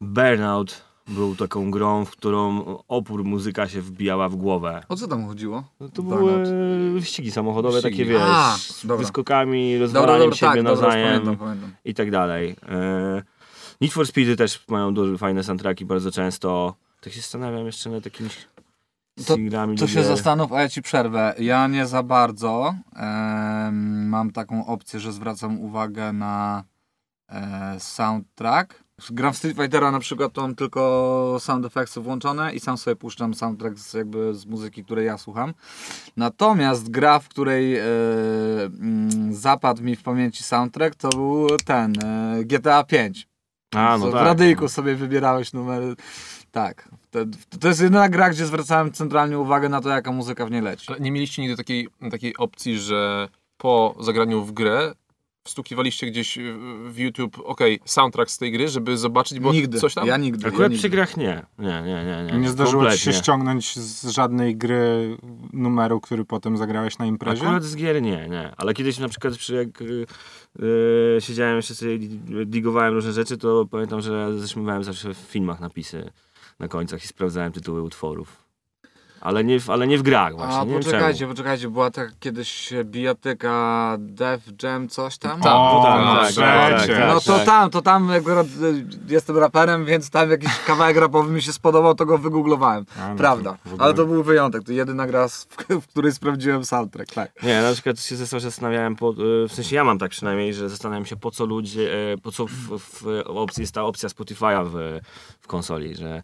Burnout 0.00 0.89
był 1.10 1.36
taką 1.36 1.70
grą, 1.70 2.04
w 2.04 2.10
którą 2.10 2.64
opór 2.88 3.24
muzyka 3.24 3.68
się 3.68 3.80
wbijała 3.80 4.28
w 4.28 4.36
głowę. 4.36 4.82
O 4.88 4.96
co 4.96 5.08
tam 5.08 5.26
chodziło? 5.26 5.64
No 5.80 5.88
to 5.88 6.02
Burnout. 6.02 6.48
były 6.48 6.90
wyścigi 6.92 7.30
samochodowe, 7.30 7.74
Wyścigi. 7.80 7.96
takie 7.98 8.10
wiesz, 8.10 8.22
A, 8.24 8.56
z 8.58 8.80
dobra. 8.86 8.96
wyskokami, 8.96 9.78
rozwalaniem 9.78 10.20
dobra, 10.20 10.36
siebie 10.36 10.52
tak, 10.52 10.62
nawzajem 10.62 11.36
i 11.84 11.94
tak 11.94 12.10
dalej. 12.10 12.56
E, 12.68 13.22
Need 13.80 13.92
for 13.92 14.06
Speedy 14.06 14.36
też 14.36 14.64
mają 14.68 14.94
duże, 14.94 15.18
fajne 15.18 15.44
soundtracki 15.44 15.84
bardzo 15.84 16.10
często. 16.12 16.74
Tak 17.00 17.12
się 17.12 17.20
zastanawiam 17.20 17.66
jeszcze 17.66 17.90
nad 17.90 18.04
jakimiś 18.04 18.36
To- 19.26 19.34
singlami. 19.34 19.76
To 19.76 19.86
się 19.86 19.94
gier. 19.94 20.04
zastanów, 20.04 20.52
a 20.52 20.60
ja 20.62 20.68
ci 20.68 20.82
przerwę. 20.82 21.34
Ja 21.38 21.66
nie 21.66 21.86
za 21.86 22.02
bardzo 22.02 22.74
em, 22.96 24.08
mam 24.08 24.30
taką 24.30 24.66
opcję, 24.66 25.00
że 25.00 25.12
zwracam 25.12 25.60
uwagę 25.60 26.12
na 26.12 26.64
e, 27.28 27.76
soundtrack. 27.80 28.84
Gram 29.10 29.32
w 29.32 29.36
Street 29.36 29.56
Fightera 29.56 29.90
na 29.90 30.00
przykład, 30.00 30.32
to 30.32 30.40
mam 30.40 30.54
tylko 30.54 31.36
sound 31.40 31.66
effectsy 31.66 32.00
włączone 32.00 32.54
i 32.54 32.60
sam 32.60 32.78
sobie 32.78 32.96
puszczam 32.96 33.34
soundtrack 33.34 33.78
z, 33.78 33.94
jakby 33.94 34.34
z 34.34 34.46
muzyki, 34.46 34.84
której 34.84 35.06
ja 35.06 35.18
słucham. 35.18 35.54
Natomiast 36.16 36.90
gra, 36.90 37.18
w 37.18 37.28
której 37.28 37.76
e, 37.76 37.84
mm, 38.64 39.34
zapadł 39.34 39.82
mi 39.82 39.96
w 39.96 40.02
pamięci 40.02 40.42
soundtrack, 40.42 40.94
to 40.94 41.08
był 41.08 41.46
ten 41.64 41.92
e, 42.04 42.44
GTA 42.44 42.84
5. 42.84 43.28
A, 43.74 43.98
no 43.98 44.08
w 44.08 44.12
tak. 44.12 44.24
radyjku 44.24 44.68
sobie 44.68 44.94
wybierałeś 44.94 45.52
numer. 45.52 45.82
Tak. 46.50 46.88
To, 47.10 47.18
to 47.60 47.68
jest 47.68 47.80
jedyna 47.80 48.08
gra, 48.08 48.30
gdzie 48.30 48.46
zwracałem 48.46 48.92
centralnie 48.92 49.38
uwagę 49.38 49.68
na 49.68 49.80
to, 49.80 49.88
jaka 49.88 50.12
muzyka 50.12 50.46
w 50.46 50.50
niej 50.50 50.62
leci. 50.62 50.86
Ale 50.88 51.00
nie 51.00 51.12
mieliście 51.12 51.42
nigdy 51.42 51.56
takiej, 51.56 51.88
takiej 52.10 52.36
opcji, 52.36 52.78
że 52.78 53.28
po 53.56 53.94
zagraniu 54.00 54.44
w 54.44 54.52
grę 54.52 54.92
wstukiwaliście 55.50 56.06
gdzieś 56.06 56.38
w 56.86 56.98
YouTube, 56.98 57.38
okej, 57.44 57.80
soundtrack 57.84 58.30
z 58.30 58.38
tej 58.38 58.52
gry, 58.52 58.68
żeby 58.68 58.96
zobaczyć, 58.96 59.40
bo 59.40 59.52
nigdy. 59.52 59.78
coś 59.78 59.94
tam? 59.94 60.06
Ja 60.06 60.16
nigdy. 60.16 60.48
Akurat 60.48 60.72
ja 60.72 60.78
przy 60.78 60.86
nigdy. 60.86 60.88
grach 60.88 61.16
nie. 61.16 61.42
Nie, 61.58 61.82
nie, 61.82 62.04
nie. 62.04 62.32
Nie, 62.32 62.38
Nie 62.38 62.48
zdarzyło 62.48 62.90
ci 62.90 62.98
się 62.98 63.12
ściągnąć 63.12 63.76
z 63.78 64.08
żadnej 64.08 64.56
gry 64.56 65.16
numeru, 65.52 66.00
który 66.00 66.24
potem 66.24 66.56
zagrałeś 66.56 66.98
na 66.98 67.06
imprezie? 67.06 67.42
Akurat 67.42 67.64
z 67.64 67.76
gier 67.76 68.02
nie, 68.02 68.28
nie. 68.28 68.52
Ale 68.56 68.74
kiedyś 68.74 68.98
na 68.98 69.08
przykład 69.08 69.36
przy 69.36 69.54
jak 69.54 69.82
y, 69.82 70.06
y, 71.16 71.20
siedziałem 71.20 71.56
jeszcze 71.56 71.74
sobie, 71.74 71.98
digowałem 72.46 72.94
różne 72.94 73.12
rzeczy, 73.12 73.36
to 73.38 73.66
pamiętam, 73.70 74.00
że 74.00 74.38
zaśmiewałem 74.38 74.84
zawsze 74.84 75.14
w 75.14 75.18
filmach 75.18 75.60
napisy 75.60 76.10
na 76.58 76.68
końcach 76.68 77.04
i 77.04 77.06
sprawdzałem 77.08 77.52
tytuły 77.52 77.82
utworów. 77.82 78.49
Ale 79.20 79.44
nie 79.44 79.60
w, 79.60 79.70
ale 79.70 79.86
nie 79.86 79.98
w 79.98 80.02
grach 80.02 80.36
właśnie. 80.36 80.56
A 80.60 80.64
nie 80.64 80.74
poczekajcie, 80.78 81.18
czemu. 81.18 81.32
poczekajcie, 81.32 81.68
była 81.68 81.90
tak 81.90 82.10
kiedyś 82.20 82.72
bijatyka 82.84 83.96
Def 83.98 84.40
Jam 84.62 84.88
coś 84.88 85.18
tam? 85.18 85.40
Tak, 85.40 85.52
O, 85.52 85.74
no 85.74 85.82
tak, 85.84 86.04
no 86.04 86.14
tak, 86.20 86.34
tak, 86.34 86.86
tak, 86.86 87.08
No 87.08 87.20
to 87.20 87.36
tak. 87.36 87.46
tam, 87.46 87.70
to 87.70 87.82
tam 87.82 88.10
akurat 88.10 88.46
y, 88.46 88.84
jestem 89.08 89.38
raperem, 89.38 89.84
więc 89.84 90.10
tam 90.10 90.30
jakiś 90.30 90.58
kawałek 90.66 90.96
rapowy 90.96 91.32
mi 91.32 91.42
się 91.42 91.52
spodobał, 91.52 91.94
to 91.94 92.06
go 92.06 92.18
wygooglowałem. 92.18 92.84
A, 92.98 93.08
no 93.08 93.14
to 93.14 93.18
Prawda. 93.18 93.56
w 93.64 93.72
ogóle- 93.72 93.84
Ale 93.84 93.94
to 93.94 94.06
był 94.06 94.22
wyjątek, 94.22 94.62
to 94.64 94.72
jedyna 94.72 95.06
gra, 95.06 95.28
z- 95.28 95.44
w 95.82 95.86
której 95.86 96.12
sprawdziłem 96.12 96.64
soundtrack, 96.64 97.12
tak. 97.14 97.42
Nie, 97.42 97.62
na 97.62 97.72
przykład 97.72 98.00
się 98.00 98.16
zas- 98.16 98.40
zastanawiałem, 98.40 98.96
po, 98.96 99.10
y, 99.44 99.48
w 99.48 99.52
sensie 99.52 99.76
ja 99.76 99.84
mam 99.84 99.98
tak 99.98 100.10
przynajmniej, 100.10 100.54
że 100.54 100.68
zastanawiam 100.68 101.06
się 101.06 101.16
po 101.16 101.30
co 101.30 101.44
ludzie, 101.46 102.12
e, 102.12 102.18
po 102.18 102.32
co 102.32 102.46
w, 102.46 102.78
w 102.78 103.06
opcji 103.26 103.60
jest 103.60 103.74
ta 103.74 103.82
opcja 103.84 104.08
Spotify'a 104.08 104.66
w, 104.72 105.00
w 105.40 105.46
konsoli, 105.46 105.94
że 105.96 106.22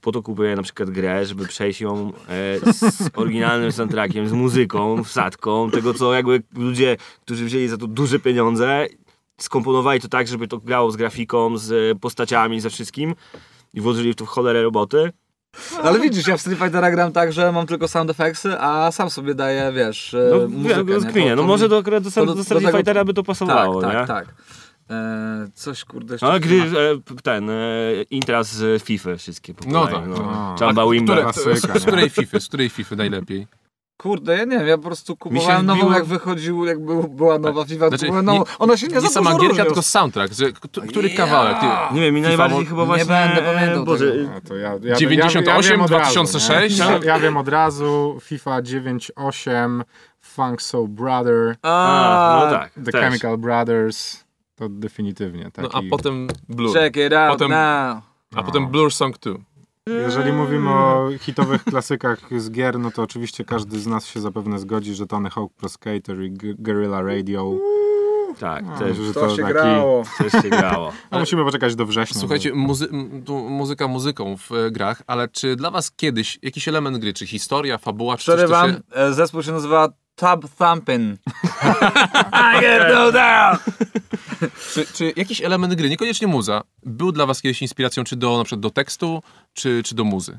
po 0.00 0.12
to 0.12 0.22
kupuję 0.22 0.56
na 0.56 0.62
przykład 0.62 0.90
grę, 0.90 1.26
żeby 1.26 1.46
przejść 1.46 1.80
ją 1.80 2.12
e, 2.28 2.72
z 2.72 3.10
oryginalnym 3.14 3.72
soundtrackiem, 3.72 4.28
z 4.28 4.32
muzyką, 4.32 5.04
wsadką, 5.04 5.70
tego 5.70 5.94
co 5.94 6.14
jakby 6.14 6.42
ludzie, 6.56 6.96
którzy 7.24 7.44
wzięli 7.44 7.68
za 7.68 7.76
to 7.76 7.86
duże 7.86 8.18
pieniądze, 8.18 8.86
skomponowali 9.40 10.00
to 10.00 10.08
tak, 10.08 10.28
żeby 10.28 10.48
to 10.48 10.58
grało 10.58 10.90
z 10.90 10.96
grafiką, 10.96 11.58
z 11.58 11.98
postaciami, 12.00 12.60
ze 12.60 12.70
wszystkim 12.70 13.14
i 13.74 13.80
włożyli 13.80 14.12
w 14.12 14.16
to 14.16 14.24
w 14.24 14.28
cholerę 14.28 14.62
roboty. 14.62 15.12
Ale 15.82 16.00
widzisz, 16.00 16.26
ja 16.26 16.36
w 16.36 16.40
Street 16.40 16.58
Fightera 16.58 16.90
gram 16.90 17.12
tak, 17.12 17.32
że 17.32 17.52
mam 17.52 17.66
tylko 17.66 17.88
sound 17.88 18.10
effectsy, 18.10 18.60
a 18.60 18.92
sam 18.92 19.10
sobie 19.10 19.34
daję, 19.34 19.72
wiesz, 19.74 20.14
e, 20.14 20.30
No, 20.30 20.48
muzykę. 20.48 20.84
muzykę, 20.84 21.20
nie? 21.20 21.30
To- 21.30 21.36
no 21.36 21.42
może 21.42 21.68
do, 21.68 21.82
do, 21.82 22.00
do, 22.00 22.34
do- 22.34 22.44
Street 22.44 22.70
Fightera 22.72 23.04
by 23.04 23.14
to 23.14 23.22
pasowało, 23.22 23.80
tak, 23.82 23.90
nie? 23.90 23.96
tak, 23.96 24.06
tak. 24.06 24.34
E, 24.90 25.46
coś 25.54 25.84
kurde 25.84 26.14
jeszcze... 26.14 26.26
No, 26.32 26.40
gry, 26.40 26.60
e, 26.62 27.22
ten, 27.22 27.50
e, 27.50 27.54
intra 28.10 28.42
z 28.42 28.82
FIFA 28.82 29.16
wszystkie 29.16 29.54
po 29.54 29.64
No 29.68 29.86
tak. 29.86 29.94
A. 30.28 30.56
Jamba 30.64 30.82
A 30.82 30.90
Wimber. 30.90 31.26
które, 31.26 31.32
Klasyka, 31.54 31.74
z, 31.78 31.82
z 31.82 31.84
nie? 31.84 31.92
której 31.92 32.10
FIFA, 32.10 32.40
z 32.40 32.48
której 32.48 32.68
FIFA 32.68 32.96
najlepiej? 32.96 33.46
Kurde, 34.00 34.36
ja 34.38 34.44
nie 34.44 34.58
wiem, 34.58 34.66
ja 34.66 34.76
po 34.76 34.82
prostu 34.84 35.16
kupowałem 35.16 35.66
wbiło- 35.66 35.76
nową 35.76 35.92
jak 35.92 36.04
wychodził, 36.04 36.64
jak 36.64 36.84
był, 36.84 37.02
była 37.08 37.38
nowa 37.38 37.64
FIFA, 37.64 37.88
Znaczy, 37.88 38.04
kupowałem 38.06 38.26
nową. 38.26 38.38
nie- 38.38 38.44
Ona 38.58 38.76
się 38.76 38.86
nie, 38.86 38.94
Nie 38.94 39.00
za 39.00 39.08
sama 39.08 39.38
gierka, 39.38 39.64
tylko 39.64 39.82
soundtrack. 39.82 40.34
Że, 40.34 40.52
który 40.88 41.08
Ja. 41.08 41.16
kawałek? 41.16 41.56
Ty, 41.60 41.66
Nie 41.94 42.00
wiem, 42.00 42.14
mi 42.14 42.20
FIFA 42.20 42.28
najbardziej 42.28 42.58
mo- 42.60 42.66
chyba 42.66 42.80
nie 42.82 42.86
właśnie... 42.86 43.06
będę 43.06 43.42
pamiętał 43.54 43.84
Boże, 43.84 44.12
to 44.48 44.56
ja, 44.56 44.72
ja, 44.82 44.96
98, 44.96 45.44
ja, 45.46 45.54
ja 45.56 45.62
wiem 45.62 45.80
od 45.82 45.90
razu, 45.90 46.12
2006? 46.12 46.78
nie? 46.78 46.84
Ja, 46.84 46.98
ja 47.04 47.18
wiem 47.18 47.36
od 47.36 47.48
razu, 47.48 48.18
FIFA 48.22 48.62
98, 48.62 49.84
Funk 50.20 50.62
Soul 50.62 50.88
Brother, 50.88 51.56
A, 51.62 52.40
no 52.44 52.50
tak, 52.50 52.72
The 52.84 52.92
też. 52.92 53.00
Chemical 53.00 53.38
Brothers, 53.38 54.24
to 54.58 54.68
definitywnie 54.68 55.50
taki. 55.52 55.68
no 55.72 55.78
a 55.78 55.82
potem 55.90 56.28
Blur. 56.48 56.74
Check 56.74 56.96
it 56.96 57.12
out 57.12 57.32
Potem- 57.32 57.50
now. 57.50 58.02
A 58.34 58.42
potem 58.42 58.66
Blur 58.68 58.92
Song 58.92 59.18
2. 59.18 59.34
Jeżeli 59.86 60.32
mówimy 60.32 60.70
o 60.70 61.08
hitowych 61.20 61.64
klasykach 61.64 62.18
z 62.40 62.50
gier, 62.50 62.78
no 62.78 62.90
to 62.90 63.02
oczywiście 63.02 63.44
każdy 63.44 63.78
z 63.80 63.86
nas 63.86 64.06
się 64.06 64.20
zapewne 64.20 64.58
zgodzi, 64.58 64.94
że 64.94 65.06
Tony 65.06 65.30
Hawk 65.30 65.52
Pro 65.52 65.68
Skater 65.68 66.22
i 66.22 66.30
G- 66.30 66.54
Guerrilla 66.58 67.02
Radio, 67.02 67.54
Tak, 68.38 68.64
no, 68.66 68.78
też, 68.78 68.96
że 68.96 69.14
To 69.14 69.30
się 69.36 69.42
taki, 69.42 69.52
grało. 69.54 70.02
też 70.18 70.32
się 70.42 70.48
grało. 70.50 70.92
No, 71.10 71.18
musimy 71.18 71.44
poczekać 71.44 71.74
do 71.76 71.86
września. 71.86 72.20
Słuchajcie, 72.20 72.54
muzy 72.54 72.88
muzyka 73.48 73.88
muzyką 73.88 74.36
w 74.36 74.52
e, 74.52 74.70
grach, 74.70 75.02
ale 75.06 75.28
czy 75.28 75.56
dla 75.56 75.70
was 75.70 75.90
kiedyś 75.90 76.38
jakiś 76.42 76.68
element 76.68 76.98
gry, 76.98 77.12
czy 77.12 77.26
historia, 77.26 77.78
fabuła, 77.78 78.16
czy 78.16 78.24
coś, 78.24 78.34
Przerywam, 78.34 78.70
się... 78.72 78.80
e, 78.94 79.12
zespół 79.14 79.42
się 79.42 79.52
nazywa 79.52 79.88
Tub 80.18 80.50
Thumpin'. 80.58 81.16
I 82.56 82.60
get 82.60 82.82
no 82.94 83.12
down! 83.12 83.56
Czy, 84.72 84.86
czy 84.94 85.12
jakiś 85.16 85.40
element 85.42 85.74
gry, 85.74 85.88
niekoniecznie 85.90 86.26
muza, 86.28 86.62
był 86.82 87.12
dla 87.12 87.26
was 87.26 87.42
kiedyś 87.42 87.62
inspiracją, 87.62 88.04
czy 88.04 88.16
do, 88.16 88.38
na 88.38 88.44
przykład 88.44 88.60
do 88.60 88.70
tekstu, 88.70 89.22
czy, 89.54 89.82
czy 89.82 89.94
do 89.94 90.04
muzy? 90.04 90.38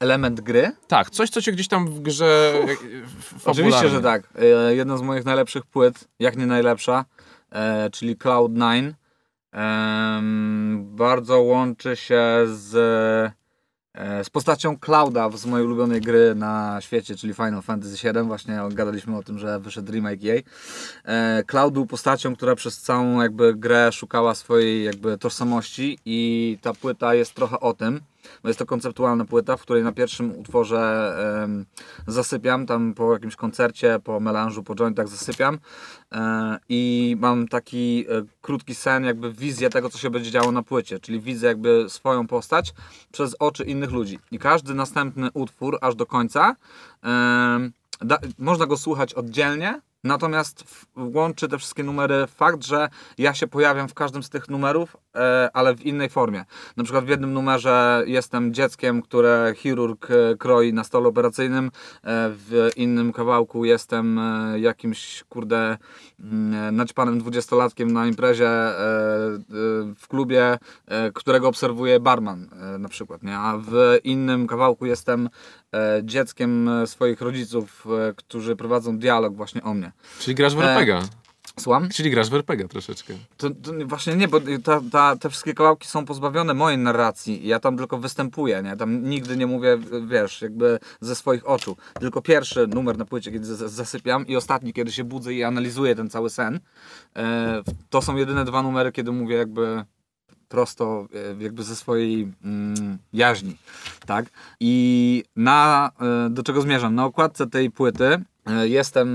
Element 0.00 0.40
gry? 0.40 0.72
Tak, 0.88 1.10
coś, 1.10 1.30
co 1.30 1.42
cię 1.42 1.52
gdzieś 1.52 1.68
tam 1.68 1.86
w 1.86 2.00
grze 2.00 2.52
e, 2.54 2.72
f- 2.72 3.34
Oczywiście, 3.44 3.88
że 3.88 4.00
tak. 4.02 4.28
E, 4.68 4.74
Jedna 4.74 4.96
z 4.96 5.02
moich 5.02 5.24
najlepszych 5.24 5.66
płyt, 5.66 6.04
jak 6.18 6.36
nie 6.36 6.46
najlepsza, 6.46 7.04
e, 7.52 7.90
czyli 7.90 8.16
Cloud9. 8.16 8.92
em, 9.52 10.84
bardzo 10.96 11.40
łączy 11.40 11.96
się 11.96 12.22
z, 12.46 13.32
z 14.24 14.30
postacią 14.30 14.78
Clouda 14.78 15.30
z 15.30 15.46
mojej 15.46 15.66
ulubionej 15.66 16.00
gry 16.00 16.34
na 16.34 16.78
świecie, 16.80 17.16
czyli 17.16 17.34
Final 17.34 17.62
Fantasy 17.62 18.12
VII. 18.12 18.22
Właśnie 18.22 18.60
gadaliśmy 18.70 19.16
o 19.16 19.22
tym, 19.22 19.38
że 19.38 19.60
wyszedł 19.60 19.92
remake 19.92 20.22
jej. 20.22 20.44
E, 21.04 21.42
Cloud 21.46 21.74
był 21.74 21.86
postacią, 21.86 22.36
która 22.36 22.54
przez 22.54 22.80
całą 22.80 23.22
jakby 23.22 23.54
grę 23.54 23.92
szukała 23.92 24.34
swojej 24.34 24.84
jakby 24.84 25.18
tożsamości 25.18 25.98
i 26.04 26.58
ta 26.62 26.74
płyta 26.74 27.14
jest 27.14 27.34
trochę 27.34 27.60
o 27.60 27.74
tym. 27.74 28.00
Bo 28.42 28.48
jest 28.48 28.58
to 28.58 28.66
konceptualna 28.66 29.24
płyta, 29.24 29.56
w 29.56 29.62
której 29.62 29.82
na 29.82 29.92
pierwszym 29.92 30.38
utworze 30.38 31.14
zasypiam, 32.06 32.66
tam 32.66 32.94
po 32.94 33.12
jakimś 33.12 33.36
koncercie, 33.36 33.98
po 34.04 34.20
melanżu, 34.20 34.62
po 34.62 34.74
jointach 34.74 35.08
zasypiam 35.08 35.58
e, 36.12 36.58
i 36.68 37.16
mam 37.20 37.48
taki 37.48 38.06
e, 38.08 38.22
krótki 38.42 38.74
sen, 38.74 39.04
jakby 39.04 39.32
wizję 39.32 39.70
tego, 39.70 39.90
co 39.90 39.98
się 39.98 40.10
będzie 40.10 40.30
działo 40.30 40.52
na 40.52 40.62
płycie, 40.62 41.00
czyli 41.00 41.20
widzę 41.20 41.46
jakby 41.46 41.86
swoją 41.88 42.26
postać 42.26 42.74
przez 43.12 43.36
oczy 43.38 43.64
innych 43.64 43.90
ludzi. 43.90 44.18
I 44.30 44.38
każdy 44.38 44.74
następny 44.74 45.28
utwór, 45.34 45.78
aż 45.80 45.94
do 45.94 46.06
końca, 46.06 46.56
da, 48.00 48.18
można 48.38 48.66
go 48.66 48.76
słuchać 48.76 49.14
oddzielnie, 49.14 49.80
natomiast 50.04 50.64
łączy 50.96 51.48
te 51.48 51.58
wszystkie 51.58 51.84
numery 51.84 52.26
fakt, 52.26 52.64
że 52.64 52.88
ja 53.18 53.34
się 53.34 53.46
pojawiam 53.46 53.88
w 53.88 53.94
każdym 53.94 54.22
z 54.22 54.30
tych 54.30 54.48
numerów, 54.48 54.96
e, 55.14 55.50
ale 55.52 55.74
w 55.74 55.86
innej 55.86 56.08
formie. 56.08 56.44
Na 56.76 56.84
przykład 56.84 57.04
w 57.04 57.08
jednym 57.08 57.32
numerze 57.32 58.02
jestem 58.06 58.54
dzieckiem, 58.54 59.02
które 59.02 59.52
chirurg 59.56 60.10
e, 60.10 60.36
kroi 60.36 60.72
na 60.72 60.84
stole 60.84 61.08
operacyjnym, 61.08 61.66
e, 61.66 61.70
w 62.30 62.70
innym 62.76 63.12
kawałku 63.12 63.64
jestem 63.64 64.20
jakimś, 64.56 65.24
kurde, 65.28 65.78
mm, 66.20 66.76
naćpanym 66.76 67.18
dwudziestolatkiem 67.18 67.92
na 67.92 68.06
imprezie 68.06 68.50
w 69.96 70.08
klubie, 70.08 70.58
którego 71.14 71.48
obserwuje 71.48 72.00
barman 72.00 72.48
na 72.78 72.88
przykład, 72.88 73.22
nie? 73.22 73.38
A 73.38 73.58
w 73.58 73.98
innym 74.04 74.46
kawałku 74.46 74.86
jestem 74.86 75.28
dzieckiem 76.02 76.68
e, 76.68 76.86
swoich 76.86 77.20
rodziców, 77.20 77.86
e, 78.08 78.14
którzy 78.16 78.56
prowadzą 78.56 78.98
dialog 78.98 79.36
właśnie 79.36 79.62
o 79.62 79.74
mnie. 79.74 79.92
Czyli 80.20 80.34
grasz 80.34 80.54
w 80.54 80.60
E, 80.60 80.64
RPG. 80.70 81.02
Słucham? 81.60 81.88
Czyli 81.88 82.10
grasz 82.10 82.30
w 82.30 82.34
RPG 82.34 82.68
troszeczkę. 82.68 83.14
To, 83.36 83.50
to 83.50 83.74
nie- 83.74 83.84
właśnie 83.86 84.16
nie, 84.16 84.28
bo 84.28 84.40
ta, 84.64 84.80
ta, 84.92 85.16
te 85.16 85.30
wszystkie 85.30 85.54
kawałki 85.54 85.88
są 85.88 86.04
pozbawione 86.04 86.54
mojej 86.54 86.78
narracji. 86.78 87.46
Ja 87.48 87.60
tam 87.60 87.76
tylko 87.76 87.98
występuję, 87.98 88.62
nie? 88.62 88.76
Tam 88.76 89.04
nigdy 89.04 89.36
nie 89.36 89.46
mówię, 89.46 89.78
wiesz, 90.06 90.42
jakby 90.42 90.78
ze 91.00 91.14
swoich 91.14 91.48
oczu. 91.48 91.76
Tylko 92.00 92.22
pierwszy 92.22 92.66
numer 92.66 92.98
na 92.98 93.04
płycie, 93.04 93.32
kiedy 93.32 93.54
zasypiam 93.56 94.26
i 94.26 94.36
ostatni, 94.36 94.72
kiedy 94.72 94.92
się 94.92 95.04
budzę 95.04 95.34
i 95.34 95.44
analizuję 95.44 95.94
ten 95.94 96.10
cały 96.10 96.30
sen. 96.30 96.60
E, 97.16 97.62
to 97.90 98.02
są 98.02 98.16
jedyne 98.16 98.44
dwa 98.44 98.62
numery, 98.62 98.92
kiedy 98.92 99.12
mówię 99.12 99.36
jakby 99.36 99.84
prosto 100.48 101.06
e, 101.38 101.42
jakby 101.42 101.62
ze 101.62 101.76
swojej 101.76 102.32
mm, 102.44 102.98
jaźni, 103.12 103.56
tak? 104.06 104.26
I 104.60 105.24
na, 105.36 105.90
e, 106.26 106.30
do 106.30 106.42
czego 106.42 106.60
zmierzam? 106.60 106.94
Na 106.94 107.04
okładce 107.04 107.46
tej 107.46 107.70
płyty 107.70 108.04
e, 108.46 108.68
jestem, 108.68 109.08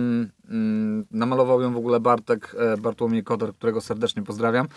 mm, 0.49 1.05
namalował 1.11 1.61
ją 1.61 1.73
w 1.73 1.77
ogóle 1.77 1.99
Bartek, 1.99 2.55
Bartłomiej 2.79 3.23
Kotor, 3.23 3.55
którego 3.55 3.81
serdecznie 3.81 4.23
pozdrawiam. 4.23 4.67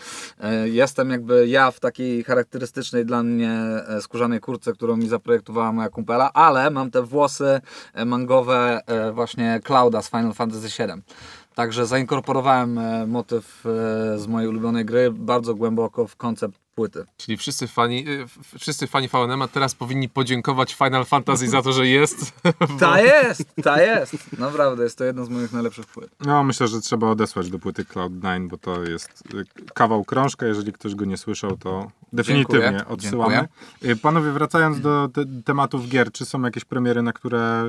Jestem 0.65 1.09
jakby 1.09 1.47
ja 1.47 1.71
w 1.71 1.79
takiej 1.79 2.23
charakterystycznej 2.23 3.05
dla 3.05 3.23
mnie 3.23 3.59
skórzanej 4.01 4.39
kurtce, 4.39 4.73
którą 4.73 4.97
mi 4.97 5.07
zaprojektowała 5.07 5.71
moja 5.71 5.89
kumpela, 5.89 6.33
ale 6.33 6.69
mam 6.69 6.91
te 6.91 7.01
włosy 7.01 7.61
mangowe 8.05 8.81
właśnie 9.13 9.59
Clouda 9.63 10.01
z 10.01 10.09
Final 10.09 10.33
Fantasy 10.33 10.67
VII. 10.67 11.01
Także 11.55 11.85
zainkorporowałem 11.85 12.77
e, 12.77 13.07
motyw 13.07 13.65
e, 13.65 13.69
z 14.19 14.27
mojej 14.27 14.49
ulubionej 14.49 14.85
gry 14.85 15.11
bardzo 15.11 15.55
głęboko 15.55 16.07
w 16.07 16.15
koncept 16.15 16.59
płyty. 16.75 17.05
Czyli 17.17 17.37
wszyscy 17.37 17.67
fani, 17.67 18.05
f- 18.23 18.37
wszyscy 18.59 18.87
fani 18.87 19.07
VNM 19.07 19.43
teraz 19.51 19.75
powinni 19.75 20.09
podziękować 20.09 20.73
Final 20.73 21.05
Fantasy 21.05 21.49
za 21.49 21.61
to, 21.61 21.73
że 21.73 21.87
jest. 21.87 22.33
Ta 22.79 23.01
jest, 23.01 23.43
ta 23.63 23.81
jest. 23.81 24.39
Naprawdę, 24.39 24.83
jest 24.83 24.97
to 24.97 25.03
jedna 25.03 25.25
z 25.25 25.29
moich 25.29 25.51
najlepszych 25.53 25.85
płyt. 25.85 26.09
No, 26.25 26.43
myślę, 26.43 26.67
że 26.67 26.81
trzeba 26.81 27.07
odesłać 27.07 27.49
do 27.49 27.59
płyty 27.59 27.83
Cloud9, 27.83 28.47
bo 28.47 28.57
to 28.57 28.83
jest 28.83 29.23
kawał 29.73 30.03
krążka. 30.05 30.45
Jeżeli 30.45 30.73
ktoś 30.73 30.95
go 30.95 31.05
nie 31.05 31.17
słyszał, 31.17 31.57
to 31.57 31.91
definitywnie 32.13 32.61
Dziękuję, 32.69 32.87
odsyłamy. 32.87 33.47
Y, 33.85 33.95
Panowie, 33.95 34.31
wracając 34.31 34.79
do 34.81 35.09
te 35.13 35.23
tematów 35.45 35.87
gier, 35.89 36.11
czy 36.11 36.25
są 36.25 36.41
jakieś 36.41 36.65
premiery, 36.65 37.01
na 37.01 37.13
które, 37.13 37.63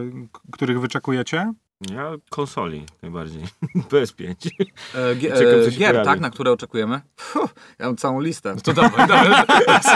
których 0.53 0.81
wyczekujecie? 0.81 1.53
Ja 1.93 2.11
konsoli 2.31 2.85
najbardziej. 3.03 3.43
PS5. 3.91 4.35
E, 4.95 5.15
gi- 5.17 5.29
Czekam, 5.39 5.53
co 5.63 5.67
e, 5.69 5.73
się 5.73 5.79
gier, 5.79 5.91
pojawi. 5.91 6.05
tak, 6.09 6.21
na 6.21 6.31
które 6.31 6.53
oczekujemy? 6.53 7.01
Puh, 7.33 7.55
ja 7.79 7.87
mam 7.87 7.97
całą 7.97 8.21
listę. 8.21 8.57
To 8.63 8.73
dawaj, 8.73 9.09
dawaj. 9.09 9.45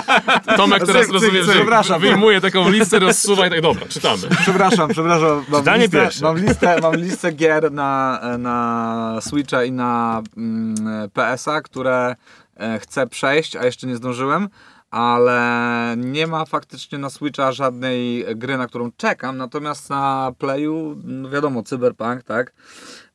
Tomek 0.57 0.79
teraz 0.87 0.96
Cyk, 0.96 1.05
cyk, 1.05 1.12
rozumiem, 1.12 1.35
cyk. 1.44 1.44
że 1.46 1.53
Przepraszam. 1.53 2.01
wyjmuje 2.01 2.40
taką 2.40 2.68
listę, 2.70 2.98
rozsuwa 2.98 3.46
i 3.46 3.51
tak, 3.51 3.61
dobra, 3.61 3.87
czytamy. 3.88 4.22
Przepraszam, 4.42 4.88
przepraszam. 4.90 5.44
Mam 5.48 5.61
Czytanie 5.61 5.83
listę, 5.83 5.98
pierwsze. 6.01 6.24
mam, 6.24 6.37
listę, 6.38 6.81
mam 6.83 6.94
listę 6.96 7.33
gier 7.33 7.72
na, 7.72 8.20
na 8.38 9.18
Switcha 9.20 9.64
i 9.64 9.72
na 9.72 10.22
mm, 10.37 10.74
PS-a, 11.12 11.61
które 11.61 12.16
e, 12.57 12.79
chcę 12.79 13.07
przejść, 13.07 13.57
a 13.57 13.64
jeszcze 13.64 13.87
nie 13.87 13.96
zdążyłem. 13.96 14.48
Ale 14.90 15.94
nie 15.96 16.27
ma 16.27 16.44
faktycznie 16.44 16.98
na 16.98 17.11
Switcha 17.11 17.53
żadnej 17.53 18.24
gry, 18.37 18.57
na 18.59 18.66
którą 18.66 18.92
czekam. 18.96 19.37
Natomiast 19.37 19.90
na 19.90 20.33
Playu, 20.38 20.96
no 21.05 21.31
wiadomo, 21.31 21.62
Cyberpunk, 21.62 22.22
tak? 22.22 22.53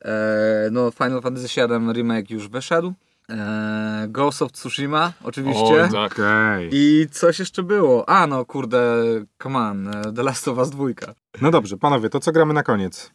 E, 0.04 0.68
no, 0.72 0.90
Final 0.90 1.22
Fantasy 1.22 1.48
VII 1.60 1.92
Remake 1.92 2.30
już 2.30 2.48
wyszedł. 2.48 2.92
E, 3.30 4.06
Ghost 4.08 4.42
of 4.42 4.52
Tsushima, 4.52 5.12
oczywiście. 5.24 5.84
Oj, 5.84 5.90
tak. 5.92 6.12
Okej. 6.12 6.68
I 6.72 7.08
coś 7.10 7.38
jeszcze 7.38 7.62
było. 7.62 8.08
A, 8.08 8.26
no 8.26 8.44
kurde, 8.44 9.02
come 9.42 9.58
on, 9.58 9.88
e, 9.88 10.12
The 10.12 10.22
Last 10.22 10.48
of 10.48 10.58
Us 10.58 10.70
2. 10.70 10.84
No 11.40 11.50
dobrze, 11.50 11.76
panowie, 11.76 12.10
to 12.10 12.20
co 12.20 12.32
gramy 12.32 12.54
na 12.54 12.62
koniec? 12.62 13.10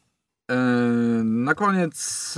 Na 1.23 1.55
koniec 1.55 2.35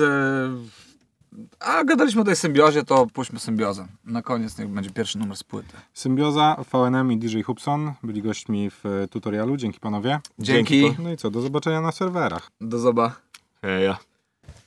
A 1.60 1.84
gadaliśmy 1.84 2.22
o 2.22 2.24
tej 2.24 2.36
symbiozie, 2.36 2.84
to 2.84 3.08
puśćmy 3.14 3.40
symbiozę. 3.40 3.88
Na 4.06 4.22
koniec 4.22 4.58
niech 4.58 4.68
będzie 4.68 4.90
pierwszy 4.90 5.18
numer 5.18 5.38
z 5.38 5.44
płyty. 5.44 5.74
Symbioza, 5.94 6.58
VNM 6.72 7.12
i 7.12 7.18
DJ 7.18 7.42
Hubson 7.42 7.94
byli 8.04 8.22
gośćmi 8.22 8.70
w 8.72 8.86
e, 8.86 9.08
tutorialu. 9.08 9.58
Dzięki 9.58 9.80
panowie. 9.80 10.20
Dzięki. 10.40 10.96
No 11.00 11.12
i 11.12 11.18
co, 11.18 11.32
do 11.32 11.42
zobaczenia 11.42 11.82
na 11.82 11.92
serwerach. 11.92 12.52
Do 12.62 12.80
zoba. 12.80 13.16
Heja. 13.62 13.98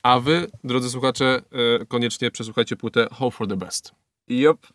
A 0.03 0.19
wy, 0.19 0.47
drodzy 0.63 0.89
słuchacze, 0.89 1.41
e, 1.81 1.85
koniecznie 1.85 2.31
przesłuchajcie 2.31 2.75
płytę 2.75 3.07
Hope 3.11 3.37
for 3.37 3.47
the 3.47 3.57
Best. 3.57 3.91
Jop. 4.27 4.67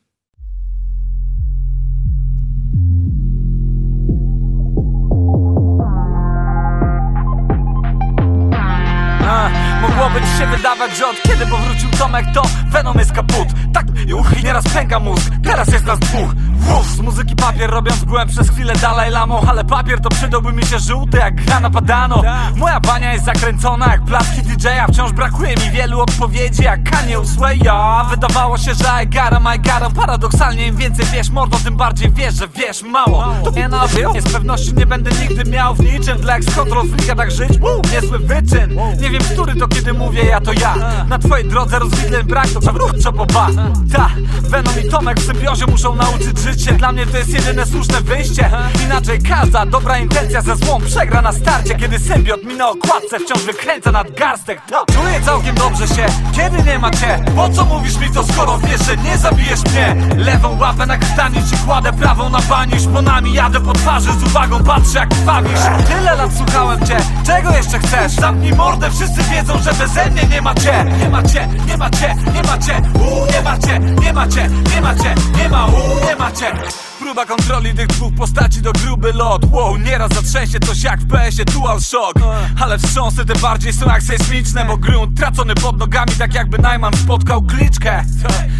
Się 10.40 10.46
wydawać, 10.46 10.96
że 10.96 11.08
od 11.08 11.22
kiedy 11.22 11.46
powrócił 11.46 11.90
Tomek 11.90 12.26
to 12.34 12.42
Venom 12.66 12.98
jest 12.98 13.12
kaput. 13.12 13.48
Tak, 13.72 13.86
i 14.08 14.14
uch, 14.14 14.42
nieraz 14.42 14.64
pęka 14.64 14.98
mózg. 14.98 15.32
Teraz 15.44 15.68
jest 15.72 15.84
nas 15.86 15.98
dwóch 15.98 16.30
Z 16.96 17.00
muzyki 17.00 17.36
papier 17.36 17.70
robiąc 17.70 18.04
byłem 18.04 18.28
przez 18.28 18.50
chwilę 18.50 18.74
dalej 18.74 19.10
lamą 19.10 19.40
Ale 19.48 19.64
papier 19.64 20.00
to 20.00 20.08
przydałby 20.08 20.52
mi 20.52 20.66
się 20.66 20.78
żółty 20.78 21.18
jak 21.18 21.44
gra 21.44 21.60
napadano 21.60 22.22
Moja 22.56 22.80
bania 22.80 23.12
jest 23.12 23.24
zakręcona 23.24 23.86
jak 23.86 24.04
placki 24.04 24.42
DJ-a 24.42 24.86
Wciąż 24.86 25.12
brakuje 25.12 25.56
mi 25.56 25.70
wielu 25.70 26.00
odpowiedzi 26.00 26.62
jak 26.62 26.90
Kanye 26.90 27.20
Uswaya 27.20 28.04
Wydawało 28.10 28.58
się, 28.58 28.74
że 28.74 29.04
I 29.04 29.06
got 29.06 29.32
'em, 29.32 29.48
I 29.56 29.58
got 29.58 29.82
'em 29.82 29.92
Paradoksalnie 29.92 30.66
im 30.66 30.76
więcej 30.76 31.06
wiesz 31.12 31.30
mordo, 31.30 31.58
tym 31.64 31.76
bardziej 31.76 32.10
wiesz, 32.12 32.34
że 32.34 32.48
wiesz 32.48 32.82
mało. 32.82 33.24
To 33.44 33.50
nie 33.50 33.68
na 33.68 33.86
z 33.86 34.32
pewnością 34.32 34.72
nie 34.76 34.86
będę 34.86 35.10
nigdy 35.10 35.50
miał 35.50 35.74
w 35.74 35.80
niczym 35.80 36.18
Dla 36.18 36.36
X-Control 36.36 36.88
Freaka 36.88 37.14
tak 37.14 37.30
żyć? 37.30 37.50
Niezły 37.92 38.18
wyczyn. 38.18 38.76
Nie 39.00 39.10
wiem, 39.10 39.22
który 39.22 39.56
to 39.56 39.68
kiedy 39.68 39.92
mówię 39.92 40.24
ja 40.24 40.40
to 40.40 40.52
ja. 40.52 40.74
Na 41.08 41.18
twojej 41.18 41.48
drodze 41.48 41.78
rozwidleń 41.78 42.22
brak 42.22 42.48
to 42.48 42.60
przewrót 42.60 43.02
co 43.02 43.12
po 43.12 43.26
ba. 43.26 43.46
Ta, 43.92 44.10
Venom 44.40 44.74
i 44.86 44.90
Tomek 44.90 45.20
w 45.20 45.26
symbiozie 45.26 45.66
muszą 45.66 45.94
nauczyć 45.94 46.38
życie. 46.52 46.72
Dla 46.72 46.92
mnie 46.92 47.06
to 47.06 47.18
jest 47.18 47.30
jedyne 47.32 47.66
słuszne 47.66 48.00
wyjście. 48.00 48.50
Inaczej 48.84 49.18
każda 49.22 49.66
dobra 49.66 49.98
intencja 49.98 50.40
ze 50.40 50.56
złą 50.56 50.80
przegra 50.80 51.22
na 51.22 51.32
starcie. 51.32 51.74
Kiedy 51.74 51.98
symbiot 51.98 52.44
mi 52.44 52.54
na 52.54 52.68
okładce 52.68 53.18
wciąż 53.18 53.42
wykręca 53.42 53.92
nadgarstek 53.92 54.60
Ta, 54.70 54.84
Czuję 54.94 55.20
całkiem 55.24 55.54
dobrze 55.54 55.88
się, 55.88 56.06
kiedy 56.32 56.62
nie 56.62 56.78
ma 56.78 56.90
cię. 56.90 57.24
Po 57.36 57.48
co 57.48 57.64
mówisz 57.64 57.98
mi 57.98 58.10
to 58.10 58.24
skoro 58.24 58.58
wiesz, 58.58 58.86
że 58.86 58.96
nie 58.96 59.18
zabijesz 59.18 59.64
mnie? 59.64 59.96
Lewą 60.16 60.58
łapę 60.58 60.86
na 60.86 60.98
krtani 60.98 61.36
ci 61.50 61.56
kładę, 61.66 61.92
prawą 61.92 62.28
na 62.28 62.38
bani 62.40 62.80
Szponami 62.80 63.32
jadę 63.32 63.60
po 63.60 63.72
twarzy, 63.72 64.12
z 64.12 64.22
uwagą 64.22 64.64
patrzę 64.64 64.98
jak 64.98 65.08
krwawisz. 65.08 65.60
Tyle 65.88 66.14
lat 66.16 66.30
słuchałem 66.36 66.86
cię, 66.86 66.96
czego 67.26 67.50
jeszcze 67.50 67.78
chcesz? 67.78 68.12
Zamknij 68.12 68.52
mordę, 68.52 68.90
wszyscy 68.90 69.22
wiedzą, 69.22 69.58
że 69.62 69.72
beze 69.72 70.10
mnie 70.10 70.22
nie 70.22 70.42
ma 70.42 70.54
cię. 70.54 70.84
Nie 70.98 71.08
ma 71.08 71.22
cię, 71.22 71.48
nie 71.66 71.76
ma 71.76 71.90
cię, 71.90 72.16
nie 72.34 72.42
ma 72.42 72.58
cię. 72.58 72.82
Uuu, 72.94 73.26
nie 73.32 73.42
ma 73.42 73.58
cię, 73.58 73.78
nie 73.78 74.12
ma 74.12 74.28
cię, 74.28 74.48
nie 74.74 74.80
ma 74.80 74.94
cię 74.94 75.14
Nie 75.36 75.48
ma, 75.48 75.66
uuu, 75.66 76.06
nie 76.08 76.16
ma 76.16 76.32
cię 76.40 76.89
Próba 77.10 77.26
kontroli 77.26 77.74
tych 77.74 77.86
dwóch 77.86 78.14
postaci 78.14 78.62
to 78.62 78.72
gruby 78.72 79.12
lot 79.12 79.44
Wow, 79.52 79.76
nieraz 79.76 80.12
zatrzęsie 80.14 80.60
coś 80.60 80.82
jak 80.82 81.00
w 81.00 81.08
PS-ie 81.08 81.44
Dual 81.44 81.80
Shock 81.80 82.14
Ale 82.60 82.78
wstrząsy 82.78 83.24
te 83.24 83.34
bardziej 83.34 83.72
są 83.72 83.86
jak 83.86 84.02
sejsmiczne 84.02 84.64
Bo 84.64 84.76
grunt 84.76 85.16
tracony 85.16 85.54
pod 85.54 85.78
nogami 85.78 86.12
tak 86.18 86.34
jakby 86.34 86.58
Najman 86.58 86.96
spotkał 86.96 87.42
kliczkę 87.42 88.04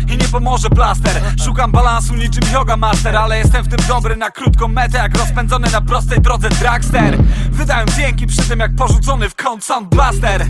I 0.09 0.17
nie 0.17 0.29
pomoże 0.29 0.71
plaster 0.71 1.23
Szukam 1.45 1.73
balansu 1.73 2.15
niczym 2.15 2.53
yoga 2.53 2.77
master 2.77 3.17
Ale 3.17 3.39
jestem 3.39 3.65
w 3.65 3.69
tym 3.69 3.87
dobry 3.89 4.17
na 4.17 4.31
krótką 4.31 4.69
metę 4.69 4.99
Jak 4.99 5.19
rozpędzony 5.19 5.71
na 5.71 5.81
prostej 5.81 6.21
drodze 6.21 6.49
dragster 6.49 7.19
Wydałem 7.51 7.89
dźwięki 7.89 8.27
przy 8.27 8.43
tym 8.43 8.61
jak 8.61 8.75
porzucony 8.75 9.29
w 9.29 9.35
kąt 9.35 9.65
soundblaster 9.65 10.47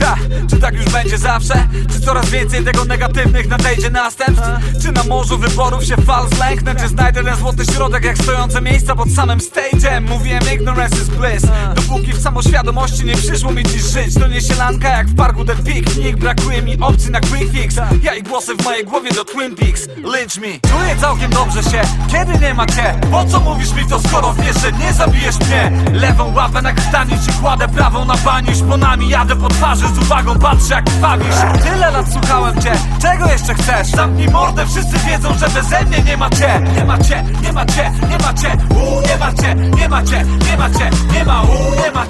Ta, 0.00 0.16
czy 0.50 0.56
tak 0.56 0.74
już 0.74 0.84
będzie 0.84 1.18
zawsze? 1.18 1.68
Czy 1.92 2.00
coraz 2.00 2.30
więcej 2.30 2.64
tego 2.64 2.84
negatywnych 2.84 3.48
nadejdzie 3.48 3.90
następstw? 3.90 4.46
Czy 4.82 4.92
na 4.92 5.04
morzu 5.04 5.38
wyborów 5.38 5.84
się 5.84 5.96
fal 5.96 6.28
zlęknę? 6.28 6.74
Czy 6.74 6.88
znajdę 6.88 7.22
ten 7.30 7.38
złoty 7.38 7.64
środek 7.64 8.04
jak 8.04 8.18
stojące 8.18 8.60
miejsca 8.60 8.96
pod 8.96 9.10
samym 9.10 9.38
stage'em? 9.38 10.08
Mówiłem 10.08 10.42
ignorance 10.54 10.96
is 10.96 11.08
bliss. 11.08 11.42
Dopóki 11.74 12.12
w 12.12 12.22
samoświadomości 12.22 13.04
nie 13.04 13.16
przyszło 13.16 13.52
mi 13.52 13.62
dziś 13.62 13.82
żyć 13.82 14.14
To 14.14 14.28
nie 14.28 14.40
sielanka 14.40 14.88
jak 14.88 15.06
w 15.06 15.16
parku 15.16 15.44
The 15.44 15.56
Picnic. 15.56 16.16
Brakuje 16.16 16.62
mi 16.62 16.80
opcji 16.80 17.10
na 17.10 17.20
quick 17.20 17.52
fix. 17.52 17.76
Ja 18.02 18.14
i 18.14 18.22
głosy 18.22 18.54
w 18.54 18.64
mojej 18.64 18.84
głowie 18.84 19.10
do 19.10 19.24
Twin 19.24 19.56
Peaks. 19.56 19.88
Lynch 19.96 20.36
me. 20.36 20.70
Czuję 20.70 20.96
całkiem 21.00 21.30
dobrze 21.30 21.62
się, 21.62 21.82
kiedy 22.10 22.38
nie 22.38 22.54
ma 22.54 22.66
cię. 22.66 23.00
Po 23.10 23.24
co 23.24 23.40
mówisz 23.40 23.72
mi 23.72 23.86
to 23.86 24.00
skoro 24.00 24.34
wiesz, 24.34 24.62
że 24.62 24.72
nie 24.72 24.92
zabijesz 24.92 25.40
mnie? 25.40 25.72
Lewą 25.92 26.34
łapę 26.34 26.62
na 26.62 26.72
krtani 26.72 27.12
ci 27.26 27.32
kładę, 27.40 27.68
prawą 27.68 28.04
na 28.04 28.16
bani 28.16 28.54
Szponami 28.54 29.08
jadę 29.08 29.36
po 29.36 29.48
twarzy, 29.48 29.88
z 29.94 29.98
uwagą 29.98 30.38
patrzę 30.38 30.74
jak 30.74 30.84
krwawisz. 30.84 31.34
Tyle 31.62 31.90
lat 31.90 32.06
słuchałem 32.12 32.62
cię, 32.62 32.72
czego 33.02 33.26
jeszcze 33.26 33.54
chcesz? 33.54 33.86
Zamknij 33.86 34.28
mordę, 34.28 34.66
wszyscy 34.66 34.98
wiedzą, 34.98 35.38
że 35.38 35.48
beze 35.48 35.84
mnie 35.84 36.02
nie 36.02 36.16
ma 36.16 36.30
cię. 36.30 36.62
Nie 36.76 36.84
ma 36.84 36.98
cię, 36.98 37.19
nie 37.42 37.52
ma 37.52 37.66
cię, 37.66 37.90
nie 38.10 38.18
ma 38.18 38.34
cię 38.34 38.56
Uuu, 38.70 39.00
nie 39.00 39.16
ma 39.16 39.32
cię, 39.32 39.54
nie 39.54 39.88
ma 39.88 40.02
cię, 40.02 40.24
nie 40.50 40.56
ma 40.56 40.70
cię 40.70 40.90
Nie 41.12 41.24
ma, 41.24 41.42
uuu, 41.42 41.74
nie 41.84 41.90
ma 41.90 42.06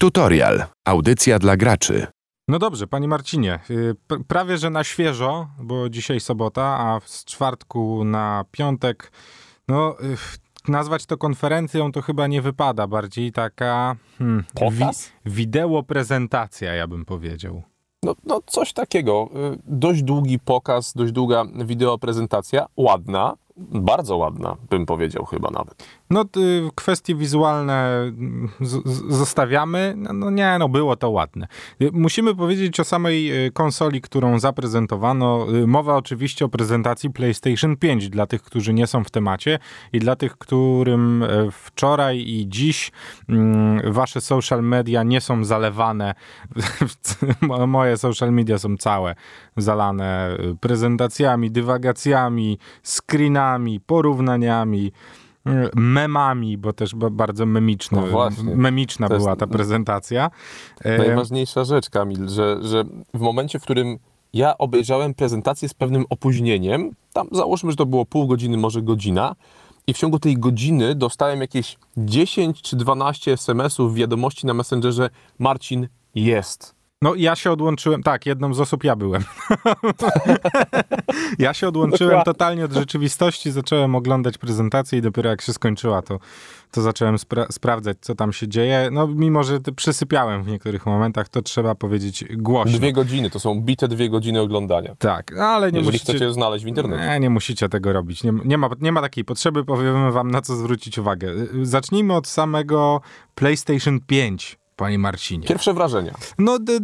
Tutorial. 0.00 0.64
Audycja 0.84 1.38
dla 1.38 1.56
graczy. 1.56 2.06
No 2.48 2.58
dobrze, 2.58 2.86
panie 2.86 3.08
Marcinie, 3.08 3.58
y, 3.70 3.94
prawie 4.28 4.58
że 4.58 4.70
na 4.70 4.84
świeżo, 4.84 5.48
bo 5.58 5.88
dzisiaj 5.88 6.20
sobota, 6.20 6.62
a 6.62 7.00
z 7.04 7.24
czwartku 7.24 8.04
na 8.04 8.44
piątek, 8.50 9.12
no 9.68 9.96
y, 10.00 10.16
nazwać 10.72 11.06
to 11.06 11.16
konferencją 11.16 11.92
to 11.92 12.02
chyba 12.02 12.26
nie 12.26 12.42
wypada, 12.42 12.86
bardziej 12.86 13.32
taka 13.32 13.96
hmm, 14.18 14.44
Pokaz? 14.54 15.12
wideo 15.26 15.82
prezentacja, 15.82 16.74
ja 16.74 16.86
bym 16.86 17.04
powiedział. 17.04 17.62
No, 18.02 18.14
no 18.24 18.40
coś 18.46 18.72
takiego. 18.72 19.28
Y, 19.54 19.58
Dość 19.66 20.02
długi 20.02 20.38
pokaz, 20.38 20.92
dość 20.94 21.12
długa 21.12 21.44
wideo 21.64 21.98
prezentacja. 21.98 22.66
Ładna, 22.76 23.34
bardzo 23.56 24.16
ładna, 24.16 24.56
bym 24.70 24.86
powiedział 24.86 25.24
chyba 25.24 25.50
nawet. 25.50 25.99
No 26.10 26.24
y, 26.36 26.68
kwestie 26.74 27.14
wizualne 27.14 28.02
mm, 28.02 28.48
zostawiamy, 29.08 29.94
no, 29.96 30.12
no 30.12 30.30
nie, 30.30 30.56
no 30.58 30.68
było 30.68 30.96
to 30.96 31.10
ładne. 31.10 31.46
Y, 31.82 31.90
Musimy 31.92 32.34
powiedzieć 32.34 32.80
o 32.80 32.84
samej 32.84 33.46
y, 33.46 33.52
konsoli, 33.52 34.00
którą 34.00 34.38
zaprezentowano. 34.38 35.46
Mowa 35.66 35.96
oczywiście 35.96 36.44
o 36.44 36.48
prezentacji 36.48 37.10
PlayStation 37.10 37.76
5 37.76 38.08
dla 38.08 38.26
tych, 38.26 38.42
którzy 38.42 38.74
nie 38.74 38.86
są 38.86 39.04
w 39.04 39.10
temacie 39.10 39.58
i 39.92 39.98
dla 39.98 40.16
tych, 40.16 40.38
którym 40.38 41.22
e, 41.22 41.28
wczoraj 41.50 42.18
i 42.18 42.48
dziś 42.48 42.92
mm, 43.28 43.92
wasze 43.92 44.20
social 44.20 44.62
media 44.62 45.02
nie 45.02 45.20
są 45.20 45.44
zalewane. 45.44 46.14
Mo- 47.40 47.66
Moje 47.66 47.96
social 47.96 48.32
media 48.32 48.58
są 48.58 48.76
całe 48.76 49.14
zalane 49.56 50.36
prezentacjami, 50.60 51.50
dywagacjami, 51.50 52.58
screenami, 52.82 53.80
porównaniami 53.80 54.92
memami, 55.74 56.58
bo 56.58 56.72
też 56.72 56.94
ba- 56.94 57.10
bardzo 57.10 57.46
No 57.46 57.52
memiczna 58.56 59.08
To 59.08 59.14
jest- 59.14 59.24
była 59.24 59.36
ta 59.36 59.46
prezentacja. 59.46 60.30
E, 60.84 60.98
Najważniejsza 60.98 61.64
rzecz, 61.64 61.90
Kamil, 61.90 62.28
że, 62.28 62.58
że 62.62 62.84
w 63.14 63.20
momencie, 63.20 63.58
w 63.58 63.62
którym 63.62 63.98
ja 64.32 64.58
obejrzałem 64.58 65.14
prezentację 65.14 65.68
z 65.68 65.74
pewnym 65.74 66.04
opóźnieniem, 66.10 66.90
tam 67.12 67.28
załóżmy, 67.32 67.70
że 67.70 67.76
to 67.76 67.86
było 67.86 68.04
pół 68.06 68.26
godziny, 68.26 68.56
może 68.56 68.82
godzina, 68.82 69.34
i 69.86 69.94
w 69.94 69.98
ciągu 69.98 70.18
tej 70.18 70.38
godziny 70.38 70.94
dostałem 70.94 71.40
jakieś 71.40 71.76
10 71.96 72.62
czy 72.62 72.76
12 72.76 73.32
SMS-ów, 73.32 73.94
wiadomości 73.94 74.46
na 74.46 74.54
Messengerze, 74.54 75.10
Marcin 75.38 75.88
jest. 76.14 76.74
No 77.02 77.14
ja 77.14 77.36
się 77.36 77.50
odłączyłem, 77.50 78.02
tak, 78.02 78.26
jedną 78.26 78.54
z 78.54 78.60
osób 78.60 78.84
ja 78.84 78.96
byłem. 78.96 79.24
Ja 81.38 81.54
się 81.54 81.68
odłączyłem 81.68 82.10
Dokładnie. 82.10 82.24
totalnie 82.32 82.64
od 82.64 82.72
rzeczywistości, 82.72 83.50
zacząłem 83.50 83.94
oglądać 83.94 84.38
prezentację 84.38 84.98
i 84.98 85.02
dopiero 85.02 85.30
jak 85.30 85.40
się 85.42 85.52
skończyła, 85.52 86.02
to, 86.02 86.18
to 86.70 86.82
zacząłem 86.82 87.16
spra- 87.16 87.46
sprawdzać, 87.52 87.96
co 88.00 88.14
tam 88.14 88.32
się 88.32 88.48
dzieje. 88.48 88.88
No, 88.92 89.06
mimo 89.06 89.42
że 89.42 89.58
przysypiałem 89.76 90.42
w 90.42 90.46
niektórych 90.46 90.86
momentach, 90.86 91.28
to 91.28 91.42
trzeba 91.42 91.74
powiedzieć 91.74 92.24
głośno. 92.36 92.78
Dwie 92.78 92.92
godziny, 92.92 93.30
to 93.30 93.40
są 93.40 93.60
bite 93.60 93.88
dwie 93.88 94.10
godziny 94.10 94.40
oglądania. 94.40 94.94
Tak, 94.98 95.32
no, 95.36 95.44
ale 95.44 95.72
nie 95.72 95.78
Jeżeli 95.78 95.96
musicie... 95.98 96.12
chcecie 96.12 96.32
znaleźć 96.32 96.64
w 96.64 96.68
internecie. 96.68 97.04
Nie, 97.08 97.20
nie 97.20 97.30
musicie 97.30 97.68
tego 97.68 97.92
robić. 97.92 98.24
Nie, 98.24 98.32
nie, 98.44 98.58
ma, 98.58 98.68
nie 98.80 98.92
ma 98.92 99.00
takiej 99.00 99.24
potrzeby, 99.24 99.64
powiemy 99.64 100.12
wam 100.12 100.30
na 100.30 100.40
co 100.42 100.56
zwrócić 100.56 100.98
uwagę. 100.98 101.32
Zacznijmy 101.62 102.14
od 102.14 102.26
samego 102.28 103.00
PlayStation 103.34 104.00
5, 104.06 104.58
panie 104.80 104.98
Marcinie. 104.98 105.46
Pierwsze 105.48 105.74
wrażenia. 105.74 106.14
No, 106.38 106.58
d- 106.58 106.78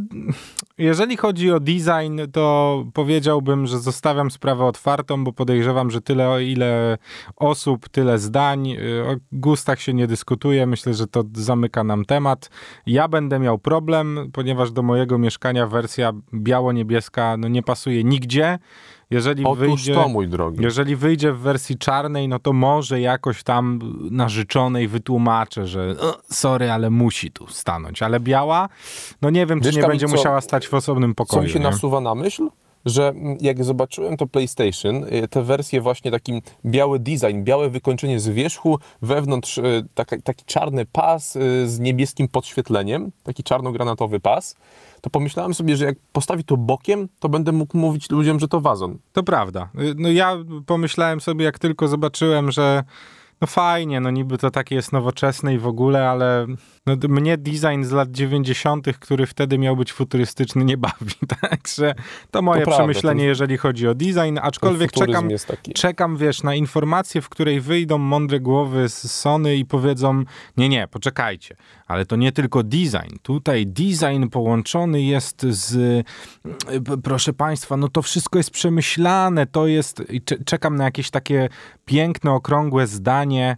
jeżeli 0.78 1.16
chodzi 1.16 1.52
o 1.52 1.61
design, 1.61 2.20
to 2.32 2.85
powiedziałbym, 2.94 3.66
że 3.66 3.78
zostawiam 3.78 4.30
sprawę 4.30 4.64
otwartą, 4.64 5.24
bo 5.24 5.32
podejrzewam, 5.32 5.90
że 5.90 6.00
tyle, 6.00 6.28
o 6.28 6.38
ile 6.38 6.98
osób, 7.37 7.88
tyle 7.88 8.18
zdań. 8.18 8.68
y, 8.70 9.04
O 9.09 9.16
gustach 9.32 9.80
się 9.80 9.94
nie 9.94 10.06
dyskutuje. 10.06 10.66
Myślę, 10.66 10.94
że 10.94 11.06
to 11.06 11.24
zamyka 11.35 11.85
nam 11.85 12.04
temat. 12.04 12.50
Ja 12.87 13.09
będę 13.09 13.38
miał 13.38 13.59
problem, 13.59 14.30
ponieważ 14.32 14.72
do 14.72 14.82
mojego 14.82 15.18
mieszkania 15.18 15.66
wersja 15.66 16.12
biało-niebieska 16.35 17.37
no, 17.37 17.48
nie 17.48 17.62
pasuje 17.62 18.04
nigdzie. 18.04 18.59
Jeżeli 19.10 19.44
Otóż 19.44 19.58
wyjdzie... 19.58 19.94
to, 19.94 20.08
mój 20.08 20.28
drogi. 20.28 20.62
Jeżeli 20.62 20.96
wyjdzie 20.96 21.32
w 21.32 21.38
wersji 21.38 21.78
czarnej, 21.78 22.28
no 22.28 22.38
to 22.38 22.52
może 22.52 23.00
jakoś 23.00 23.42
tam 23.42 23.78
narzeczonej 24.10 24.88
wytłumaczę, 24.88 25.66
że 25.66 25.94
"O, 26.00 26.18
sorry, 26.30 26.70
ale 26.70 26.90
musi 26.90 27.30
tu 27.30 27.46
stanąć. 27.46 28.02
Ale 28.02 28.20
biała, 28.20 28.68
no 29.22 29.30
nie 29.30 29.46
wiem, 29.46 29.60
czy 29.60 29.66
Wiesz, 29.66 29.76
nie 29.76 29.82
Kamil, 29.82 29.92
będzie 29.92 30.06
co- 30.06 30.16
musiała 30.16 30.40
stać 30.40 30.68
w 30.68 30.74
osobnym 30.74 31.10
Co 31.10 31.14
pokoju. 31.14 31.42
mi 31.42 31.50
się 31.50 31.58
nie? 31.58 31.64
nasuwa 31.64 32.00
na 32.00 32.14
myśl? 32.14 32.48
Że 32.87 33.09
mm, 33.09 33.38
jak 33.40 33.64
zobaczyłem 33.64 34.16
to 34.16 34.27
PlayStation, 34.27 35.05
y, 35.05 35.29
te 35.29 35.42
wersje 35.42 35.81
właśnie 35.81 36.11
takim 36.11 36.40
biały 36.64 36.99
design, 36.99 37.42
białe 37.42 37.70
wykończenie 37.70 38.20
z 38.20 38.29
wierzchu, 38.29 38.79
wewnątrz 39.03 39.59
y, 39.59 39.85
taka, 39.94 40.16
taki 40.20 40.44
czarny 40.44 40.87
pas 40.87 41.37
y, 41.37 41.68
z 41.68 41.79
niebieskim 41.79 42.29
podświetleniem, 42.29 43.12
taki 43.22 43.42
czarno-granatowy 43.42 44.20
pas, 44.20 44.57
to 45.01 45.11
pomyślałem 45.11 45.55
sobie, 45.55 45.77
że 45.77 45.85
jak 45.85 45.96
postawi 46.12 46.44
to 46.44 46.57
bokiem, 46.57 47.09
to 47.20 47.29
będę 47.29 47.53
mógł 47.53 47.79
mówić 47.79 48.11
ludziom, 48.11 48.40
że 48.40 48.49
to 48.49 48.61
wazon. 48.61 48.99
To 49.12 49.22
prawda. 49.22 49.68
No 49.96 50.09
ja 50.09 50.37
pomyślałem 50.66 51.20
sobie, 51.20 51.44
jak 51.44 51.59
tylko 51.59 51.88
zobaczyłem, 51.88 52.51
że 52.51 52.85
no 53.40 53.46
fajnie, 53.46 54.01
no 54.01 54.11
niby 54.11 54.38
to 54.38 54.51
takie 54.51 54.75
jest 54.75 54.92
nowoczesne 54.92 55.55
i 55.55 55.59
w 55.59 55.66
ogóle, 55.66 56.11
ale 56.11 56.46
no, 56.87 56.96
mnie 57.09 57.37
design 57.38 57.85
z 57.85 57.90
lat 57.90 58.11
90., 58.11 58.87
który 59.01 59.27
wtedy 59.27 59.59
miał 59.59 59.77
być 59.77 59.92
futurystyczny, 59.92 60.64
nie 60.64 60.77
bawi. 60.77 61.14
Także 61.51 61.94
to 62.31 62.42
moje 62.42 62.62
prawda, 62.62 62.79
przemyślenie, 62.79 63.20
ten- 63.20 63.29
jeżeli 63.29 63.57
chodzi 63.57 63.88
o 63.88 63.94
design, 63.94 64.38
aczkolwiek 64.42 64.92
czekam, 64.92 65.29
czekam, 65.75 66.16
wiesz, 66.16 66.42
na 66.42 66.55
informację, 66.55 67.20
w 67.22 67.29
której 67.29 67.61
wyjdą 67.61 67.99
mądre 67.99 68.40
głowy 68.40 68.88
z 68.88 69.12
Sony 69.12 69.57
i 69.57 69.64
powiedzą, 69.64 70.25
nie, 70.57 70.68
nie, 70.68 70.88
poczekajcie, 70.88 71.57
ale 71.87 72.07
to 72.07 72.16
nie 72.16 72.33
tylko 72.33 72.62
design. 72.62 73.16
Tutaj 73.22 73.66
design 73.66 74.29
połączony 74.31 75.03
jest 75.03 75.42
z, 75.42 76.05
proszę 77.05 77.33
Państwa, 77.33 77.77
no 77.77 77.88
to 77.88 78.03
wszystko 78.03 78.38
jest 78.38 78.51
przemyślane, 78.51 79.46
to 79.46 79.66
jest, 79.66 80.03
czekam 80.44 80.77
na 80.77 80.85
jakieś 80.85 81.11
takie 81.11 81.49
piękne, 81.85 82.33
okrągłe 82.33 82.87
zdanie, 82.87 83.57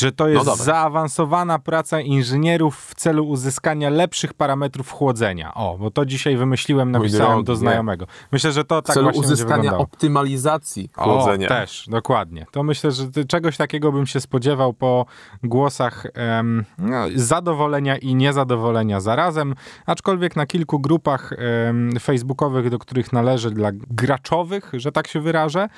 że 0.00 0.12
to 0.12 0.28
jest 0.28 0.46
dobra. 0.46 0.64
zaawansowana 0.64 1.58
praca 1.58 2.00
inżynierów 2.00 2.86
w 2.90 2.94
celu 2.94 3.28
uzyskania 3.28 3.90
lepszych 3.90 4.34
parametrów 4.34 4.90
chłodzenia. 4.90 5.54
O, 5.54 5.78
bo 5.78 5.90
to 5.90 6.06
dzisiaj 6.06 6.36
wymyśliłem, 6.36 6.90
napisałem 6.90 7.32
drogi, 7.32 7.44
do 7.44 7.56
znajomego. 7.56 8.06
Myślę, 8.32 8.52
że 8.52 8.64
to 8.64 8.82
W 8.82 8.84
tak 8.84 8.94
celu 8.94 9.04
właśnie 9.04 9.22
uzyskania 9.22 9.78
optymalizacji 9.78 10.90
chłodzenia. 10.94 11.46
O, 11.46 11.48
też, 11.48 11.86
dokładnie. 11.88 12.46
To 12.50 12.62
myślę, 12.62 12.90
że 12.92 13.04
czegoś 13.28 13.56
takiego 13.56 13.92
bym 13.92 14.06
się 14.06 14.20
spodziewał 14.20 14.72
po 14.72 15.06
głosach 15.42 16.06
em, 16.14 16.64
no, 16.78 17.04
zadowolenia 17.14 17.96
i 17.96 18.14
niezadowolenia 18.14 19.00
zarazem, 19.00 19.54
aczkolwiek 19.86 20.36
na 20.36 20.46
kilku 20.46 20.80
grupach 20.80 21.32
em, 21.32 21.92
facebookowych, 22.00 22.70
do 22.70 22.78
których 22.78 23.12
należy 23.12 23.50
dla 23.50 23.70
graczowych, 23.72 24.70
że 24.72 24.92
tak 24.92 25.08
się 25.08 25.20
wyrażę, 25.20 25.68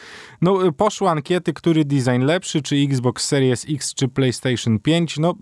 no 0.43 0.67
y, 0.67 0.73
poszły 0.73 1.11
ankiety, 1.11 1.53
który 1.53 1.85
design 1.85 2.23
lepszy, 2.23 2.63
czy 2.63 2.77
Xbox 2.77 3.27
Series 3.27 3.67
X, 3.69 3.95
czy 4.01 4.09
PlayStation 4.09 4.79
5. 4.79 5.19
No, 5.19 5.35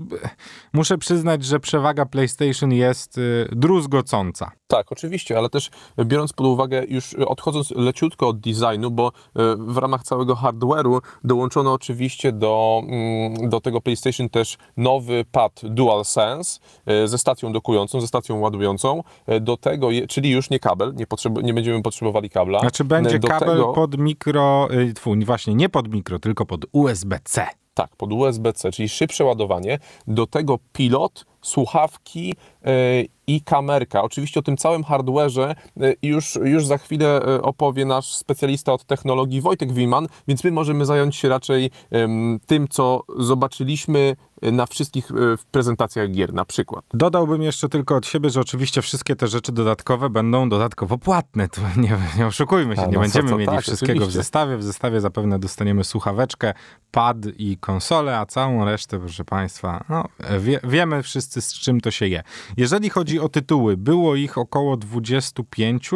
muszę 0.73 0.99
przyznać, 0.99 1.45
że 1.45 1.61
przewaga 1.61 2.07
PlayStation 2.07 2.73
jest 2.73 3.19
y, 3.19 3.49
druzgocąca. 3.53 4.51
Tak, 4.67 4.93
oczywiście, 4.93 5.39
ale 5.39 5.49
też 5.49 5.71
biorąc 6.05 6.33
pod 6.33 6.47
uwagę, 6.47 6.85
już 6.89 7.15
odchodząc 7.15 7.71
leciutko 7.71 8.29
od 8.29 8.41
designu, 8.41 8.91
bo 8.91 9.09
e, 9.09 9.13
w 9.59 9.77
ramach 9.77 10.03
całego 10.03 10.35
hardware'u 10.35 11.01
dołączono 11.25 11.73
oczywiście 11.73 12.33
do, 12.33 12.83
mm, 12.89 13.49
do 13.51 13.61
tego 13.61 13.81
PlayStation 13.81 14.29
też 14.29 14.59
nowy 14.77 15.25
pad 15.33 15.61
DualSense 15.65 16.61
e, 16.87 17.09
ze 17.09 17.19
stacją 17.19 17.53
dokującą, 17.53 18.01
ze 18.01 18.07
stacją 18.07 18.39
ładującą. 18.39 19.03
Do 19.41 19.57
tego, 19.57 19.89
czyli 20.09 20.31
już 20.31 20.51
nie 20.51 20.59
kabel, 20.59 20.95
nie, 20.95 21.07
potrzeb, 21.07 21.43
nie 21.43 21.55
będziemy 21.55 21.83
potrzebowali 21.83 22.31
kabla. 22.31 22.61
Znaczy 22.61 22.85
będzie 22.85 23.19
do 23.19 23.29
kabel 23.29 23.49
tego- 23.49 23.73
pod 23.73 23.99
mikro, 23.99 24.69
y, 24.73 24.95
tfu, 24.95 25.15
właśnie 25.25 25.55
nie 25.55 25.69
pod 25.69 25.89
mikro, 25.89 26.19
tylko 26.19 26.47
pod 26.47 26.67
USB-C. 26.73 27.47
Tak, 27.79 27.97
pod 27.97 28.13
USB-C, 28.13 28.73
czyli 28.73 28.89
szybsze 28.89 29.25
ładowanie. 29.25 29.79
Do 30.07 30.27
tego 30.27 30.59
pilot, 30.73 31.25
słuchawki 31.43 32.35
e, 32.65 32.73
i 33.27 33.41
kamerka. 33.41 34.03
Oczywiście 34.03 34.41
o 34.41 34.43
tym 34.43 34.57
całym 34.57 34.83
hardware'ze 34.83 35.55
e, 35.81 35.95
już, 36.03 36.39
już 36.45 36.67
za 36.67 36.79
chwilę 36.79 37.21
e, 37.23 37.43
opowie 37.43 37.85
nasz 37.85 38.15
specjalista 38.15 38.73
od 38.73 38.85
technologii 38.85 39.41
Wojtek 39.41 39.73
Wiman, 39.73 40.07
więc 40.29 40.45
my 40.45 40.51
możemy 40.51 40.87
zająć 40.87 41.17
się 41.17 41.29
raczej 41.29 41.71
tym, 42.47 42.69
co 42.69 43.03
zobaczyliśmy 43.19 44.17
na 44.43 44.67
wszystkich 44.67 45.11
e, 45.11 45.37
w 45.37 45.45
prezentacjach 45.45 46.11
gier 46.11 46.35
na 46.35 46.45
przykład. 46.45 46.85
Dodałbym 46.95 47.43
jeszcze 47.43 47.69
tylko 47.69 47.97
od 47.97 48.07
siebie, 48.07 48.31
że 48.31 48.41
oczywiście 48.41 48.83
wszystkie 48.83 49.17
te 49.17 49.29
rzeczy 49.29 49.53
dodatkowe 49.53 50.11
będą 50.11 50.49
dodatkowo 50.49 50.99
płatne. 50.99 51.49
Tu 51.49 51.61
nie, 51.77 51.99
nie 52.19 52.27
oszukujmy 52.27 52.77
się, 52.77 52.83
A, 52.83 52.87
nie 52.87 52.93
no 52.93 53.01
będziemy 53.01 53.29
co, 53.29 53.35
co, 53.35 53.39
mieli 53.39 53.51
tak, 53.51 53.63
wszystkiego 53.63 53.93
w 53.93 53.97
oczywiście. 53.97 54.19
zestawie. 54.19 54.57
W 54.57 54.63
zestawie 54.63 55.01
zapewne 55.01 55.39
dostaniemy 55.39 55.85
słuchaweczkę, 55.85 56.55
pad 56.91 57.17
i 57.39 57.57
konsolę, 57.57 58.19
a 58.19 58.27
całą 58.27 58.65
resztę, 58.65 58.99
proszę 58.99 59.25
Państwa, 59.25 59.85
no, 59.89 60.05
wie, 60.41 60.61
wiemy 60.65 61.03
wszyscy 61.03 61.41
z 61.41 61.55
czym 61.55 61.81
to 61.81 61.91
się 61.91 62.07
je. 62.07 62.23
Jeżeli 62.57 62.91
chodzi 62.91 63.21
o 63.21 63.29
tytuły, 63.29 63.77
było 63.77 64.17
ich 64.17 64.39
około 64.39 64.77
25, 64.77 65.91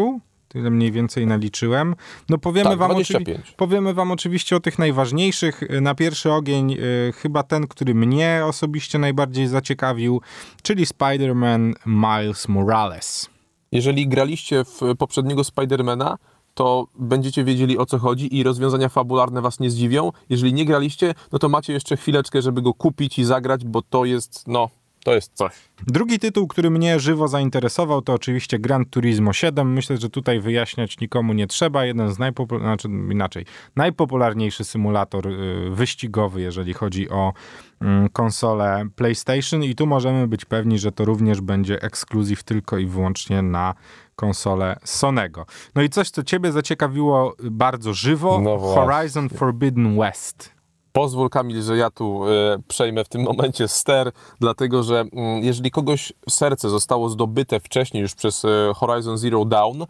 tyle 0.53 0.71
mniej 0.71 0.93
więcej 0.93 1.27
naliczyłem. 1.27 1.95
No 2.29 2.39
powiemy 2.39 2.71
Tak, 2.71 2.79
wam 2.79 2.91
25. 2.91 3.29
oczywiście 3.29 3.57
Powiemy 3.57 3.95
Wam 3.95 4.11
oczywiście 4.11 4.57
o 4.57 4.61
tych 4.61 4.79
najważniejszych. 4.79 5.63
Na 5.81 5.95
pierwszy 5.95 6.33
ogień 6.33 6.73
y, 6.73 7.13
chyba 7.17 7.43
ten, 7.43 7.67
który 7.67 7.95
mnie 7.95 8.43
osobiście 8.45 8.99
najbardziej 8.99 9.47
zaciekawił, 9.47 10.21
czyli 10.63 10.87
Spider-Man 10.87 11.73
Miles 11.87 12.49
Morales. 12.49 13.31
Jeżeli 13.73 14.09
graliście 14.09 14.65
w 14.65 14.81
poprzedniego 14.99 15.45
Spidermana, 15.45 16.19
to 16.55 16.87
będziecie 16.95 17.45
wiedzieli 17.45 17.79
o 17.79 17.87
co 17.87 17.99
chodzi 17.99 18.37
i 18.37 18.43
rozwiązania 18.43 18.89
fabularne 18.89 19.41
was 19.41 19.61
nie 19.61 19.71
zdziwią. 19.71 20.11
Jeżeli 20.29 20.53
nie 20.53 20.65
graliście, 20.65 21.15
no 21.33 21.39
to 21.39 21.49
macie 21.49 21.73
jeszcze 21.73 21.97
chwileczkę, 21.97 22.43
żeby 22.43 22.63
go 22.63 22.75
kupić 22.75 23.19
i 23.19 23.25
zagrać, 23.25 23.65
bo 23.65 23.83
to 23.83 24.05
jest, 24.05 24.45
no, 24.47 24.71
to 25.05 25.15
jest 25.15 25.33
coś. 25.35 25.53
Drugi 25.87 26.19
tytuł, 26.19 26.47
który 26.47 26.71
mnie 26.71 27.01
żywo 27.01 27.29
zainteresował, 27.29 28.03
to 28.03 28.13
oczywiście 28.13 28.59
Gran 28.59 28.85
Turismo 28.85 29.33
7. 29.33 29.73
Myślę, 29.73 29.97
że 29.97 30.11
tutaj 30.11 30.41
wyjaśniać 30.41 31.01
nikomu 31.01 31.33
nie 31.33 31.47
trzeba. 31.47 31.85
Jeden 31.85 32.13
z 32.13 32.19
najpopularniejszych, 32.19 32.91
znaczy 32.91 33.13
inaczej, 33.13 33.47
najpopularniejszy 33.77 34.65
symulator 34.65 35.27
y, 35.29 35.71
wyścigowy, 35.71 36.41
jeżeli 36.41 36.75
chodzi 36.75 37.11
o 37.11 37.33
mm, 37.81 38.09
konsolę 38.09 38.85
PlayStation 38.97 39.63
i 39.63 39.75
tu 39.75 39.87
możemy 39.87 40.29
być 40.29 40.45
pewni, 40.45 40.79
że 40.79 40.93
to 40.93 41.05
również 41.05 41.41
będzie 41.41 41.83
ekskluzyw 41.83 42.43
tylko 42.43 42.79
i 42.79 42.87
wyłącznie 42.87 43.43
na 43.43 43.75
konsolę 44.17 44.79
Sonego. 44.85 45.47
No 45.75 45.83
i 45.83 45.89
coś, 45.89 46.11
co 46.11 46.23
ciebie 46.23 46.53
zaciekawiło 46.53 47.37
bardzo 47.43 47.95
żywo, 47.95 48.41
No. 48.41 48.59
Horizon 48.59 49.29
Forbidden 49.29 49.99
West. 49.99 50.62
Pozwól 50.93 51.31
Kamil, 51.31 51.63
że 51.63 51.77
ja 51.77 51.91
tu 51.91 52.29
e, 52.29 52.59
przejmę 52.69 53.05
w 53.05 53.09
tym 53.09 53.23
momencie 53.23 53.69
ster, 53.69 54.13
dlatego 54.41 54.83
że 54.83 55.01
mm, 55.01 55.43
jeżeli 55.43 55.71
kogoś 55.71 56.13
serce 56.29 56.71
zostało 56.71 57.09
zdobyte 57.09 57.61
wcześniej 57.61 58.01
już 58.01 58.15
przez 58.15 58.45
e, 58.45 58.49
Horizon 58.75 59.19
Zero 59.19 59.45
Dawn, 59.45 59.83
e, 59.83 59.87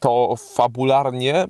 to 0.00 0.34
fabularnie 0.54 1.46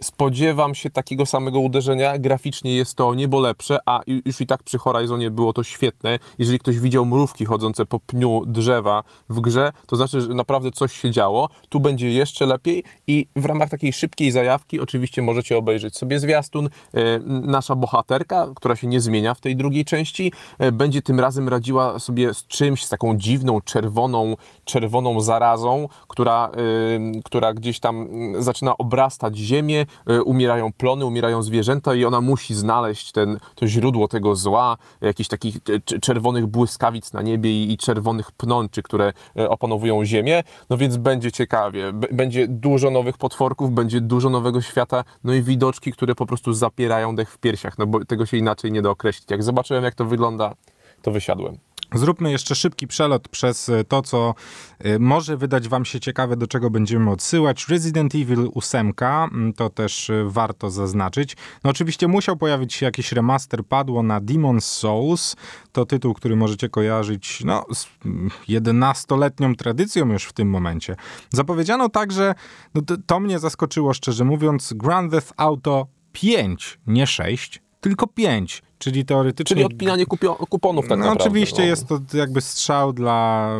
spodziewam 0.00 0.74
się 0.74 0.90
takiego 0.90 1.26
samego 1.26 1.60
uderzenia. 1.60 2.18
Graficznie 2.18 2.76
jest 2.76 2.94
to 2.94 3.14
niebo 3.14 3.40
lepsze, 3.40 3.78
a 3.86 4.00
już 4.06 4.40
i 4.40 4.46
tak 4.46 4.62
przy 4.62 4.78
Horizonie 4.78 5.30
było 5.30 5.52
to 5.52 5.62
świetne. 5.62 6.18
Jeżeli 6.38 6.58
ktoś 6.58 6.78
widział 6.78 7.06
mrówki 7.06 7.44
chodzące 7.44 7.86
po 7.86 8.00
pniu 8.00 8.42
drzewa 8.46 9.04
w 9.28 9.40
grze, 9.40 9.72
to 9.86 9.96
znaczy, 9.96 10.20
że 10.20 10.28
naprawdę 10.28 10.70
coś 10.70 10.92
się 10.92 11.10
działo. 11.10 11.48
Tu 11.68 11.80
będzie 11.80 12.10
jeszcze 12.10 12.46
lepiej 12.46 12.84
i 13.06 13.26
w 13.36 13.44
ramach 13.44 13.70
takiej 13.70 13.92
szybkiej 13.92 14.30
zajawki 14.30 14.80
oczywiście 14.80 15.22
możecie 15.22 15.58
obejrzeć 15.58 15.96
sobie 15.96 16.20
zwiastun. 16.20 16.68
E, 16.94 17.18
Nasza 17.28 17.74
bohaterka, 17.74 18.48
która 18.56 18.76
się 18.76 18.86
nie 18.86 19.00
zmienia 19.00 19.34
w 19.34 19.40
tej 19.40 19.56
drugiej 19.56 19.84
części, 19.84 20.32
e, 20.58 20.72
będzie 20.72 21.02
tym 21.02 21.20
razem 21.20 21.48
radziła 21.48 21.98
sobie 21.98 22.34
z 22.34 22.46
czymś, 22.46 22.84
z 22.84 22.88
taką 22.88 23.16
dziwną, 23.16 23.60
czerwoną, 23.60 24.36
czerwoną 24.64 25.20
zarazą, 25.20 25.88
która, 26.08 26.50
e, 26.54 27.22
która 27.24 27.54
gdzieś 27.54 27.80
tam 27.80 28.02
mm, 28.02 28.42
zaczyna 28.42 28.78
obrastać 28.78 29.36
ziemię 29.36 29.86
umierają 30.24 30.72
plony, 30.72 31.06
umierają 31.06 31.42
zwierzęta 31.42 31.94
i 31.94 32.04
ona 32.04 32.20
musi 32.20 32.54
znaleźć 32.54 33.12
ten, 33.12 33.38
to 33.54 33.66
źródło 33.66 34.08
tego 34.08 34.36
zła, 34.36 34.76
jakichś 35.00 35.28
takich 35.28 35.58
cz- 35.58 36.00
czerwonych 36.00 36.46
błyskawic 36.46 37.12
na 37.12 37.22
niebie 37.22 37.64
i, 37.64 37.76
czerwonych 37.76 38.32
pnączy, 38.32 38.82
które 38.82 39.12
e, 39.38 39.48
opanowują 39.48 40.04
ziemię. 40.04 40.42
No 40.70 40.76
więc 40.76 40.96
będzie 40.96 41.32
ciekawie. 41.32 41.92
Będzie 41.92 42.48
dużo 42.48 42.90
nowych 42.90 43.18
potworków, 43.18 43.70
będzie 43.70 44.00
dużo 44.00 44.30
nowego 44.30 44.60
świata, 44.60 45.04
no 45.24 45.34
i 45.34 45.42
widoczki, 45.42 45.92
które 45.92 46.14
po 46.14 46.26
prostu 46.26 46.52
zapierają 46.52 47.16
dech 47.16 47.30
w 47.30 47.38
piersiach, 47.38 47.78
no 47.78 47.86
bo 47.86 48.04
tego 48.04 48.26
się 48.26 48.36
inaczej 48.36 48.72
nie 48.72 48.82
da 48.82 48.90
określić. 48.90 49.30
Jak 49.30 49.42
zobaczyłem, 49.42 49.84
jak 49.84 49.94
to 49.94 50.04
wygląda, 50.04 50.54
to 51.02 51.10
wysiadłem. 51.10 51.67
Zróbmy 51.94 52.30
jeszcze 52.30 52.54
szybki 52.54 52.86
przelot 52.86 53.28
przez 53.28 53.68
e, 53.68 53.84
to, 53.84 54.02
co 54.02 54.34
e, 54.78 54.98
może 54.98 55.36
wydać 55.36 55.68
wam 55.68 55.84
się 55.84 56.00
ciekawe, 56.00 56.36
do 56.36 56.46
czego 56.46 56.70
będziemy 56.70 57.10
odsyłać. 57.10 57.68
Resident 57.68 58.14
Evil 58.14 58.50
8, 58.54 58.92
mm, 59.00 59.52
to 59.52 59.70
też 59.70 60.10
e, 60.10 60.24
warto 60.26 60.70
zaznaczyć. 60.70 61.36
No 61.64 61.70
oczywiście 61.70 62.08
musiał 62.08 62.36
pojawić 62.36 62.74
się 62.74 62.86
jakiś 62.86 63.12
remaster, 63.12 63.64
padło 63.64 64.02
na 64.02 64.20
Demon's 64.20 64.60
Souls. 64.60 65.36
To 65.72 65.86
tytuł, 65.86 66.14
który 66.14 66.36
możecie 66.36 66.68
kojarzyć 66.68 67.42
no, 67.44 67.64
z 67.74 67.86
mm, 68.04 68.30
11-letnią 68.48 69.56
tradycją 69.56 70.12
już 70.12 70.24
w 70.24 70.32
tym 70.32 70.50
momencie. 70.50 70.96
Zapowiedziano 71.30 71.88
także, 71.88 72.34
no 72.74 72.82
to, 72.82 72.96
to 73.06 73.20
mnie 73.20 73.38
zaskoczyło 73.38 73.94
szczerze 73.94 74.24
mówiąc, 74.24 74.72
Grand 74.76 75.12
Theft 75.12 75.32
Auto 75.36 75.86
5, 76.12 76.78
nie 76.86 77.06
6, 77.06 77.62
tylko 77.80 78.06
5. 78.06 78.62
Czyli 78.78 79.04
teoretycznie. 79.04 79.56
Czyli 79.56 79.64
odpinanie 79.64 80.06
kupio- 80.06 80.46
kuponów 80.48 80.88
tak 80.88 80.90
no, 80.90 80.96
naprawdę. 80.96 81.24
Oczywiście 81.24 81.62
no. 81.62 81.68
jest 81.68 81.86
to 81.88 82.00
jakby 82.14 82.40
strzał 82.40 82.92
dla. 82.92 83.50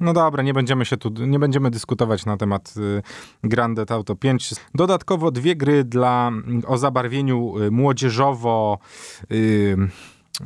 No 0.00 0.12
dobra, 0.12 0.42
nie 0.42 0.54
będziemy 0.54 0.84
się 0.84 0.96
tu, 0.96 1.08
nie 1.08 1.38
będziemy 1.38 1.70
dyskutować 1.70 2.26
na 2.26 2.36
temat 2.36 2.74
y, 2.76 3.02
Grand 3.48 3.76
Theft 3.78 3.90
Auto 3.90 4.16
5. 4.16 4.54
Dodatkowo 4.74 5.30
dwie 5.30 5.56
gry 5.56 5.84
dla 5.84 6.32
o 6.66 6.78
zabarwieniu 6.78 7.58
y, 7.58 7.70
młodzieżowo. 7.70 8.78
Y, 9.32 9.76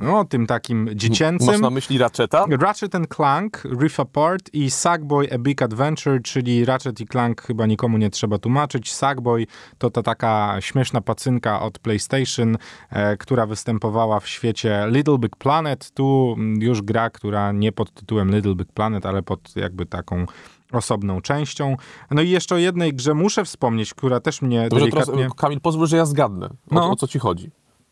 no, 0.02 0.24
tym 0.24 0.46
takim 0.46 0.88
dziecięcym. 0.94 1.46
Masz 1.46 1.60
na 1.60 1.70
myśli 1.70 1.98
Ratcheta? 1.98 2.46
Ratchet 2.50 2.94
and 2.94 3.14
Clank, 3.14 3.62
Rift 3.80 4.00
Apart 4.00 4.54
i 4.54 4.70
Sackboy 4.70 5.32
A 5.34 5.38
Big 5.38 5.62
Adventure, 5.62 6.22
czyli 6.22 6.64
Ratchet 6.64 7.00
i 7.00 7.06
Clank 7.06 7.42
chyba 7.42 7.66
nikomu 7.66 7.98
nie 7.98 8.10
trzeba 8.10 8.38
tłumaczyć. 8.38 8.92
Sackboy 8.92 9.46
to 9.78 9.90
ta 9.90 10.02
taka 10.02 10.56
śmieszna 10.60 11.00
pacynka 11.00 11.60
od 11.60 11.78
PlayStation, 11.78 12.56
e, 12.90 13.16
która 13.16 13.46
występowała 13.46 14.20
w 14.20 14.28
świecie 14.28 14.86
Little 14.90 15.18
Big 15.18 15.36
Planet. 15.36 15.90
Tu 15.90 16.34
mm, 16.38 16.62
już 16.62 16.82
gra, 16.82 17.10
która 17.10 17.52
nie 17.52 17.72
pod 17.72 17.92
tytułem 17.94 18.30
Little 18.30 18.54
Big 18.54 18.72
Planet, 18.72 19.06
ale 19.06 19.22
pod 19.22 19.56
jakby 19.56 19.86
taką 19.86 20.26
osobną 20.72 21.20
częścią. 21.20 21.76
No 22.10 22.22
i 22.22 22.30
jeszcze 22.30 22.54
o 22.54 22.58
jednej 22.58 22.94
grze 22.94 23.14
muszę 23.14 23.44
wspomnieć, 23.44 23.94
która 23.94 24.20
też 24.20 24.42
mnie 24.42 24.68
Dobrze, 24.68 24.84
delikatnie... 24.84 25.14
teraz, 25.16 25.34
Kamil, 25.34 25.60
pozwól, 25.60 25.86
że 25.86 25.96
ja 25.96 26.06
zgadnę. 26.06 26.46
O, 26.46 26.50
No. 26.70 26.90
o 26.90 26.96
co 26.96 27.06
ci 27.08 27.18
chodzi? 27.18 27.50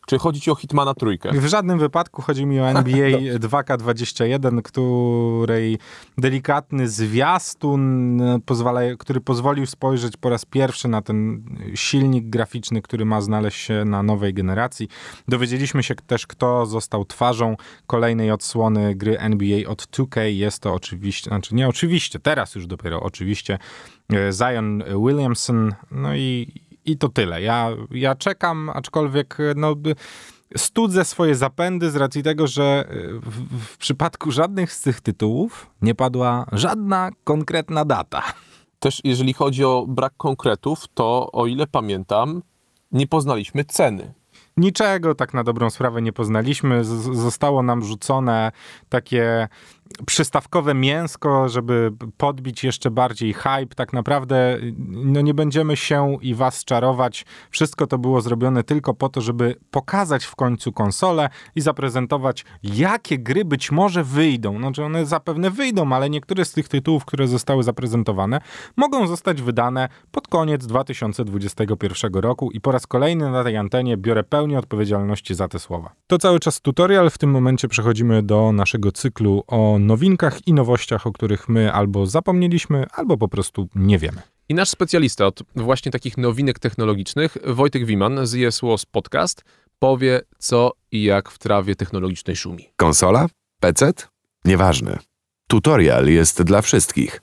Czy 0.09 0.19
chodzi 0.19 0.41
ci 0.41 0.51
o 0.51 0.55
Hitmana 0.55 0.95
trójkę? 0.95 1.31
W 1.33 1.47
żadnym 1.47 1.79
wypadku 1.79 2.23
chodzi 2.23 2.47
mi 2.47 2.61
o 2.61 2.69
NBA 2.79 3.09
2K21, 3.39 4.63
której 4.63 5.79
delikatny 6.19 6.89
zwiastun, 6.89 8.21
e, 8.21 8.41
pozwala, 8.47 8.81
który 8.99 9.21
pozwolił 9.21 9.67
spojrzeć 9.67 10.17
po 10.17 10.29
raz 10.29 10.45
pierwszy 10.45 10.89
na 10.89 11.03
ten 11.03 11.45
silnik 11.75 12.31
graficzny, 12.31 12.83
który 12.83 13.05
ma 13.05 13.21
znaleźć 13.21 13.59
się 13.59 13.85
na 13.85 14.03
nowej 14.03 14.35
generacji. 14.35 14.89
Dowiedzieliśmy 15.29 15.83
się 15.83 15.95
też, 15.95 16.27
kto 16.27 16.67
został 16.67 17.05
twarzą 17.05 17.57
kolejnej 17.87 18.31
odsłony 18.31 18.95
gry 18.95 19.19
NBA 19.19 19.69
od 19.69 19.83
2K. 19.83 20.21
Jest 20.21 20.63
to 20.63 20.75
oczywiście, 20.75 21.31
znaczy 21.31 21.55
nie 21.55 21.69
oczywiście, 21.69 22.19
teraz 22.19 22.55
już 22.55 22.67
dopiero 22.67 23.03
oczywiście 23.03 23.59
e, 24.13 24.33
Zion 24.33 24.83
Williamson. 25.07 25.75
No 25.91 26.17
i, 26.17 26.53
i 26.89 26.97
to 26.97 27.09
tyle. 27.09 27.43
Ja, 27.43 27.71
ja 27.91 28.15
czekam, 28.15 28.71
aczkolwiek 28.75 29.39
no, 29.57 29.75
studzę 30.57 31.05
swoje 31.05 31.35
zapędy 31.35 31.91
z 31.91 31.97
racji 31.97 32.23
tego, 32.23 32.47
że 32.47 32.89
w, 33.23 33.65
w 33.65 33.79
przypadku 33.79 34.31
żadnych 34.31 34.73
z 34.73 34.83
tych 34.83 35.01
tytułów 35.01 35.71
nie 35.83 35.95
padła 35.95 36.47
żadna 36.53 37.11
konkretna 37.25 37.85
data. 37.85 38.23
Też 38.79 39.01
jeżeli 39.05 39.33
chodzi 39.33 39.65
o 39.65 39.87
brak 39.89 40.13
konkretów, 40.17 40.85
to 40.95 41.33
o 41.33 41.47
ile 41.47 41.67
pamiętam, 41.67 42.43
nie 42.93 43.07
poznaliśmy 43.07 43.65
ceny. 43.65 44.15
Niczego 44.57 45.15
tak 45.15 45.35
na 45.35 45.45
dobrą 45.45 45.71
sprawę 45.71 46.03
nie 46.03 46.13
poznaliśmy. 46.13 46.85
Z- 46.85 47.17
zostało 47.17 47.63
nam 47.63 47.85
rzucone 47.85 48.53
takie 48.89 49.49
przystawkowe 50.07 50.75
mięsko, 50.75 51.49
żeby 51.49 51.93
podbić 52.17 52.65
jeszcze 52.65 52.91
bardziej 52.91 53.33
hype. 53.33 53.75
Tak 53.77 53.93
naprawdę 53.93 54.59
no 54.89 55.21
nie 55.21 55.35
będziemy 55.35 55.77
się 55.77 56.17
i 56.23 56.35
was 56.35 56.65
czarować. 56.65 57.25
Wszystko 57.51 57.87
to 57.87 57.99
było 57.99 58.21
zrobione 58.21 58.65
tylko 58.65 58.95
po 58.95 59.09
to, 59.09 59.21
żeby 59.21 59.57
pokazać 59.71 60.25
w 60.25 60.37
końcu 60.37 60.73
konsolę 60.73 61.29
i 61.55 61.61
zaprezentować, 61.61 62.45
jakie 62.63 63.19
gry 63.19 63.45
być 63.45 63.73
może 63.73 64.05
wyjdą. 64.05 64.59
Znaczy 64.59 64.85
one 64.85 65.07
zapewne 65.07 65.51
wyjdą, 65.51 65.93
ale 65.93 66.11
niektóre 66.11 66.45
z 66.45 66.53
tych 66.53 66.69
tytułów, 66.69 67.05
które 67.05 67.29
zostały 67.29 67.63
zaprezentowane, 67.63 68.41
mogą 68.77 69.07
zostać 69.07 69.43
wydane 69.43 69.89
pod 70.11 70.29
koniec 70.29 70.67
2021 70.67 72.13
roku 72.15 72.51
i 72.51 72.61
po 72.61 72.73
raz 72.73 72.87
kolejny 72.87 73.31
na 73.31 73.45
tej 73.45 73.57
antenie 73.57 73.97
biorę 73.97 74.25
pełnię 74.25 74.59
odpowiedzialności 74.59 75.35
za 75.35 75.49
te 75.49 75.59
słowa. 75.59 75.93
To 76.07 76.19
cały 76.19 76.41
czas 76.41 76.61
tutorial. 76.61 77.11
W 77.11 77.19
tym 77.19 77.31
momencie 77.31 77.69
przechodzimy 77.69 78.23
do 78.23 78.53
naszego 78.53 78.93
cyklu 78.93 79.45
o 79.47 79.78
nowinkach 79.79 80.47
i 80.47 80.53
nowościach, 80.53 81.07
o 81.07 81.13
których 81.13 81.49
my 81.49 81.73
albo 81.73 82.07
zapomnieliśmy, 82.07 82.87
albo 82.93 83.19
po 83.19 83.29
prostu 83.29 83.69
nie 83.75 83.99
wiemy. 83.99 84.23
I 84.49 84.55
nasz 84.55 84.69
specjalista 84.69 85.27
od 85.27 85.43
właśnie 85.57 85.93
takich 85.93 86.19
nowinek 86.19 86.59
technologicznych, 86.59 87.37
Wojtek 87.47 87.85
Wiman 87.85 88.27
z 88.27 88.35
ESWOS 88.35 88.87
Podcast, 88.87 89.45
powie 89.79 90.21
co 90.39 90.73
i 90.93 91.03
jak 91.03 91.31
w 91.31 91.39
trawie 91.39 91.77
technologicznej 91.77 92.37
szumi. 92.37 92.69
Konsola? 92.77 93.27
PC? 93.61 93.93
Nieważne. 94.45 94.99
Tutorial 95.49 96.07
jest 96.07 96.43
dla 96.43 96.63
wszystkich. 96.63 97.21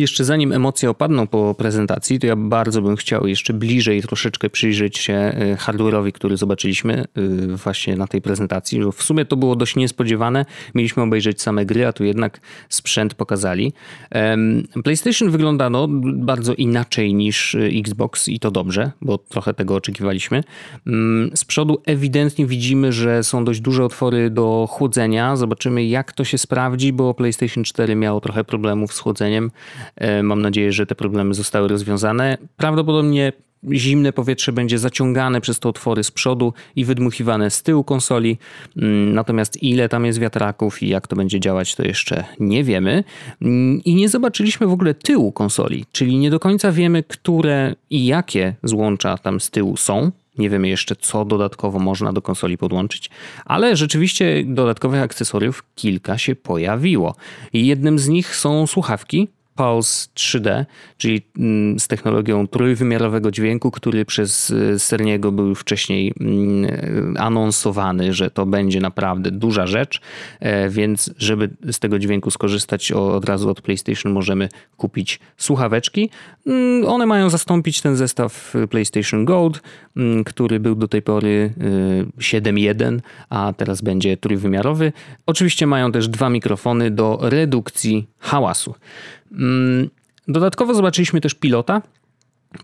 Jeszcze 0.00 0.24
zanim 0.24 0.52
emocje 0.52 0.90
opadną 0.90 1.26
po 1.26 1.54
prezentacji, 1.54 2.18
to 2.18 2.26
ja 2.26 2.36
bardzo 2.36 2.82
bym 2.82 2.96
chciał 2.96 3.26
jeszcze 3.26 3.52
bliżej 3.52 4.02
troszeczkę 4.02 4.50
przyjrzeć 4.50 4.98
się 4.98 5.32
y, 5.52 5.56
hardware'owi, 5.56 6.12
który 6.12 6.36
zobaczyliśmy 6.36 7.04
y, 7.18 7.56
właśnie 7.56 7.96
na 7.96 8.06
tej 8.06 8.22
prezentacji. 8.22 8.80
W 8.92 9.02
sumie 9.02 9.24
to 9.24 9.36
było 9.36 9.56
dość 9.56 9.76
niespodziewane. 9.76 10.44
Mieliśmy 10.74 11.02
obejrzeć 11.02 11.42
same 11.42 11.66
gry, 11.66 11.86
a 11.86 11.92
tu 11.92 12.04
jednak 12.04 12.40
sprzęt 12.68 13.14
pokazali. 13.14 13.72
PlayStation 14.84 15.30
wygląda 15.30 15.70
no, 15.70 15.88
bardzo 16.14 16.54
inaczej 16.54 17.14
niż 17.14 17.54
y, 17.54 17.70
Xbox 17.78 18.28
i 18.28 18.40
to 18.40 18.50
dobrze, 18.50 18.92
bo 19.02 19.18
trochę 19.18 19.54
tego 19.54 19.74
oczekiwaliśmy. 19.74 20.44
Mm, 20.86 21.30
Z 21.34 21.44
przodu 21.44 21.82
ewidentnie 21.86 22.46
widzimy, 22.46 22.92
że 22.92 23.24
są 23.24 23.44
dość 23.44 23.60
duże 23.60 23.84
otwory 23.84 24.30
do 24.30 24.66
chłodzenia. 24.70 25.36
Zobaczymy 25.36 25.84
jak 25.84 26.12
to 26.12 26.24
się 26.24 26.38
sprawdzi, 26.38 26.92
bo 26.92 27.14
PlayStation 27.14 27.64
4 27.64 27.96
miało 27.96 28.20
trochę 28.20 28.44
problemów 28.44 28.92
z 28.92 28.98
chłodzeniem. 28.98 29.50
E, 29.96 30.22
Mam 30.22 30.42
nadzieję, 30.42 30.72
że 30.72 30.86
te 30.86 30.94
problemy 30.94 31.34
zostały 31.34 31.68
rozwiązane. 31.68 32.38
Prawdopodobnie 32.56 33.32
zimne 33.72 34.12
powietrze 34.12 34.52
będzie 34.52 34.78
zaciągane 34.78 35.40
przez 35.40 35.60
te 35.60 35.68
otwory 35.68 36.04
z 36.04 36.10
przodu 36.10 36.52
i 36.76 36.84
wydmuchiwane 36.84 37.50
z 37.50 37.62
tyłu 37.62 37.84
konsoli. 37.84 38.38
Mm, 38.76 39.14
Natomiast 39.14 39.62
ile 39.62 39.88
tam 39.88 40.06
jest 40.06 40.18
wiatraków 40.18 40.82
i 40.82 40.88
jak 40.88 41.06
to 41.06 41.16
będzie 41.16 41.40
działać, 41.40 41.74
to 41.74 41.82
jeszcze 41.82 42.24
nie 42.40 42.64
wiemy. 42.64 43.04
Mm, 43.42 43.80
I 43.84 43.94
nie 43.94 44.08
zobaczyliśmy 44.08 44.66
w 44.66 44.72
ogóle 44.72 44.94
tyłu 44.94 45.32
konsoli, 45.32 45.84
czyli 45.92 46.16
nie 46.16 46.30
do 46.30 46.40
końca 46.40 46.72
wiemy, 46.72 47.02
które 47.02 47.74
i 47.90 48.06
jakie 48.06 48.54
złącza 48.62 49.18
tam 49.18 49.40
z 49.40 49.50
tyłu 49.50 49.76
są. 49.76 50.10
Nie 50.38 50.50
wiemy 50.50 50.68
jeszcze, 50.68 50.96
co 50.96 51.24
dodatkowo 51.24 51.78
można 51.78 52.12
do 52.12 52.22
konsoli 52.22 52.58
podłączyć, 52.58 53.10
ale 53.44 53.76
rzeczywiście 53.76 54.44
dodatkowych 54.46 55.02
akcesoriów 55.02 55.64
kilka 55.74 56.18
się 56.18 56.36
pojawiło. 56.36 57.14
Jednym 57.52 57.98
z 57.98 58.08
nich 58.08 58.36
są 58.36 58.66
słuchawki, 58.66 59.28
Pulse 59.60 60.08
3D, 60.14 60.64
czyli 60.98 61.22
mm, 61.38 61.80
z 61.80 61.88
technologią 61.88 62.46
trójwymiarowego 62.48 63.30
dźwięku, 63.30 63.70
który 63.70 64.04
przez 64.04 64.50
y, 64.50 64.78
Cerniego 64.78 65.32
był 65.32 65.54
wcześniej 65.54 66.12
mm, 66.20 67.16
anonsowany, 67.18 68.12
że 68.12 68.30
to 68.30 68.46
będzie 68.46 68.80
naprawdę 68.80 69.30
duża 69.30 69.66
rzecz, 69.66 70.00
e, 70.40 70.68
więc 70.68 71.10
żeby 71.18 71.50
z 71.70 71.78
tego 71.78 71.98
dźwięku 71.98 72.30
skorzystać 72.30 72.92
od 72.92 73.24
razu 73.24 73.50
od 73.50 73.60
PlayStation 73.60 74.12
możemy 74.12 74.48
kupić 74.76 75.20
słuchaweczki. 75.36 76.10
Mm, 76.46 76.86
One 76.88 77.06
mają 77.06 77.30
zastąpić 77.30 77.80
ten 77.80 77.96
zestaw 77.96 78.54
y, 78.56 78.68
PlayStation 78.68 79.24
Gold, 79.24 79.62
który 80.26 80.60
był 80.60 80.74
do 80.74 80.88
tej 80.88 81.02
pory 81.02 81.52
y, 82.18 82.20
7.1, 82.22 83.00
a 83.28 83.52
teraz 83.56 83.80
będzie 83.80 84.16
trójwymiarowy. 84.16 84.92
Oczywiście 85.26 85.66
mają 85.66 85.92
też 85.92 86.08
dwa 86.08 86.30
mikrofony 86.30 86.90
do 86.90 87.18
redukcji 87.22 88.06
hałasu. 88.18 88.74
Mm, 89.32 89.90
Dodatkowo 90.28 90.74
zobaczyliśmy 90.74 91.20
też 91.20 91.34
pilota. 91.34 91.82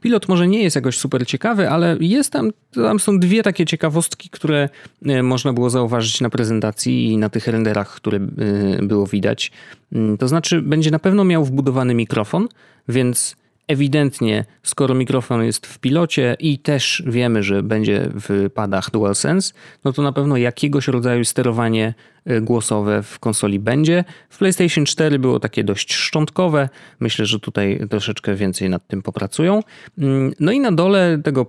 Pilot 0.01 0.29
może 0.29 0.49
nie 0.49 0.63
jest 0.63 0.77
jakoś 0.77 0.99
super 0.99 1.27
ciekawy, 1.27 1.71
ale 1.71 1.97
jest 2.01 2.33
tam, 2.33 2.51
tam 2.75 3.01
są 3.01 3.19
dwie 3.19 3.43
takie 3.43 3.67
ciekawostki, 3.67 4.31
które 4.31 4.69
e, 5.07 5.23
można 5.23 5.53
było 5.53 5.71
zauważyć 5.71 6.21
na 6.21 6.31
prezentacji 6.31 7.07
i 7.07 7.19
na 7.19 7.29
tych 7.29 7.47
renderach, 7.47 7.95
które 7.95 8.19
e, 8.19 8.83
było 8.83 9.07
widać. 9.07 9.53
Mm, 9.93 10.19
To 10.19 10.29
znaczy, 10.29 10.63
będzie 10.63 10.91
na 10.91 10.99
pewno 10.99 11.25
miał 11.25 11.45
wbudowany 11.45 11.95
mikrofon, 11.95 12.49
więc 12.89 13.37
Ewidentnie, 13.69 14.45
skoro 14.63 14.95
mikrofon 14.95 15.45
jest 15.45 15.67
w 15.67 15.79
pilocie 15.79 16.37
i 16.41 16.59
też 16.59 17.03
wiemy, 17.07 17.43
że 17.43 17.63
będzie 17.63 18.11
w 18.15 18.51
padach 18.55 18.91
DualSense, 18.91 19.55
no 19.85 19.93
to 19.93 20.03
na 20.03 20.13
pewno 20.13 20.37
jakiegoś 20.37 20.89
rodzaju 20.89 21.25
sterowanie 21.25 21.95
głosowe 22.41 23.03
w 23.03 23.19
konsoli 23.19 23.59
będzie. 23.59 24.05
W 24.31 24.39
PlayStation 24.39 24.85
4 24.85 25.19
było 25.19 25.41
takie 25.41 25.65
dość 25.65 25.95
szczątkowe. 25.95 26.69
Myślę, 27.01 27.27
że 27.27 27.41
tutaj 27.41 27.81
troszeczkę 27.91 28.35
więcej 28.35 28.71
nad 28.71 28.87
tym 28.89 29.03
popracują. 29.03 29.61
Mm, 29.99 30.33
No 30.41 30.53
i 30.53 30.61
na 30.61 30.73
dole 30.73 31.21
tego 31.25 31.47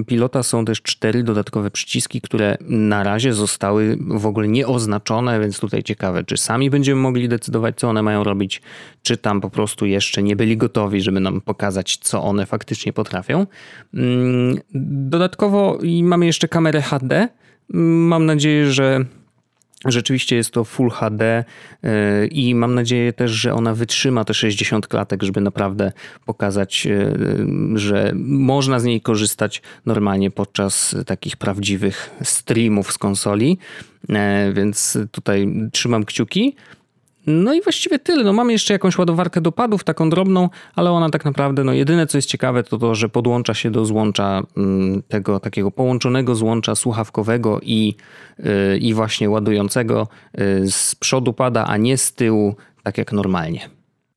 y, 0.00 0.04
pilota 0.04 0.42
są 0.42 0.64
też 0.64 0.82
cztery 0.82 1.22
dodatkowe 1.22 1.70
przyciski, 1.70 2.20
które 2.20 2.56
na 2.60 3.02
razie 3.02 3.32
zostały 3.32 3.98
w 4.00 4.26
ogóle 4.26 4.48
nieoznaczone, 4.48 5.40
więc 5.40 5.60
tutaj 5.60 5.82
ciekawe, 5.82 6.24
czy 6.24 6.36
sami 6.36 6.70
będziemy 6.70 7.00
mogli 7.00 7.28
decydować, 7.28 7.76
co 7.76 7.88
one 7.88 8.02
mają 8.02 8.24
robić, 8.24 8.62
czy 9.02 9.16
tam 9.16 9.40
po 9.40 9.50
prostu 9.50 9.86
jeszcze 9.86 10.22
nie 10.22 10.36
byli 10.36 10.56
gotowi, 10.56 11.00
żeby 11.00 11.20
nam 11.20 11.40
pokazać, 11.40 11.96
co 11.96 12.22
one 12.22 12.46
faktycznie 12.46 12.92
potrafią. 12.92 13.46
Mm, 13.94 14.58
Dodatkowo 15.10 15.78
mamy 16.02 16.26
jeszcze 16.26 16.48
kamerę 16.48 16.82
HD. 16.82 17.28
Mm, 17.74 18.06
Mam 18.06 18.26
nadzieję, 18.26 18.72
że 18.72 19.04
Rzeczywiście 19.84 20.36
jest 20.36 20.50
to 20.50 20.64
Full 20.64 20.90
HD 20.90 21.44
yy, 21.82 21.90
i 22.26 22.54
mam 22.54 22.74
nadzieję 22.74 23.12
też, 23.12 23.30
że 23.30 23.54
ona 23.54 23.74
wytrzyma 23.74 24.24
te 24.24 24.34
60 24.34 24.86
klatek, 24.86 25.22
żeby 25.22 25.40
naprawdę 25.40 25.92
pokazać, 26.24 26.84
yy, 26.84 27.16
że 27.74 28.12
można 28.16 28.80
z 28.80 28.84
niej 28.84 29.00
korzystać 29.00 29.62
normalnie 29.86 30.30
podczas 30.30 30.96
takich 31.06 31.36
prawdziwych 31.36 32.10
streamów 32.22 32.92
z 32.92 32.98
konsoli. 32.98 33.58
Yy, 34.08 34.16
Więc 34.52 34.98
tutaj 35.10 35.48
trzymam 35.72 36.04
kciuki. 36.04 36.56
No 37.26 37.54
i 37.54 37.62
właściwie 37.62 37.98
tyle. 37.98 38.24
No 38.24 38.32
mamy 38.32 38.52
jeszcze 38.52 38.72
jakąś 38.72 38.98
ładowarkę 38.98 39.40
do 39.40 39.52
padów, 39.52 39.84
taką 39.84 40.10
drobną, 40.10 40.48
ale 40.74 40.90
ona 40.90 41.10
tak 41.10 41.24
naprawdę, 41.24 41.64
no 41.64 41.72
jedyne 41.72 42.06
co 42.06 42.18
jest 42.18 42.28
ciekawe 42.28 42.62
to 42.62 42.78
to, 42.78 42.94
że 42.94 43.08
podłącza 43.08 43.54
się 43.54 43.70
do 43.70 43.84
złącza 43.84 44.42
mm, 44.56 45.02
tego 45.02 45.40
takiego 45.40 45.70
połączonego 45.70 46.34
złącza 46.34 46.74
słuchawkowego 46.74 47.60
i, 47.62 47.96
yy, 48.38 48.78
i 48.78 48.94
właśnie 48.94 49.30
ładującego 49.30 50.08
yy, 50.34 50.70
z 50.70 50.94
przodu 50.94 51.32
pada, 51.32 51.64
a 51.66 51.76
nie 51.76 51.98
z 51.98 52.12
tyłu, 52.12 52.54
tak 52.82 52.98
jak 52.98 53.12
normalnie. 53.12 53.70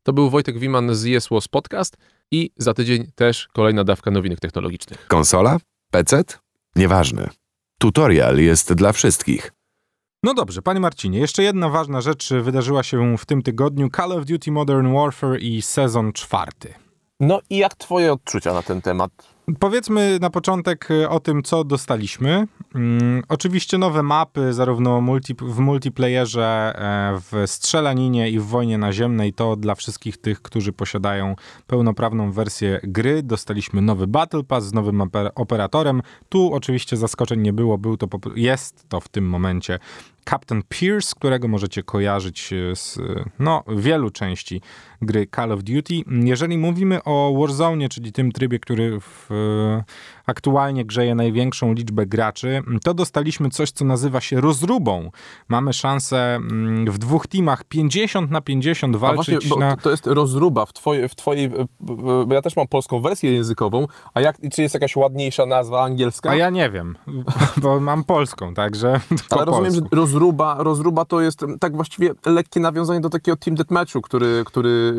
To 0.03 0.13
był 0.13 0.29
Wojtek 0.29 0.59
Wiman 0.59 0.95
z 0.95 1.05
Yes 1.05 1.27
Was 1.31 1.47
Podcast 1.47 1.97
i 2.31 2.51
za 2.57 2.73
tydzień 2.73 3.11
też 3.15 3.47
kolejna 3.53 3.83
dawka 3.83 4.11
nowinek 4.11 4.39
technologicznych. 4.39 5.07
Konsola? 5.07 5.57
PC? 5.91 6.23
Nieważne. 6.75 7.29
Tutorial 7.79 8.37
jest 8.37 8.73
dla 8.73 8.91
wszystkich. 8.91 9.51
No 10.25 10.33
dobrze, 10.33 10.61
panie 10.61 10.79
Marcinie, 10.79 11.19
jeszcze 11.19 11.43
jedna 11.43 11.69
ważna 11.69 12.01
rzecz 12.01 12.29
wydarzyła 12.33 12.83
się 12.83 13.17
w 13.17 13.25
tym 13.25 13.41
tygodniu. 13.41 13.89
Call 13.95 14.11
of 14.11 14.25
Duty 14.25 14.51
Modern 14.51 14.93
Warfare 14.93 15.39
i 15.39 15.61
sezon 15.61 16.13
czwarty. 16.13 16.73
No 17.19 17.39
i 17.49 17.57
jak 17.57 17.75
twoje 17.75 18.13
odczucia 18.13 18.53
na 18.53 18.61
ten 18.61 18.81
temat? 18.81 19.11
Powiedzmy 19.59 20.17
na 20.21 20.29
początek 20.29 20.91
y, 20.91 21.09
o 21.09 21.19
tym, 21.19 21.43
co 21.43 21.63
dostaliśmy. 21.63 22.47
Mm, 22.75 23.23
oczywiście 23.29 23.77
nowe 23.77 24.03
mapy, 24.03 24.53
zarówno 24.53 25.01
multi, 25.01 25.35
w 25.41 25.59
multiplayerze, 25.59 26.73
e, 26.75 27.19
w 27.31 27.51
strzelaninie 27.51 28.29
i 28.29 28.39
w 28.39 28.45
wojnie 28.45 28.77
naziemnej. 28.77 29.33
To 29.33 29.55
dla 29.55 29.75
wszystkich 29.75 30.17
tych, 30.17 30.41
którzy 30.41 30.73
posiadają 30.73 31.35
pełnoprawną 31.67 32.31
wersję 32.31 32.79
gry. 32.83 33.23
Dostaliśmy 33.23 33.81
nowy 33.81 34.07
Battle 34.07 34.43
Pass 34.43 34.65
z 34.65 34.73
nowym 34.73 34.97
oper- 34.97 35.29
operatorem. 35.35 36.01
Tu 36.29 36.53
oczywiście 36.53 36.97
zaskoczeń 36.97 37.41
nie 37.41 37.53
było, 37.53 37.77
był 37.77 37.97
to, 37.97 38.07
jest 38.35 38.89
to 38.89 38.99
w 38.99 39.07
tym 39.07 39.29
momencie 39.29 39.79
Captain 40.29 40.61
Pierce, 40.69 41.15
którego 41.15 41.47
możecie 41.47 41.83
kojarzyć 41.83 42.53
e, 42.53 42.75
z 42.75 42.99
no, 43.39 43.63
wielu 43.67 44.09
części 44.09 44.61
gry 45.01 45.27
Call 45.35 45.51
of 45.51 45.63
Duty. 45.63 45.93
Jeżeli 46.07 46.57
mówimy 46.57 47.03
o 47.03 47.35
Warzone, 47.39 47.89
czyli 47.89 48.11
tym 48.11 48.31
trybie, 48.31 48.59
który 48.59 48.99
w, 48.99 49.31
e, 49.31 49.83
aktualnie 50.25 50.85
grzeje 50.85 51.15
największą 51.15 51.73
liczbę 51.73 52.05
graczy, 52.05 52.63
to 52.83 52.93
dostaliśmy 52.93 53.49
coś, 53.49 53.71
co 53.71 53.85
nazywa 53.85 54.21
się 54.21 54.41
rozróbą. 54.41 55.11
Mamy 55.47 55.73
szansę 55.73 56.35
mm, 56.35 56.91
w 56.91 56.97
dwóch 56.97 57.27
teamach 57.27 57.63
50 57.63 58.31
na 58.31 58.41
50 58.41 58.95
A 58.95 58.99
właśnie, 58.99 59.33
walczyć 59.33 59.55
na... 59.55 59.75
to, 59.75 59.81
to 59.81 59.91
jest 59.91 60.07
rozruba 60.07 60.65
w 60.65 60.73
twojej, 60.73 61.09
w 61.09 61.15
twojej, 61.15 61.51
bo 62.27 62.33
ja 62.33 62.41
też 62.41 62.55
mam 62.55 62.67
polską 62.67 63.01
wersję 63.01 63.33
językową, 63.33 63.87
a 64.13 64.21
jak, 64.21 64.37
czy 64.53 64.61
jest 64.61 64.73
jakaś 64.73 64.95
ładniejsza 64.95 65.45
nazwa 65.45 65.83
angielska? 65.83 66.29
A 66.29 66.35
ja 66.35 66.49
nie 66.49 66.69
wiem, 66.69 66.97
bo 67.61 67.79
mam 67.79 68.03
polską, 68.03 68.53
także 68.53 68.99
po 69.29 69.35
Ale 69.35 69.45
rozumiem, 69.45 69.71
polsku. 69.71 69.89
że 69.91 69.95
rozruba, 70.01 70.55
rozruba 70.59 71.05
to 71.05 71.21
jest 71.21 71.43
mm, 71.43 71.59
tak 71.59 71.75
właściwie 71.75 72.11
lekkie 72.25 72.59
nawiązanie 72.59 72.99
do 72.99 73.09
takiego 73.09 73.37
Team 73.37 73.55
Deathmatchu, 73.55 74.01
który, 74.01 74.43
który 74.45 74.93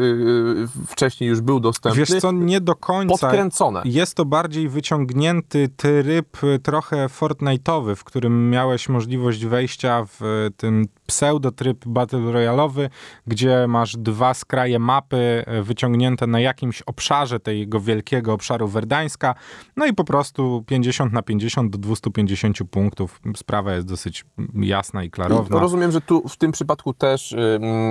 yy, 0.56 0.86
wcześniej 0.86 1.30
już 1.30 1.40
był 1.40 1.60
dostępny. 1.60 2.04
Wiesz 2.04 2.20
co, 2.20 2.32
nie 2.32 2.60
do 2.60 2.74
końca. 2.74 3.26
Podkręcone. 3.26 3.82
Jest 3.84 4.14
to 4.14 4.24
bardziej 4.24 4.68
wyciągnięty 5.16 5.68
tryb 5.76 6.36
trochę 6.62 7.06
Fortnite'owy, 7.06 7.94
w 7.94 8.04
którym 8.04 8.50
miałeś 8.50 8.88
możliwość 8.88 9.46
wejścia 9.46 10.06
w 10.18 10.48
ten 10.56 10.86
pseudotryb 11.06 11.84
Battle 11.86 12.32
Royalowy, 12.32 12.90
gdzie 13.26 13.66
masz 13.68 13.96
dwa 13.96 14.34
skraje 14.34 14.78
mapy 14.78 15.44
y, 15.58 15.62
wyciągnięte 15.62 16.26
na 16.26 16.40
jakimś 16.40 16.82
obszarze 16.82 17.40
tego 17.40 17.80
wielkiego 17.80 18.32
obszaru 18.32 18.68
Werdańska, 18.68 19.34
no 19.76 19.86
i 19.86 19.92
po 19.94 20.04
prostu 20.04 20.64
50 20.66 21.12
na 21.12 21.22
50 21.22 21.72
do 21.72 21.78
250 21.78 22.58
punktów. 22.70 23.20
Sprawa 23.36 23.72
jest 23.74 23.86
dosyć 23.86 24.24
jasna 24.54 25.04
i 25.04 25.10
klarowna. 25.10 25.60
Rozumiem, 25.60 25.92
że 25.92 26.00
tu 26.00 26.28
w 26.28 26.36
tym 26.36 26.52
przypadku 26.52 26.94
też 26.94 27.34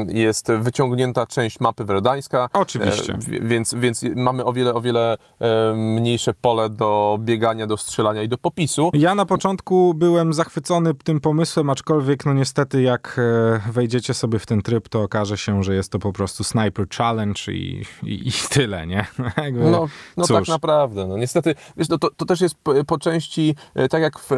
jest 0.08 0.52
wyciągnięta 0.52 1.26
część 1.26 1.60
mapy 1.60 1.86
werdańska. 1.86 2.50
Oczywiście. 2.54 3.14
E, 3.14 3.18
wi- 3.18 3.40
więc, 3.42 3.74
więc 3.74 4.04
mamy 4.16 4.46
o 4.46 4.54
wiele, 4.54 4.74
o 4.74 4.82
wiele 4.82 5.18
e, 5.40 5.74
mniejsze 5.76 6.34
pole 6.34 6.70
do 6.70 7.18
biegania, 7.22 7.68
do 7.68 7.78
strzelania 7.78 8.24
i 8.24 8.30
do 8.30 8.38
popisu. 8.38 8.90
Ja 8.94 9.16
na 9.16 9.26
początku 9.26 9.94
byłem 9.94 10.34
zachwycony 10.34 10.94
tym 10.94 11.20
pomysłem, 11.20 11.70
aczkolwiek 11.70 12.26
no 12.26 12.34
niestety 12.34 12.82
jak 12.82 13.05
e, 13.18 13.72
wejdziecie 13.72 14.14
sobie 14.14 14.40
w 14.40 14.46
ten 14.46 14.62
tryb, 14.62 14.90
to 14.90 15.02
okaże 15.02 15.38
się, 15.38 15.64
że 15.64 15.76
jest 15.76 15.92
to 15.92 16.00
po 16.00 16.14
prostu 16.14 16.44
Sniper 16.44 16.88
Challenge 16.90 17.42
i, 17.52 17.86
i, 18.04 18.28
i 18.28 18.32
tyle, 18.50 18.88
nie? 18.88 19.06
No, 19.54 19.88
no 20.18 20.26
cóż. 20.26 20.38
tak 20.38 20.48
naprawdę. 20.48 21.08
No, 21.08 21.18
niestety, 21.18 21.56
wiesz, 21.78 21.90
no, 21.90 21.98
to, 21.98 22.10
to 22.18 22.26
też 22.26 22.42
jest 22.42 22.56
po, 22.56 22.74
po 22.88 22.98
części, 22.98 23.56
e, 23.76 23.90
tak 23.90 24.02
jak 24.02 24.20
w, 24.20 24.32
e, 24.32 24.36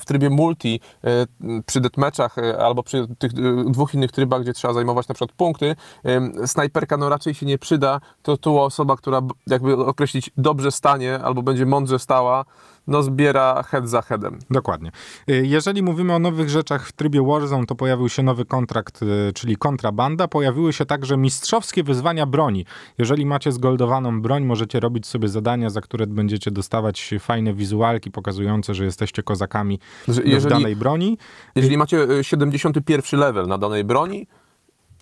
w 0.00 0.04
trybie 0.04 0.30
multi, 0.30 0.80
przy 1.66 1.80
deathmatchach 1.80 2.36
albo 2.38 2.82
przy 2.82 3.06
tych 3.18 3.32
dwóch 3.70 3.94
innych 3.94 4.12
trybach, 4.12 4.42
gdzie 4.42 4.52
trzeba 4.52 4.74
zajmować 4.74 5.08
na 5.08 5.14
przykład 5.14 5.36
punkty, 5.36 5.76
snajperka 6.46 6.96
no 6.96 7.08
raczej 7.08 7.34
się 7.34 7.46
nie 7.46 7.58
przyda, 7.58 8.00
to 8.22 8.36
tu 8.36 8.58
osoba, 8.58 8.96
która 8.96 9.20
jakby 9.46 9.76
określić 9.76 10.30
dobrze 10.36 10.70
stanie 10.70 11.18
albo 11.18 11.42
będzie 11.42 11.66
mądrze 11.66 11.98
stała, 11.98 12.44
no 12.86 13.02
zbiera 13.02 13.62
head 13.62 13.88
za 13.88 14.02
headem. 14.02 14.38
Dokładnie. 14.50 14.90
Y, 15.30 15.46
Jeżeli 15.46 15.82
mówimy 15.82 16.14
o 16.14 16.18
nowych 16.18 16.48
rzeczach 16.50 16.86
w 16.86 16.92
trybie 16.92 17.22
Warzone, 17.26 17.66
to 17.66 17.74
pojawił 17.74 18.08
się 18.08 18.22
nowy 18.22 18.44
kontrakt, 18.44 19.02
y, 19.02 19.32
czyli 19.34 19.56
kontrabanda. 19.56 20.28
Pojawiły 20.28 20.72
się 20.72 20.86
także 20.86 21.16
mistrzowskie 21.16 21.82
wyzwania 21.82 22.26
broni. 22.26 22.66
Jeżeli 22.98 23.26
macie 23.26 23.52
zgoldowaną 23.52 24.22
broń, 24.22 24.44
możecie 24.44 24.80
robić 24.80 25.06
sobie 25.06 25.28
zadania, 25.28 25.70
za 25.70 25.80
które 25.80 26.06
będziecie 26.06 26.50
dostawać 26.50 27.14
fajne 27.20 27.54
wizualki 27.54 28.10
pokazujące, 28.10 28.74
że 28.74 28.84
jesteście 28.84 29.22
kozakami 29.22 29.78
w 30.08 30.26
jeżeli- 30.26 30.54
danej 30.54 30.76
broni. 30.76 31.18
Jeżeli 31.54 31.76
macie 31.78 32.02
e, 32.18 32.24
71 32.24 33.20
level 33.20 33.46
na 33.46 33.58
danej 33.58 33.84
broni, 33.84 34.26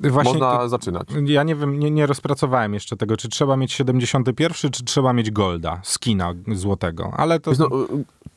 Właśnie 0.00 0.32
można 0.32 0.58
to- 0.58 0.68
zaczynać. 0.68 1.08
Ja 1.24 1.42
nie 1.42 1.54
wiem, 1.56 1.78
nie, 1.78 1.90
nie 1.90 2.06
rozpracowałem 2.06 2.74
jeszcze 2.74 2.96
tego, 2.96 3.16
czy 3.16 3.28
trzeba 3.28 3.56
mieć 3.56 3.72
71, 3.72 4.70
czy 4.72 4.84
trzeba 4.84 5.12
mieć 5.12 5.30
golda, 5.30 5.80
skina 5.82 6.34
złotego, 6.48 7.12
ale 7.16 7.40
to, 7.40 7.52
No, 7.58 7.68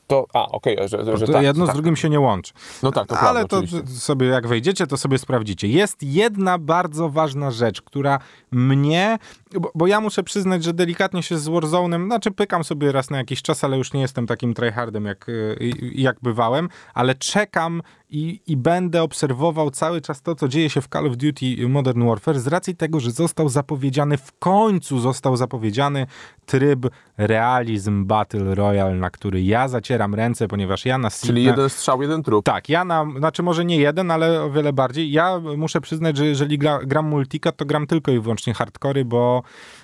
to, 0.07 0.27
a, 0.33 0.47
okej, 0.47 0.77
że, 0.87 1.05
że, 1.05 1.17
że 1.17 1.25
to 1.25 1.33
tak, 1.33 1.43
jedno 1.43 1.65
tak. 1.65 1.75
z 1.75 1.77
drugim 1.77 1.95
się 1.95 2.09
nie 2.09 2.19
łączy. 2.19 2.53
No 2.83 2.91
tak, 2.91 3.07
to 3.07 3.17
Ale 3.17 3.21
prawda, 3.21 3.47
to 3.47 3.57
oczywiście. 3.57 3.99
sobie, 3.99 4.27
jak 4.27 4.47
wejdziecie, 4.47 4.87
to 4.87 4.97
sobie 4.97 5.17
sprawdzicie. 5.17 5.67
Jest 5.67 6.03
jedna 6.03 6.57
bardzo 6.57 7.09
ważna 7.09 7.51
rzecz, 7.51 7.81
która 7.81 8.19
mnie, 8.51 9.17
bo, 9.59 9.71
bo 9.75 9.87
ja 9.87 10.01
muszę 10.01 10.23
przyznać, 10.23 10.63
że 10.63 10.73
delikatnie 10.73 11.23
się 11.23 11.37
z 11.37 11.47
Warzone'em, 11.47 12.05
znaczy 12.05 12.31
pykam 12.31 12.63
sobie 12.63 12.91
raz 12.91 13.09
na 13.09 13.17
jakiś 13.17 13.41
czas, 13.41 13.63
ale 13.63 13.77
już 13.77 13.93
nie 13.93 14.01
jestem 14.01 14.27
takim 14.27 14.53
tryhardem, 14.53 15.05
jak, 15.05 15.29
y, 15.29 15.71
jak 15.95 16.17
bywałem, 16.21 16.69
ale 16.93 17.15
czekam 17.15 17.81
i, 18.13 18.39
i 18.47 18.57
będę 18.57 19.03
obserwował 19.03 19.71
cały 19.71 20.01
czas 20.01 20.21
to, 20.21 20.35
co 20.35 20.47
dzieje 20.47 20.69
się 20.69 20.81
w 20.81 20.87
Call 20.87 21.07
of 21.07 21.17
Duty 21.17 21.67
Modern 21.69 22.07
Warfare, 22.07 22.39
z 22.39 22.47
racji 22.47 22.75
tego, 22.75 22.99
że 22.99 23.11
został 23.11 23.49
zapowiedziany, 23.49 24.17
w 24.17 24.31
końcu 24.39 24.99
został 24.99 25.37
zapowiedziany 25.37 26.07
tryb 26.45 26.85
realizm 27.17 28.05
Battle 28.05 28.55
Royale, 28.55 28.95
na 28.95 29.09
który 29.09 29.41
ja 29.43 29.67
zacieram 29.67 30.15
ręce, 30.15 30.47
ponieważ 30.47 30.85
ja 30.85 30.97
na 30.97 31.09
Czyli 31.09 31.43
na- 31.43 31.49
jeden 31.51 31.69
strzał, 31.69 32.01
jeden 32.01 32.23
trup. 32.23 32.45
tak, 32.45 32.69
ja 32.69 32.85
na, 32.85 33.05
znaczy 33.17 33.43
może 33.43 33.65
nie 33.65 33.77
jeden, 33.77 34.11
ale 34.11 34.43
o 34.43 34.51
wiele 34.51 34.73
bardziej. 34.73 35.11
Ja 35.11 35.39
muszę 35.57 35.81
przyznać, 35.81 36.17
że 36.17 36.25
jeżeli 36.25 36.57
gra, 36.57 36.79
gram 36.85 37.05
multika, 37.07 37.51
to 37.51 37.65
gram 37.65 37.87
tylko 37.87 38.11
i 38.11 38.19
wyłącznie 38.19 38.53
hardcory, 38.53 39.05
bo, 39.05 39.43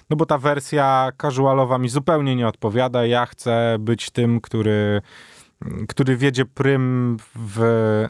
no 0.10 0.16
bo 0.18 0.26
ta 0.26 0.38
wersja 0.38 1.12
casualowa 1.22 1.78
mi 1.78 1.90
zupełnie 1.90 2.36
nie 2.36 2.48
odpowiada. 2.48 3.06
Ja 3.06 3.26
chcę 3.26 3.78
być 3.80 4.10
tym, 4.10 4.42
który 4.42 5.02
który 5.88 6.18
wiedzie 6.18 6.46
prym 6.46 7.18
w 7.36 7.60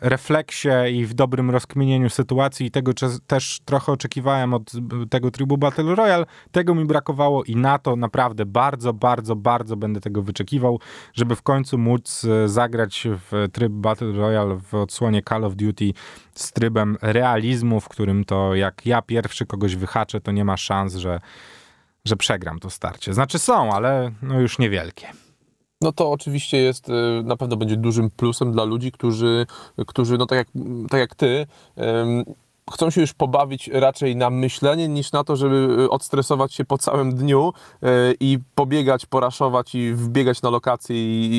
refleksie 0.01 0.69
i 0.91 1.05
w 1.05 1.13
dobrym 1.13 1.51
rozkminieniu 1.51 2.09
sytuacji 2.09 2.65
i 2.65 2.71
tego 2.71 2.91
też 3.27 3.59
trochę 3.65 3.91
oczekiwałem 3.91 4.53
od 4.53 4.71
tego 5.09 5.31
trybu 5.31 5.57
Battle 5.57 5.95
Royale. 5.95 6.25
Tego 6.51 6.75
mi 6.75 6.85
brakowało 6.85 7.43
i 7.43 7.55
na 7.55 7.79
to 7.79 7.95
naprawdę 7.95 8.45
bardzo, 8.45 8.93
bardzo, 8.93 9.35
bardzo 9.35 9.75
będę 9.75 10.01
tego 10.01 10.21
wyczekiwał, 10.21 10.79
żeby 11.13 11.35
w 11.35 11.41
końcu 11.41 11.77
móc 11.77 12.25
e, 12.25 12.49
zagrać 12.49 13.07
w 13.31 13.47
tryb 13.51 13.73
Battle 13.73 14.11
Royale 14.11 14.59
w 14.59 14.73
odsłonie 14.73 15.21
Call 15.29 15.45
of 15.45 15.55
Duty 15.55 15.93
z 16.33 16.51
trybem 16.51 16.97
realizmu, 17.01 17.79
w 17.79 17.89
którym 17.89 18.25
to 18.25 18.55
jak 18.55 18.85
ja 18.85 19.01
pierwszy 19.01 19.45
kogoś 19.45 19.75
wyhaczę, 19.75 20.21
to 20.21 20.31
nie 20.31 20.45
ma 20.45 20.57
szans, 20.57 20.95
że, 20.95 21.19
że 22.05 22.15
przegram 22.15 22.59
to 22.59 22.69
starcie. 22.69 23.13
Znaczy 23.13 23.39
są, 23.39 23.73
ale 23.73 24.11
no 24.21 24.39
już 24.39 24.59
niewielkie. 24.59 25.07
No 25.81 25.91
to 25.91 26.11
oczywiście 26.11 26.57
jest, 26.57 26.89
y, 26.89 26.91
na 27.23 27.37
pewno 27.37 27.57
będzie 27.57 27.77
dużym 27.77 28.09
plusem 28.09 28.51
dla 28.51 28.63
ludzi, 28.63 28.91
którzy, 28.91 29.45
którzy 29.87 30.17
no 30.17 30.25
tak 30.25 30.37
jak, 30.37 30.47
tak 30.89 30.99
jak 30.99 31.15
ty, 31.15 31.47
chcą 32.73 32.89
się 32.89 33.01
już 33.01 33.13
pobawić 33.13 33.67
raczej 33.73 34.15
na 34.15 34.29
myślenie 34.29 34.87
niż 34.87 35.11
na 35.11 35.23
to, 35.23 35.35
żeby 35.35 35.77
y, 35.83 35.89
odstresować 35.89 36.53
się 36.53 36.65
po 36.65 36.77
całym 36.77 37.15
dniu 37.15 37.53
y, 37.83 37.87
i 38.19 38.39
pobiegać, 38.55 39.05
poraszować 39.05 39.75
i 39.75 39.93
wbiegać 39.93 40.41
na 40.41 40.49
lokację 40.49 40.95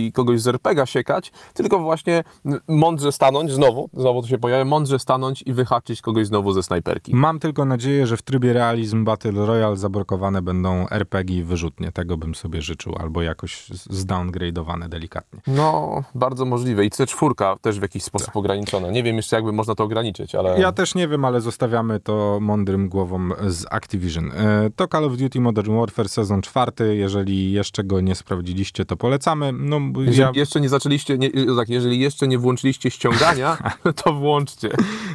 i 0.06 0.12
kogoś 0.12 0.40
z 0.40 0.48
RPGa 0.48 0.86
siekać, 0.86 1.32
tylko 1.54 1.78
właśnie 1.78 2.24
mądrze 2.68 3.12
stanąć, 3.12 3.52
znowu, 3.52 3.90
znowu 3.94 4.22
to 4.22 4.28
się 4.28 4.38
pojawia, 4.38 4.64
mądrze 4.64 4.98
stanąć 4.98 5.42
i 5.46 5.52
wyhaczyć 5.52 6.02
kogoś 6.02 6.26
znowu 6.26 6.52
ze 6.52 6.62
snajperki. 6.62 7.14
Mam 7.14 7.38
tylko 7.38 7.64
nadzieję, 7.64 8.06
że 8.06 8.16
w 8.16 8.22
trybie 8.22 8.52
realizm 8.52 9.04
Battle 9.04 9.32
Royale 9.32 9.76
zablokowane 9.76 10.42
będą 10.42 10.88
RPG 10.90 11.36
i 11.38 11.42
wyrzutnie. 11.42 11.92
Tego 11.92 12.16
bym 12.16 12.34
sobie 12.34 12.62
życzył, 12.62 12.94
albo 13.00 13.22
jakoś 13.22 13.66
z- 13.66 13.88
zdowngrade'owane 14.06 14.88
delikatnie. 14.88 15.40
No, 15.46 16.02
bardzo 16.14 16.44
możliwe. 16.44 16.84
I 16.84 16.90
C4 16.90 17.56
też 17.60 17.78
w 17.78 17.82
jakiś 17.82 18.02
sposób 18.04 18.36
ograniczona. 18.36 18.90
Nie 18.90 19.02
wiem 19.02 19.16
jeszcze, 19.16 19.36
jakby 19.36 19.52
można 19.52 19.74
to 19.74 19.84
ograniczyć, 19.84 20.34
ale... 20.34 20.60
Ja 20.60 20.72
też 20.72 20.94
nie 20.94 21.08
wiem, 21.08 21.19
ale 21.24 21.40
zostawiamy 21.40 22.00
to 22.00 22.38
mądrym 22.40 22.88
głowom 22.88 23.32
z 23.46 23.66
Activision. 23.70 24.32
E, 24.32 24.70
To 24.76 24.88
Call 24.88 25.04
of 25.04 25.16
Duty 25.16 25.40
Modern 25.40 25.76
Warfare 25.76 26.08
sezon 26.08 26.42
czwarty. 26.42 26.96
Jeżeli 26.96 27.52
jeszcze 27.52 27.84
go 27.84 28.00
nie 28.00 28.14
sprawdziliście, 28.14 28.84
to 28.84 28.96
polecamy. 28.96 29.52
No, 29.52 29.80
Jeżeli 29.96 30.18
ja, 30.20 30.30
jeszcze 30.34 30.60
nie 30.60 30.68
zaczęliście, 30.68 31.18
nie, 31.18 31.30
tak, 31.56 31.68
jeżeli 31.68 32.00
jeszcze 32.00 32.28
nie 32.28 32.38
włączyliście 32.38 32.90
ściągania, 32.90 33.58
to 34.04 34.12
włączcie. 34.12 34.68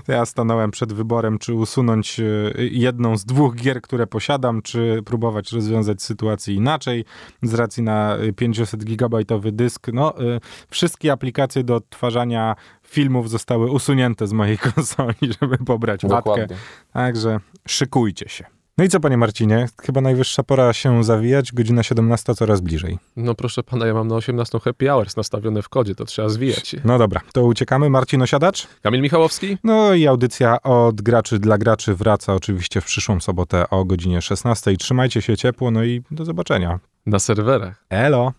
ja 0.08 0.26
stanąłem 0.26 0.72
przed 0.72 0.93
wyborem, 0.93 1.39
czy 1.39 1.53
usunąć 1.53 2.20
e, 2.20 2.24
jedną 2.58 3.18
z 3.18 3.26
dwóch 3.26 3.56
gier, 3.56 3.82
które 3.82 4.08
posiadam, 4.08 4.62
czy 4.62 5.01
próbować 5.06 5.51
rozwiązać 5.51 6.01
sytuację 6.03 6.53
inaczej. 6.56 7.06
Z 7.43 7.53
racji 7.53 7.84
na 7.84 8.16
e, 8.16 8.34
500 8.34 8.86
gigabajtowy 8.86 9.51
dysk, 9.51 9.88
no, 9.93 10.20
e, 10.20 10.39
wszystkie 10.70 11.12
aplikacje 11.12 11.64
do 11.64 11.76
odtwarzania 11.76 12.56
filmów 12.88 13.29
zostały 13.29 13.71
usunięte 13.71 14.27
z 14.27 14.33
mojej 14.33 14.57
konsoli, 14.75 15.15
żeby 15.41 15.57
pobrać 15.57 16.03
matkę. 16.03 16.15
Dokładnie. 16.15 16.57
Także 16.93 17.39
szykujcie 17.67 18.29
się. 18.29 18.45
No 18.77 18.83
i 18.83 18.89
co, 18.89 18.99
panie 18.99 19.17
Marcinie? 19.17 19.67
Chyba 19.81 20.01
najwyższa 20.01 20.43
pora 20.43 20.73
się 20.73 21.03
zawijać. 21.03 21.53
Godzina 21.53 21.83
17 21.83 22.36
coraz 22.36 22.61
bliżej. 22.61 22.97
No 23.15 23.36
proszę 23.36 23.63
pana, 23.63 23.86
ja 23.88 23.93
mam 23.93 24.07
na 24.07 24.15
18 24.15 24.59
happy 24.59 24.88
hours 24.88 25.17
nastawione 25.17 25.61
w 25.61 25.69
kodzie, 25.69 25.95
to 25.95 26.05
trzeba 26.05 26.29
zwijać. 26.29 26.75
No 26.86 26.97
dobra, 26.97 27.21
to 27.33 27.43
uciekamy. 27.43 27.89
Marcin 27.89 28.21
Osiadacz? 28.21 28.67
Kamil 28.81 29.01
Michałowski? 29.01 29.57
No 29.63 29.93
i 29.93 30.07
audycja 30.07 30.61
od 30.61 31.01
graczy 31.01 31.39
dla 31.39 31.57
graczy 31.57 31.95
wraca 31.95 32.33
oczywiście 32.33 32.81
w 32.81 32.86
przyszłą 32.86 33.19
sobotę 33.19 33.69
o 33.69 33.86
godzinie 33.86 34.21
16. 34.21 34.77
Trzymajcie 34.77 35.21
się 35.21 35.38
ciepło, 35.38 35.71
no 35.71 35.83
i 35.83 36.01
do 36.11 36.25
zobaczenia. 36.25 36.79
Na 37.05 37.19
serwerach. 37.19 37.86
Elo! 37.89 38.33